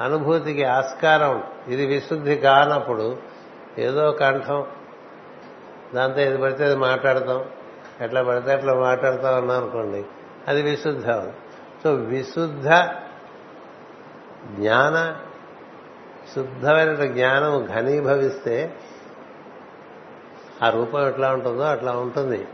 [0.00, 1.44] అనుభూతికి ఆస్కారం.
[1.68, 3.18] ఇది విశుద్ధి కానప్పుడు
[3.78, 4.64] ఏదో కంఠం.
[5.94, 7.44] దాంతో ఇది పడితే అది మాట్లాడతాం.
[8.00, 10.04] ఎట్లా పడితే అట్లా మాట్లాడతాం అన్నానుకోండి
[10.48, 11.06] అది విశుద్ధ.
[11.84, 12.68] సో విశుద్ధ
[14.54, 15.16] జ్ఞాన
[16.34, 18.74] శుద్ధమైన జ్ఞానం ఘనీభవిస్తే
[20.62, 22.48] ఆ రూపం ఎట్లా ఉంటుందో అట్లా ఉంటుంది.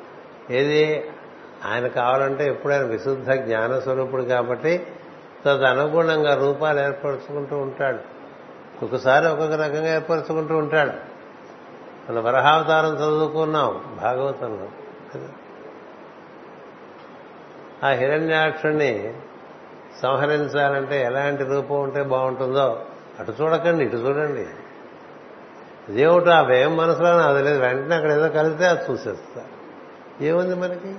[0.51, 1.11] ఏది
[1.65, 4.87] ఆయన కావాలంటే ఎప్పుడైనా విశుద్ధ జ్ఞాన స్వరూపుడు కాబట్టి
[5.45, 7.99] తదనుగుణంగా రూపాలు ఏర్పరచుకుంటూ ఉంటాడు.
[8.85, 11.11] ఒకసారి ఒక్కొక్క రకంగా ఏర్పరచుకుంటూ ఉంటాడు.
[12.11, 14.69] మన వరహావతారం చదువుకున్నాం భాగవతంలో
[17.85, 19.15] ఆ హిరణ్యాక్షుణ్ణి
[20.03, 22.83] సంహరించాలంటే ఎలాంటి రూపం ఉంటే బాగుంటుందో
[23.21, 24.47] అటు చూడకండి ఇటు చూడండి.
[25.89, 29.45] అదేమిటో ఆ భయం మనసులో అది లేదు వెంటనే అక్కడ ఏదో కలిస్తే అది చూసేస్తా.
[30.21, 30.95] ఏముంది మనకి?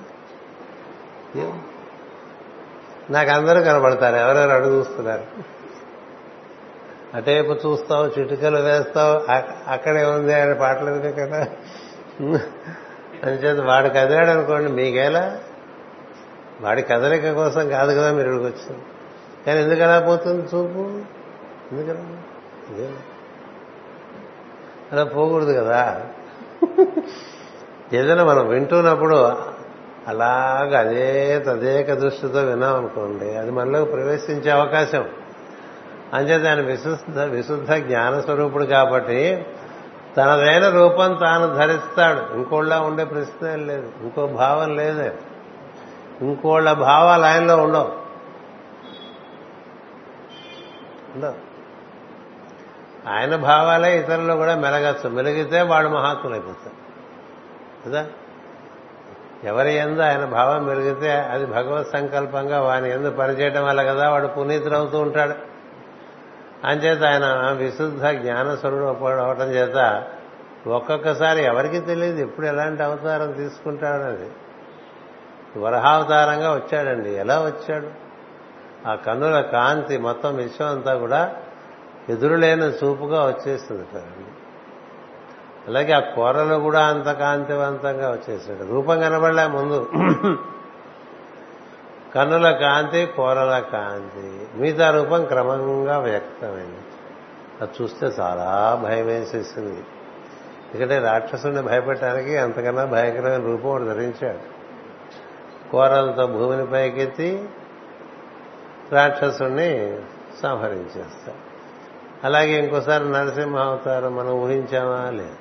[1.35, 1.70] ఏం?
[3.12, 4.16] నాకు అందరూ కనబడతారు.
[4.16, 5.24] ఎవరెవరు అడుగు చూస్తున్నారు?
[7.14, 9.32] అటేపు చూస్తావు చిటికలు వేస్తావు
[9.72, 11.47] అక్కడే ఉంది ఆయన పాటలు కదా?
[13.24, 15.38] అంచేత వాడు కదిలాడు అనుకోండి మీకేలా?
[16.62, 18.86] వాడి కదలిక కోసం కాదు కదా మీరు ఇక్కడికి వచ్చింది
[19.47, 20.80] కానీ ఎందుకు అలా పోతుంది చూపు?
[21.72, 21.99] ఎందుకలా
[24.91, 26.05] అలా పోకూడదు కదా?
[27.93, 29.16] ఏదైనా మనం వింటున్నప్పుడు
[30.07, 35.09] అలాగ అదే తదేక దృష్టితో విన్నామనుకోండి అది మనలోకి ప్రవేశించే అవకాశం.
[36.13, 39.45] అంచేత ఆయన విశుద్ధ విశుద్ధ జ్ఞాన స్వరూపుడు కాబట్టి
[40.17, 42.33] తనదైన రూపం తాను ధరిస్తాడు.
[42.33, 45.13] ఇంకోళ్ళ ఉండే ప్రశ్న లేదు ఇంకో భావం లేదే.
[46.21, 47.91] ఇంకోళ్ళ భావాలు ఆయనలో ఉండవు.
[51.15, 51.51] ఉండవు.
[53.09, 55.09] ఆయన భావాలే ఇతరులు కూడా మెలగచ్చు.
[55.09, 56.75] మెలిగితే వాడు మహాత్ములు అయిపోతారు
[57.89, 58.07] కదా?
[59.43, 64.99] ఎవరి ఎందు ఆయన భావం పెరిగితే అది భగవత్ సంకల్పంగా వాని ఎందు పనిచేయడం వల్ల కదా వాడు పునీతుడవుతూ
[64.99, 65.33] ఉంటాడు.
[66.67, 70.03] అంచేత ఆయన విశుద్ధ జ్ఞానస్వరుడు అవటం చేత
[70.67, 74.31] ఒక్కొక్కసారి ఎవరికి తెలియదు ఎప్పుడు ఎలాంటి అవతారం తీసుకుంటాడనేది
[75.59, 77.11] వరహావతారంగా వచ్చాడండి.
[77.11, 77.87] ఎలా వచ్చాడు?
[78.87, 81.35] ఆ కన్నుల కాంతి మొత్తం విశ్వం అంతా కూడా
[82.09, 84.40] ఎదురులేని చూపుగా వచ్చేస్తుంది కదండి
[85.68, 88.64] అలాగే ఆ కూరలు కూడా అంత కాంతివంతంగా వచ్చేసాడు.
[88.64, 89.89] రూపం కనబడలే ముందు.
[92.16, 94.47] కన్నుల కాంతి కూరల కాంతి.
[94.62, 96.80] మిగతా రూపం క్రమంగా వ్యక్తమైంది.
[97.62, 99.84] అది చూస్తే చాలా భయం వేసేసింది
[100.74, 104.62] ఎందుకంటే రాక్షసుని భయపెట్టడానికి అంతకన్నా భయంకరమైన రూపం వాడు ధరించాడు.
[105.72, 107.49] కూరలతో భూమిని పైకెత్తి
[108.91, 109.99] రాక్షసుణ్ణి
[110.43, 111.51] సంహరించేస్తాడు.
[112.26, 115.09] అలాగే ఇంకోసారి నరసింహ అవతారం మనం ఊహించామా?
[115.09, 115.40] లేదు.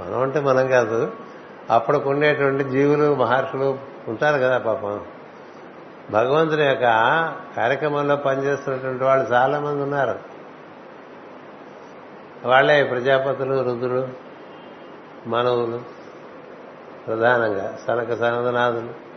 [0.00, 1.12] మనం అంటే మనం కాదు.
[1.70, 3.78] అప్పటికుండేటువంటి జీవులు మహర్షులు
[4.08, 5.00] ఉంటారు కదా పాపం.
[6.10, 6.82] భగవంతుని యొక్క
[7.56, 10.18] కార్యక్రమంలో పనిచేస్తున్నటువంటి వాళ్ళు చాలా మంది ఉన్నారు.
[12.44, 14.08] వాళ్ళే ప్రజాపతులు రుద్రులు
[15.26, 15.80] మనవులు
[17.06, 19.10] ప్రధానంగా సనక సనదనాథులు.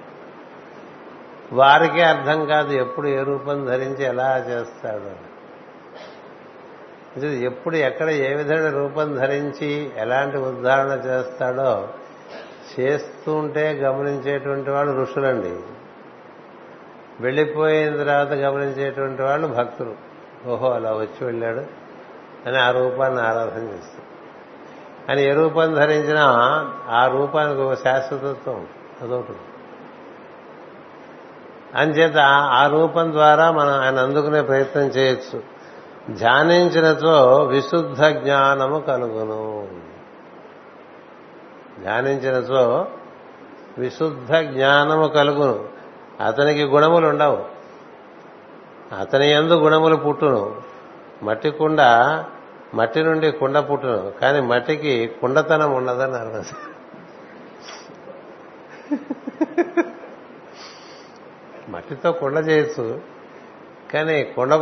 [1.54, 5.33] వారికి అర్థం కాదు ఎప్పుడు ఏ రూపం ధరించి ఎలా చేస్తాడు.
[7.22, 11.88] ఎప్పుడు ఎక్కడ ఏ విధమైన రూపం ధరించి ఎలాంటి ఉద్ధారణ చేస్తాడో
[12.80, 15.60] చేస్తుంటే గమనించేటువంటి వాళ్ళు ఋషులండి.
[17.20, 19.96] వెళ్ళిపోయిన తర్వాత గమనించేటువంటి వాళ్ళు భక్తులు.
[20.48, 21.62] ఓహో అలా వచ్చి వెళ్ళాడు
[22.48, 24.14] అని ఆ రూపాన్ని ఆరాధన చేస్తారు
[25.12, 26.24] అని ఏ రూపం ధరించినా
[26.88, 28.68] ఆ రూపానికి ఒక శాశ్వతత్వం
[29.02, 29.38] అదొకటి.
[31.76, 32.18] అంచేత
[32.52, 35.53] ఆ రూపం ద్వారా మనం ఆయన అందుకునే ప్రయత్నం చేయొచ్చు.
[36.10, 39.68] ధ్యానించినతో విశుద్ధ జ్ఞానము కలుగును.
[41.82, 42.88] ధ్యానించినతో
[43.78, 45.70] విశుద్ధ జ్ఞానము కలుగును.
[46.26, 47.46] అతనికి గుణములు ఉండవు.
[49.00, 50.62] అతని ఎందు గుణములు పుట్టును.
[51.24, 51.82] మట్టి కుండ
[52.76, 54.12] మట్టి నుండి కుండ పుట్టును.
[54.22, 56.44] కానీ మట్టికి కుండతనం ఉండదని
[61.72, 63.13] మట్టితో కుండ చేయొచ్చు.
[63.94, 64.56] కానీ కుండ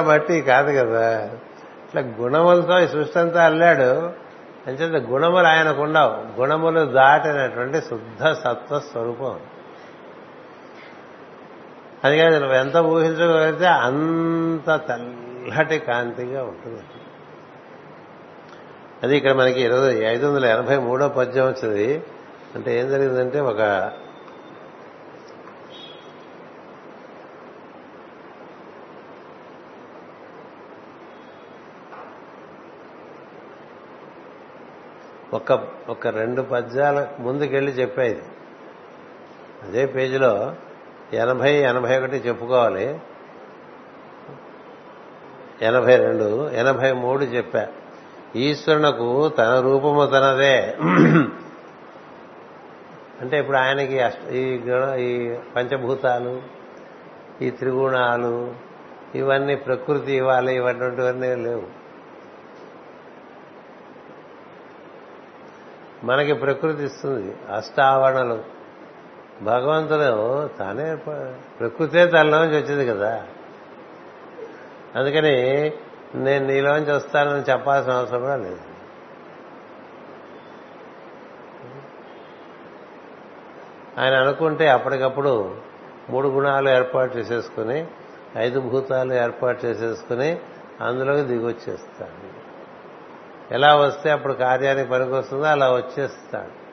[0.00, 1.24] బట్టి కాదు కదా.
[1.84, 4.10] ఇట్లా గుణములతో ఈ సృష్టి అంతా అల్లాడు.
[4.66, 6.40] అంచేత గుణములు ఆయనకుండవు.
[6.40, 9.40] గుణములు దాటినటువంటి శుద్ధ సత్వ స్వరూపం.
[12.04, 16.82] అందుకని నువ్వు ఎంత ఊహించగలిగితే అంత తెల్లటి కాంతిగా ఉంటుంది.
[19.02, 22.02] అది ఇక్కడ మనకి ఇరవై ఐదు వందల ఎనభై మూడో పద్యం వచ్చింది.
[22.54, 23.90] అంటే ఏం జరిగిందంటే ఒక
[35.32, 38.22] ఒక ఒక రెండు పద్యాల ముందుకెళ్ళి చెప్పేది.
[39.62, 40.54] అదే పేజీలో
[41.12, 43.00] ఎనభై ఎనభై ఒకటి చెప్పుకోవాలి.
[45.62, 47.66] ఎనభై రెండు ఎనభై మూడు చెప్పా.
[48.36, 50.76] ఈశ్వరునకు తన రూపము తనదే.
[53.20, 54.00] అంటే ఇప్పుడు ఆయనకి
[54.30, 56.42] ఈ గుణ ఈ పంచభూతాలు
[57.42, 58.54] ఈ త్రిగుణాలు
[59.14, 61.85] ఇవన్నీ ప్రకృతి ఇవ్వాలి ఇవన్నటువంటివన్నీ లేవు.
[66.06, 67.36] మనకి ప్రకృతి ఇస్తుంది.
[67.54, 68.44] అష్టావరణలు.
[69.42, 70.94] భగవంతుడు తానే
[71.60, 73.26] ప్రకృతే తనలోంచి వచ్చింది కదా.
[74.96, 75.72] అందుకని
[76.14, 78.60] నేను నీలోంచి వస్తానని చెప్పాల్సిన అవసరం కూడా లేదు.
[83.98, 85.56] ఆయన అనుకుంటే అప్పటికప్పుడు
[86.10, 87.86] మూడు గుణాలు ఏర్పాటు చేసేసుకుని
[88.36, 90.40] ఐదు భూతాలు ఏర్పాటు చేసేసుకుని
[90.80, 92.45] అందులోకి దిగొచ్చేస్తాను
[93.52, 96.66] ఎలా వస్తే అప్పుడు కార్యానికి పనికొస్తుందో అలా వచ్చేస్తాడు.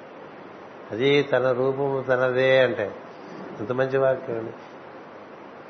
[0.94, 2.96] అది తన రూపము తనదే అంటే.
[3.60, 4.52] ఇంత మంచి వాక్యం అండి.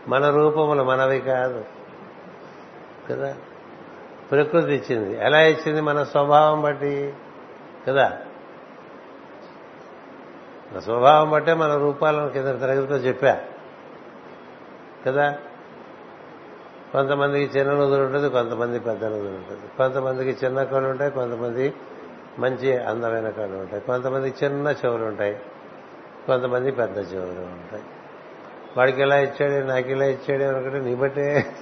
[0.08, 1.66] మన రూపములు మనవి కాదు.
[3.10, 3.36] కదా?
[4.32, 5.24] ప్రకృతి ఇచ్చింది.
[5.24, 5.82] ఎలా ఇచ్చింది?
[5.82, 7.14] మన స్వభావం బట్టి.
[7.88, 8.18] కదా?
[10.74, 13.38] మన స్వభావం బట్టే మన రూపాలను కింద తరగతిలో చెప్పా.
[15.08, 15.38] కదా?
[16.94, 19.62] కొంతమందికి చిన్న నుదురు ఉంటుంది కొంతమంది పెద్ద నుదురు ఉంటుంది.
[19.78, 21.74] కొంతమందికి చిన్న కళ్ళు ఉంటాయి కొంతమంది
[22.40, 23.82] మంచి అందమైన కళ్ళు ఉంటాయి.
[23.82, 25.40] కొంతమంది చిన్న చెవులు ఉంటాయి
[26.28, 27.84] కొంతమంది పెద్ద చెవులు ఉంటాయి.
[28.78, 31.56] వాడికి ఇలా ఇచ్చాడు నాకు ఇలా ఇచ్చాడు అనుకుంటే నీ బట్టే.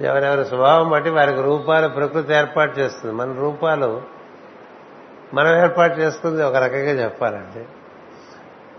[0.00, 3.14] ఎవరెవరి స్వభావం బట్టి వారికి రూపాలు ప్రకృతి ఏర్పాటు చేస్తుంది.
[3.14, 4.02] మన రూపాలు
[5.34, 7.66] మనం ఏర్పాటు చేస్తుంది ఒక రకంగా చెప్పాలంటే.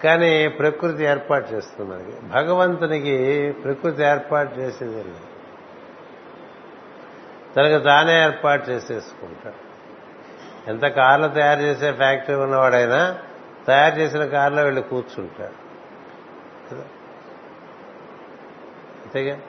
[0.03, 5.03] కానీ ప్రకృతి ఏర్పాటు చేస్తుంది మనకి భగవంతునికి ప్రకృతి ఏర్పాటు చేసేది
[7.55, 9.67] తనకు తానే ఏర్పాటు చేసేసుకుంటాడు.
[10.69, 13.17] ఎంత కార్లు తయారు చేసే ఫ్యాక్టరీ ఉన్నవాడైనా
[13.67, 15.67] తయారు చేసిన కారులో వెళ్ళి కూర్చుంటాడు.
[19.03, 19.39] అంతేగా?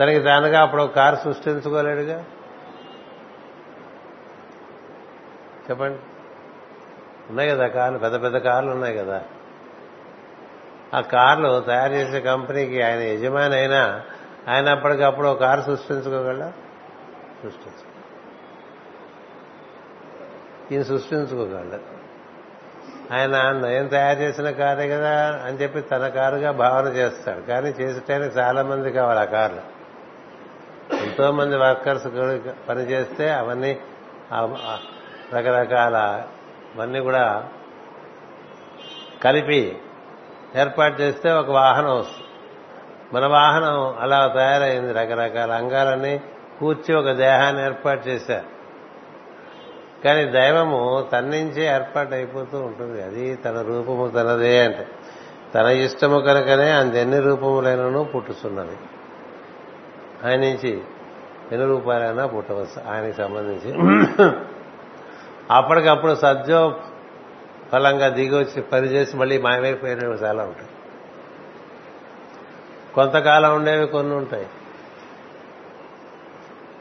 [0.00, 2.24] తనకి తానుగా అప్పుడు ఒక కారు సృష్టించుకోలేడుగా?
[5.70, 5.98] చెప్పండి.
[7.28, 9.22] ఉన్నాయి కదా కార్లు పెద్ద పెద్ద కార్లు ఉన్నాయి కదా.
[10.94, 14.02] ఆ కార్లు తయారు చేసే కంపెనీకి ఆయన యజమాని అయినా
[14.48, 16.52] ఆయన అప్పటికప్పుడు ఒక కారు సృష్టించుకోగలరా
[17.42, 17.84] సృష్టించు
[20.72, 21.98] ఈయన సృష్టించుకోగలడు.
[23.14, 27.40] ఆయన నేను తయారు చేసిన కారే కదా అని చెప్పి తన కారుగా భావన చేస్తాడు.
[27.40, 29.78] కానీ చేసేటానికి చాలా మంది కావాలి ఆ కార్లు.
[30.94, 32.06] ఎంతో మంది వర్కర్స్
[32.68, 33.80] పని చేస్తే అవన్నీ
[35.34, 36.22] రకరకాల
[36.74, 37.48] ఇవన్నీ కూడా
[39.24, 39.78] కలిపి
[40.56, 42.26] ఏర్పాటు చేస్తే ఒక వాహనం వస్తుంది.
[43.12, 46.20] మన వాహనం అలా తయారైంది రకరకాల అంగాలన్నీ
[46.60, 48.58] కూర్చి ఒక దేహాన్ని ఏర్పాటు చేశారు.
[50.04, 53.02] కానీ దైవము తన నుంచే ఏర్పాటు అయిపోతూ ఉంటుంది.
[53.02, 54.86] అది తన రూపము తనదే అంటే.
[55.54, 58.76] తన ఇష్టము కనుకనే అంతెన్ని రూపములైనను పుట్టుతున్నవి
[60.28, 60.80] ఆయన నుంచి
[61.52, 63.72] ఎన్ని రూపాయలైనా పుట్టవచ్చు ఆయనకి సంబంధించి
[65.50, 66.80] అప్పటికప్పుడు సద్యో
[67.72, 70.68] ఫలంగా దిగి వచ్చి పనిచేసి మళ్ళీ మాయమైపోయినవి చాలా ఉంటాయి.
[72.94, 74.46] కొంతకాలం ఉండేవి కొన్ని ఉంటాయి.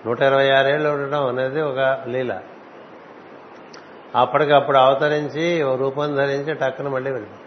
[0.06, 2.42] నూట ఇరవై ఆరేళ్ళు ఉండడం అనేది ఒక లీల.
[4.16, 7.44] అప్పటికప్పుడు అవతరించి ఓ రూపం ధరించి టక్కున మళ్ళీ వెళ్ళిపోయి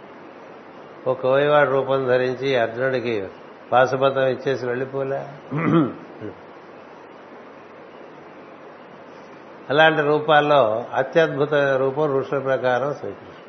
[1.11, 3.29] ఓ కోయవాడు రూపం ధరించి అర్జునుడికి
[3.73, 5.23] పాశుపతం ఇచ్చేసి వెళ్ళిపోలే.
[9.71, 13.41] అలాంటి రూపాల్లో అత్యద్భుతమైన రూపం ఋషుల ప్రకారం శ్రీకృష్ణుడు.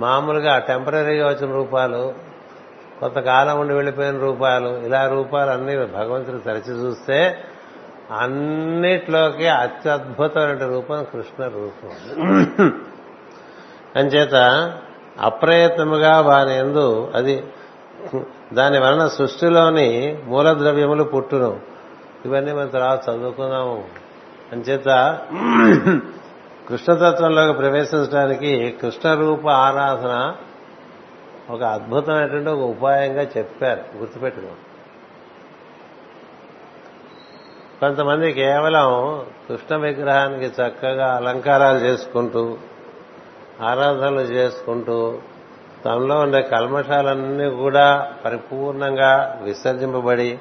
[0.00, 2.14] మామూలుగా టెంపరీగా వచ్చిన రూపాలు
[3.00, 7.38] కొంతకాలం ఉండి వెళ్ళిపోయిన రూపాలు ఇలా రూపాలు అన్ని భగవంతుడు తరచి చూస్తే
[8.12, 11.90] అన్నిట్లోకి అత్యద్భుతమైన రూపం కృష్ణ రూపం.
[13.96, 14.34] అంచేత
[15.20, 17.44] అప్రయత్నముగా వారి ఎందు అది
[18.52, 21.60] దాని వలన సృష్టిలోని మూలద్రవ్యములు పుట్టును.
[22.24, 24.07] ఇవన్నీ మనం తర్వాత చదువుకున్నాము
[24.52, 25.18] అంచేత
[26.68, 30.34] కృష్ణతత్వంలోకి ప్రవేశించడానికి కృష్ణ రూప ఆరాధన
[31.50, 34.60] ఒక అద్భుతమైనటువంటి ఒక ఉపాయంగా చెప్పారు గుర్తుపెట్టుకోండి.
[37.80, 38.88] కొంతమంది కేవలం
[39.48, 42.56] కృష్ణ విగ్రహానికి చక్కగా అలంకారాలు చేసుకుంటూ
[43.62, 45.18] ఆరాధనలు చేసుకుంటూ
[45.84, 50.38] తనలో ఉండే కల్మషాలన్నీ కూడా పరిపూర్ణంగా విసర్జింపబడి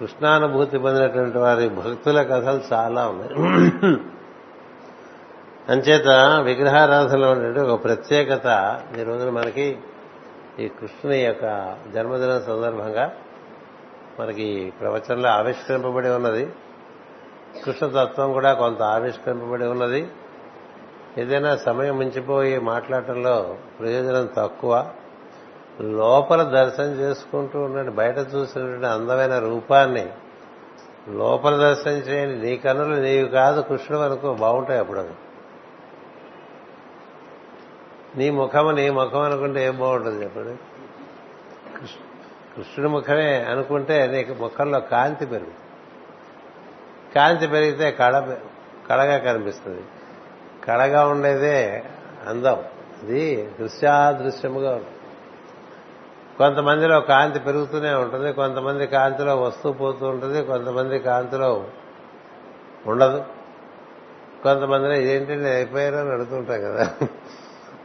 [0.00, 3.34] కృష్ణానుభూతి పొందినటువంటి వారి భక్తుల కథలు చాలా ఉన్నాయి.
[5.68, 6.08] అంచేత
[6.44, 9.78] విగ్రహారాధనలో ఉండే ఒక ప్రత్యేకత ఈ రోజున మనకి
[10.58, 13.12] ఈ కృష్ణుని యొక్క జన్మదిన సందర్భంగా
[14.20, 16.48] మనకి ప్రవచనంలో ఆవిష్కరింపబడి ఉన్నది.
[17.64, 20.08] కృష్ణతత్వం కూడా కొంత ఆవిష్కరింపబడి ఉన్నది.
[21.18, 24.86] ఏదైనా సమయం మించిపోయి మాట్లాడటంలో ప్రయోజనం తక్కువ.
[25.80, 27.92] లోపల దర్శనం చేసుకుంటూ ఉండండి.
[27.92, 30.08] బయట చూసినటువంటి అందమైన రూపాన్ని
[31.08, 32.46] లోపల దర్శనం చేయండి.
[32.46, 35.10] నీ కన్నులు నీవు కాదు కృష్ణుడు అనుకో బాగుంటాయి అప్పుడు అవి.
[38.16, 40.56] నీ ముఖము నీ ముఖం అనుకుంటే ఏం బాగుంటుంది చెప్పండి?
[42.56, 45.56] కృష్ణుడి ముఖమే అనుకుంటే నీకు ముఖంలో కాంతి పెరుగుతుంది.
[47.14, 48.36] కాంతి పెరిగితే కళ
[48.88, 49.82] కళగా కనిపిస్తుంది.
[50.64, 51.84] కళగా ఉండేదే
[52.28, 52.64] అందం.
[53.02, 54.95] ఇది దృశ్యాదృశ్యముగా ఉంటుంది.
[56.38, 61.64] కొంతమందిలో కాంతి పెరుగుతూనే ఉంటుంది కొంతమంది కాంతిలో వస్తూ పోతూ ఉంటుంది కొంతమంది కాంతిలో
[62.86, 63.24] ఉండదు.
[64.42, 66.90] కొంతమందిలో ఇదేంటండి అయిపోయారో అని అడుగుతుంటాం కదా.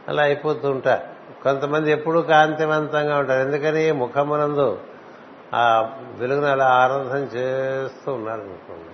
[0.08, 1.12] అలా అయిపోతూ ఉంటారు
[1.42, 3.40] కొంతమంది ఎప్పుడూ కాంతివంతంగా ఉంటారు.
[3.40, 4.80] ఎందుకని ముఖమునందు
[5.54, 8.92] ఆ వెలుగును అలా ఆరాధన చేస్తూ ఉన్నారు అనుకోండి.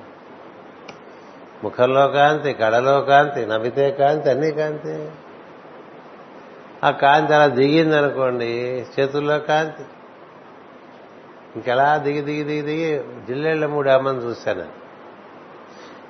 [1.65, 5.11] ముఖంలో కాంతి కడలో కాంతి నవ్వితే కాంతి అన్ని కాంతి.
[6.85, 9.83] ఆ కాంతి అలా దిగిందనుకోండి చేతుల్లో కాంతి.
[11.57, 14.65] ఇంకెలా దిగి దిగి దిగి దిగి జిల్లెళ్ళ మూడు అమ్మని చూశాను.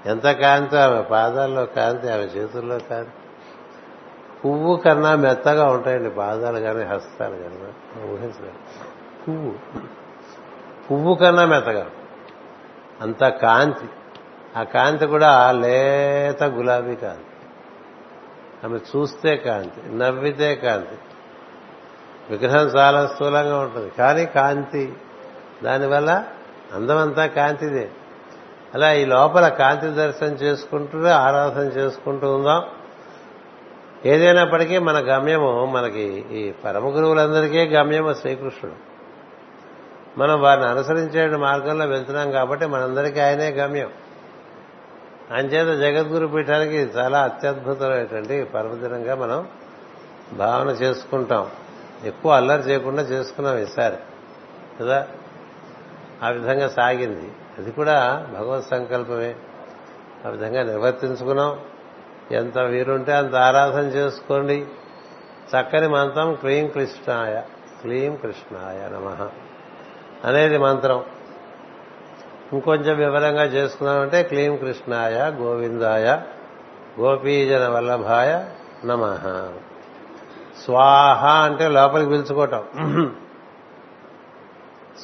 [0.09, 1.03] ఎంత కాంతి ఆమె?
[1.03, 3.11] పాదాల్లో కాంతి ఆమె చేతుల్లో కాంతి.
[4.45, 7.57] పువ్వు కన్నా మెత్తగా ఉంటాయండి పాదాలు కానీ హస్తాలు కానీ
[8.03, 8.53] ఊహించలేదు.
[9.29, 9.55] పువ్వు.
[10.91, 11.87] పువ్వు కన్నా మెత్తగా.
[13.01, 13.89] అంత కాంతి.
[14.57, 17.28] ఆ కాంతి కూడా లేత గులాబీ కాంతి.
[18.65, 20.99] ఆమె చూస్తే కాంతి నవ్వితే కాంతి.
[22.31, 23.91] విగ్రహం చాలా స్థూలంగా ఉంటుంది.
[23.91, 24.93] కానీ కాంతి
[25.65, 26.25] దానివల్ల
[26.75, 27.91] అందమంతా కాంతిదే.
[28.75, 32.63] అలా ఈ లోపల కాంతి దర్శనం చేసుకుంటూ ఆరాధన చేసుకుంటూ ఉందాం.
[34.07, 38.89] ఏదైనప్పటికీ మన గమ్యము మనకి ఈ పరమ గురువులందరికీ గమ్యము శ్రీకృష్ణుడు.
[40.21, 43.91] మనం వారిని అనుసరించే మార్గంలో వెళ్తున్నాం కాబట్టి మనందరికీ ఆయనే గమ్యం.
[45.31, 49.49] అంచేత జగద్గురు పీఠానికి చాలా అత్యద్భుతమైనటువంటి పర్వదినంగా మనం
[50.33, 51.51] భావన చేసుకుంటాం.
[52.05, 53.97] ఎక్కువ అల్లరి చేయకుండా చేసుకున్నాం ఈసారి.
[54.81, 55.09] కదా?
[56.23, 57.33] ఆ విధంగా సాగింది.
[57.59, 59.35] అది కూడా భగవత్ సంకల్పమే.
[60.27, 61.61] ఆ విధంగా నిర్వర్తించుకున్నాం.
[62.33, 64.67] ఎంత వీరుంటే అంత ఆరాధన చేసుకోండి.
[65.49, 67.43] చక్కని మంత్రం క్లీం కృష్ణాయ.
[67.83, 69.29] క్లీం కృష్ణాయ నమ.
[70.25, 71.05] అనేది మంత్రం.
[72.53, 76.21] ఇంకొంచెం వివరంగా చేసుకున్నామంటే క్లీం కృష్ణాయ గోవిందాయ
[77.01, 78.45] గోపీజన వల్లభాయ
[78.85, 79.15] నమ.
[80.65, 82.65] స్వాహ అంటే లోపలికి పిలుచుకోవటం.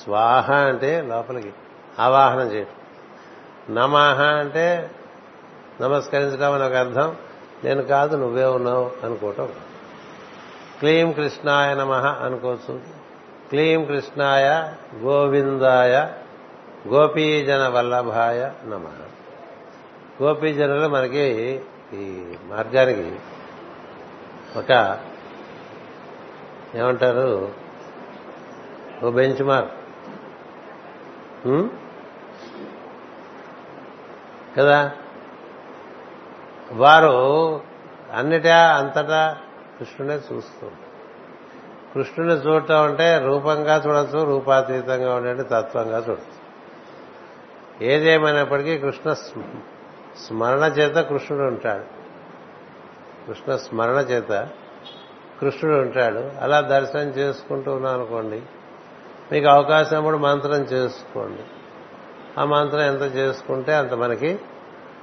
[0.05, 1.53] స్వాహ అంటే లోపలికి
[1.99, 2.85] ఆవాహనం చేయటం.
[3.75, 4.91] నమః అంటే
[5.81, 7.16] నమస్కరించడం అని ఒక అర్థం.
[7.65, 9.49] నేను కాదు నువ్వే ఉన్నావు అనుకోవటం.
[10.79, 12.81] క్లీం కృష్ణాయ నమ అనుకోవచ్చు.
[13.51, 16.07] క్లీం కృష్ణాయ గోవిందాయ
[16.89, 18.89] గోపీజన వల్లభాయ నమ.
[20.23, 21.61] గోపీజనులు మనకి
[21.93, 23.16] ఈ మార్గానికి
[24.56, 24.98] ఒక
[26.74, 27.52] ఏమంటారు?
[29.05, 29.73] ఓ బెంచ్ మార్క్.
[34.59, 34.93] కదా?
[36.73, 37.61] వారు
[38.12, 39.36] అన్నిటా అంతటా
[39.78, 40.70] కృష్ణునే చూస్తూ
[41.94, 46.44] కృష్ణుని చూడటం అంటే రూపంగా చూడొచ్చు రూపాతీతంగా ఉండే తత్వంగా చూడొచ్చు.
[47.83, 49.43] ఏదేమైనప్పటికీ కృష్ణ స్మ-
[50.27, 51.85] స్మరణ చేత కృష్ణుడు ఉంటాడు.
[53.27, 54.49] కృష్ణ స్మరణ చేత
[55.41, 56.31] కృష్ణుడు ఉంటాడు.
[56.41, 58.43] అలా దర్శనం చేసుకుంటూ ఉన్నాం అనుకోండి
[59.33, 61.43] మీకు అవకాశం కూడా మంత్రం చేసుకోండి.
[62.41, 64.39] ఆ మంత్రం ఎంత చేసుకుంటే అంత మనకి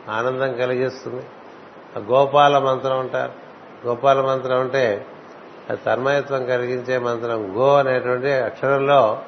[0.10, 1.26] ఆనందం కలిగిస్తుంది.
[1.98, 3.32] ఆ గోపాల మంత్రం అంటారు.
[3.88, 5.06] గోపాల మంత్రం అంటే
[5.70, 7.58] అది తన్మయత్వం కలిగించే మంత్రం.
[7.58, 9.22] గో అనేటువంటి అక్షరంలో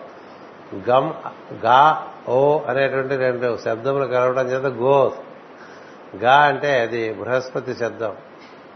[0.90, 5.13] గమ్గా ఓ అనేటువంటి రెండు శబ్దములు కలవడం చేత గో.
[6.15, 8.15] గా అంటే అది బృహస్పతి శబ్దం.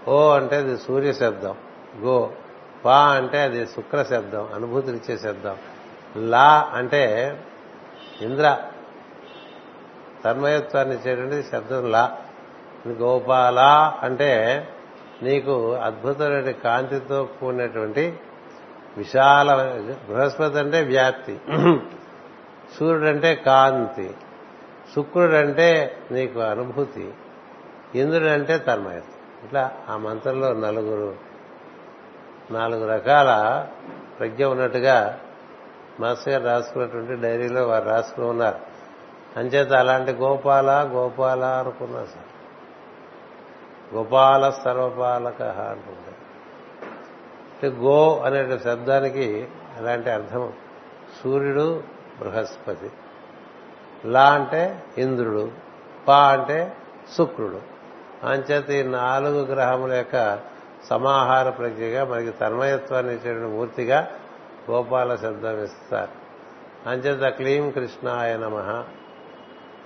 [0.07, 1.55] ఓ అంటే అది సూర్య శబ్దం.
[1.99, 2.29] గో.
[2.85, 5.55] పా అంటే అది శుక్ర శబ్దం అనుభూతినిచ్చే శబ్దం.
[6.17, 7.35] లా అంటే
[8.21, 8.57] ఇంద్ర.
[10.25, 12.17] తన్మయత్వాన్ని ఇచ్చేటువంటి శబ్దం లా.
[12.87, 13.59] గోపాల
[14.01, 14.63] అంటే
[15.23, 18.19] నీకు అద్భుతమైన కాంతితో కూడినటువంటి
[18.97, 19.55] విశాల
[20.09, 21.39] బృహస్పతి అంటే వ్యాప్తి.
[22.75, 24.15] సూర్యుడు అంటే కాంతి
[24.95, 27.13] శుక్రుడు అంటే నీకు అనుభూతి
[27.95, 29.45] ఇంద్రుడు అంటే తన్మయత్వం.
[29.45, 31.15] ఇట్లా ఆ మంత్రంలో నలుగురు
[32.51, 33.65] నాలుగు రకాల
[34.19, 35.19] ప్రజ్ఞ ఉన్నట్టుగా
[35.99, 38.59] మాస్టర్ గారు రాసుకున్నటువంటి డైరీలో వారు రాసుకుని ఉన్నారు.
[39.39, 42.37] అంచేత అలాంటి గోపాల గోపాల అనుకున్నా సార్.
[43.95, 46.17] గోపాల సర్వపాలక అంటుంటారు
[47.53, 50.53] అంటే గో అనే శబ్దానికి అలాంటి అర్థం.
[51.23, 52.91] సూర్యుడు బృహస్పతి.
[54.05, 55.51] లా అంటే ఇంద్రుడు
[56.07, 56.73] పా అంటే
[57.17, 57.61] శుక్రుడు.
[58.23, 60.39] అంచేత ఈ నాలుగు గ్రహముల యొక్క
[60.89, 64.07] సమాహార ప్రజ్ఞగా మనకి తన్మయత్వాన్ని ఇచ్చేటువంటి మూర్తిగా
[64.71, 66.27] గోపాల శబ్దం ఇస్తారు.
[66.89, 68.83] అంచేత క్లీం కృష్ణాయ నమ.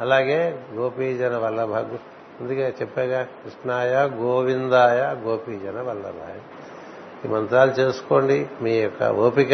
[0.02, 1.76] అలాగే గోపీజన వల్లభ
[2.42, 6.40] ముందుగా చెప్పాగా కృష్ణాయ గోవిందాయ గోపీజన వల్లభాయ.
[7.26, 8.50] ఈ మంత్రాలు చేసుకోండి.
[8.62, 9.52] మీ యొక్క ఓపిక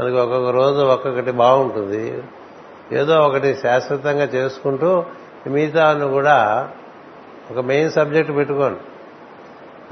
[0.00, 2.22] మనకి ఒక్కొక్క రోజు ఒక్కొక్కటి బాగుంటుంది.
[2.92, 5.04] ఏదో ఒకటి శాశ్వతంగా చేసుకుంటూ
[5.46, 6.68] మిగతాను కూడా
[7.50, 8.80] ఒక మెయిన్ సబ్జెక్ట్ పెట్టుకోండి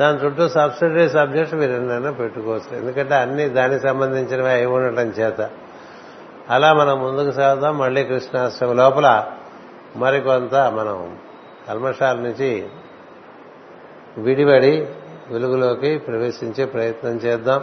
[0.01, 2.79] దాని చుట్టూ సబ్సిడరీ సబ్జెక్ట్ మీరు ఎన్నైనా పెట్టుకోవచ్చు.
[2.79, 5.51] ఎందుకంటే అన్ని దానికి సంబంధించినవి అయి ఉండటం చేత.
[6.51, 7.79] అలా మనం ముందుకు సాగుదాం.
[7.79, 9.27] మళ్ళీ కృష్ణాష్టమి లోపల
[9.97, 11.19] మరికొంత మనం
[11.69, 12.67] కల్మషాల నుంచి
[14.19, 14.87] విడివడి
[15.31, 17.63] వెలుగులోకి ప్రవేశించే ప్రయత్నం చేద్దాం.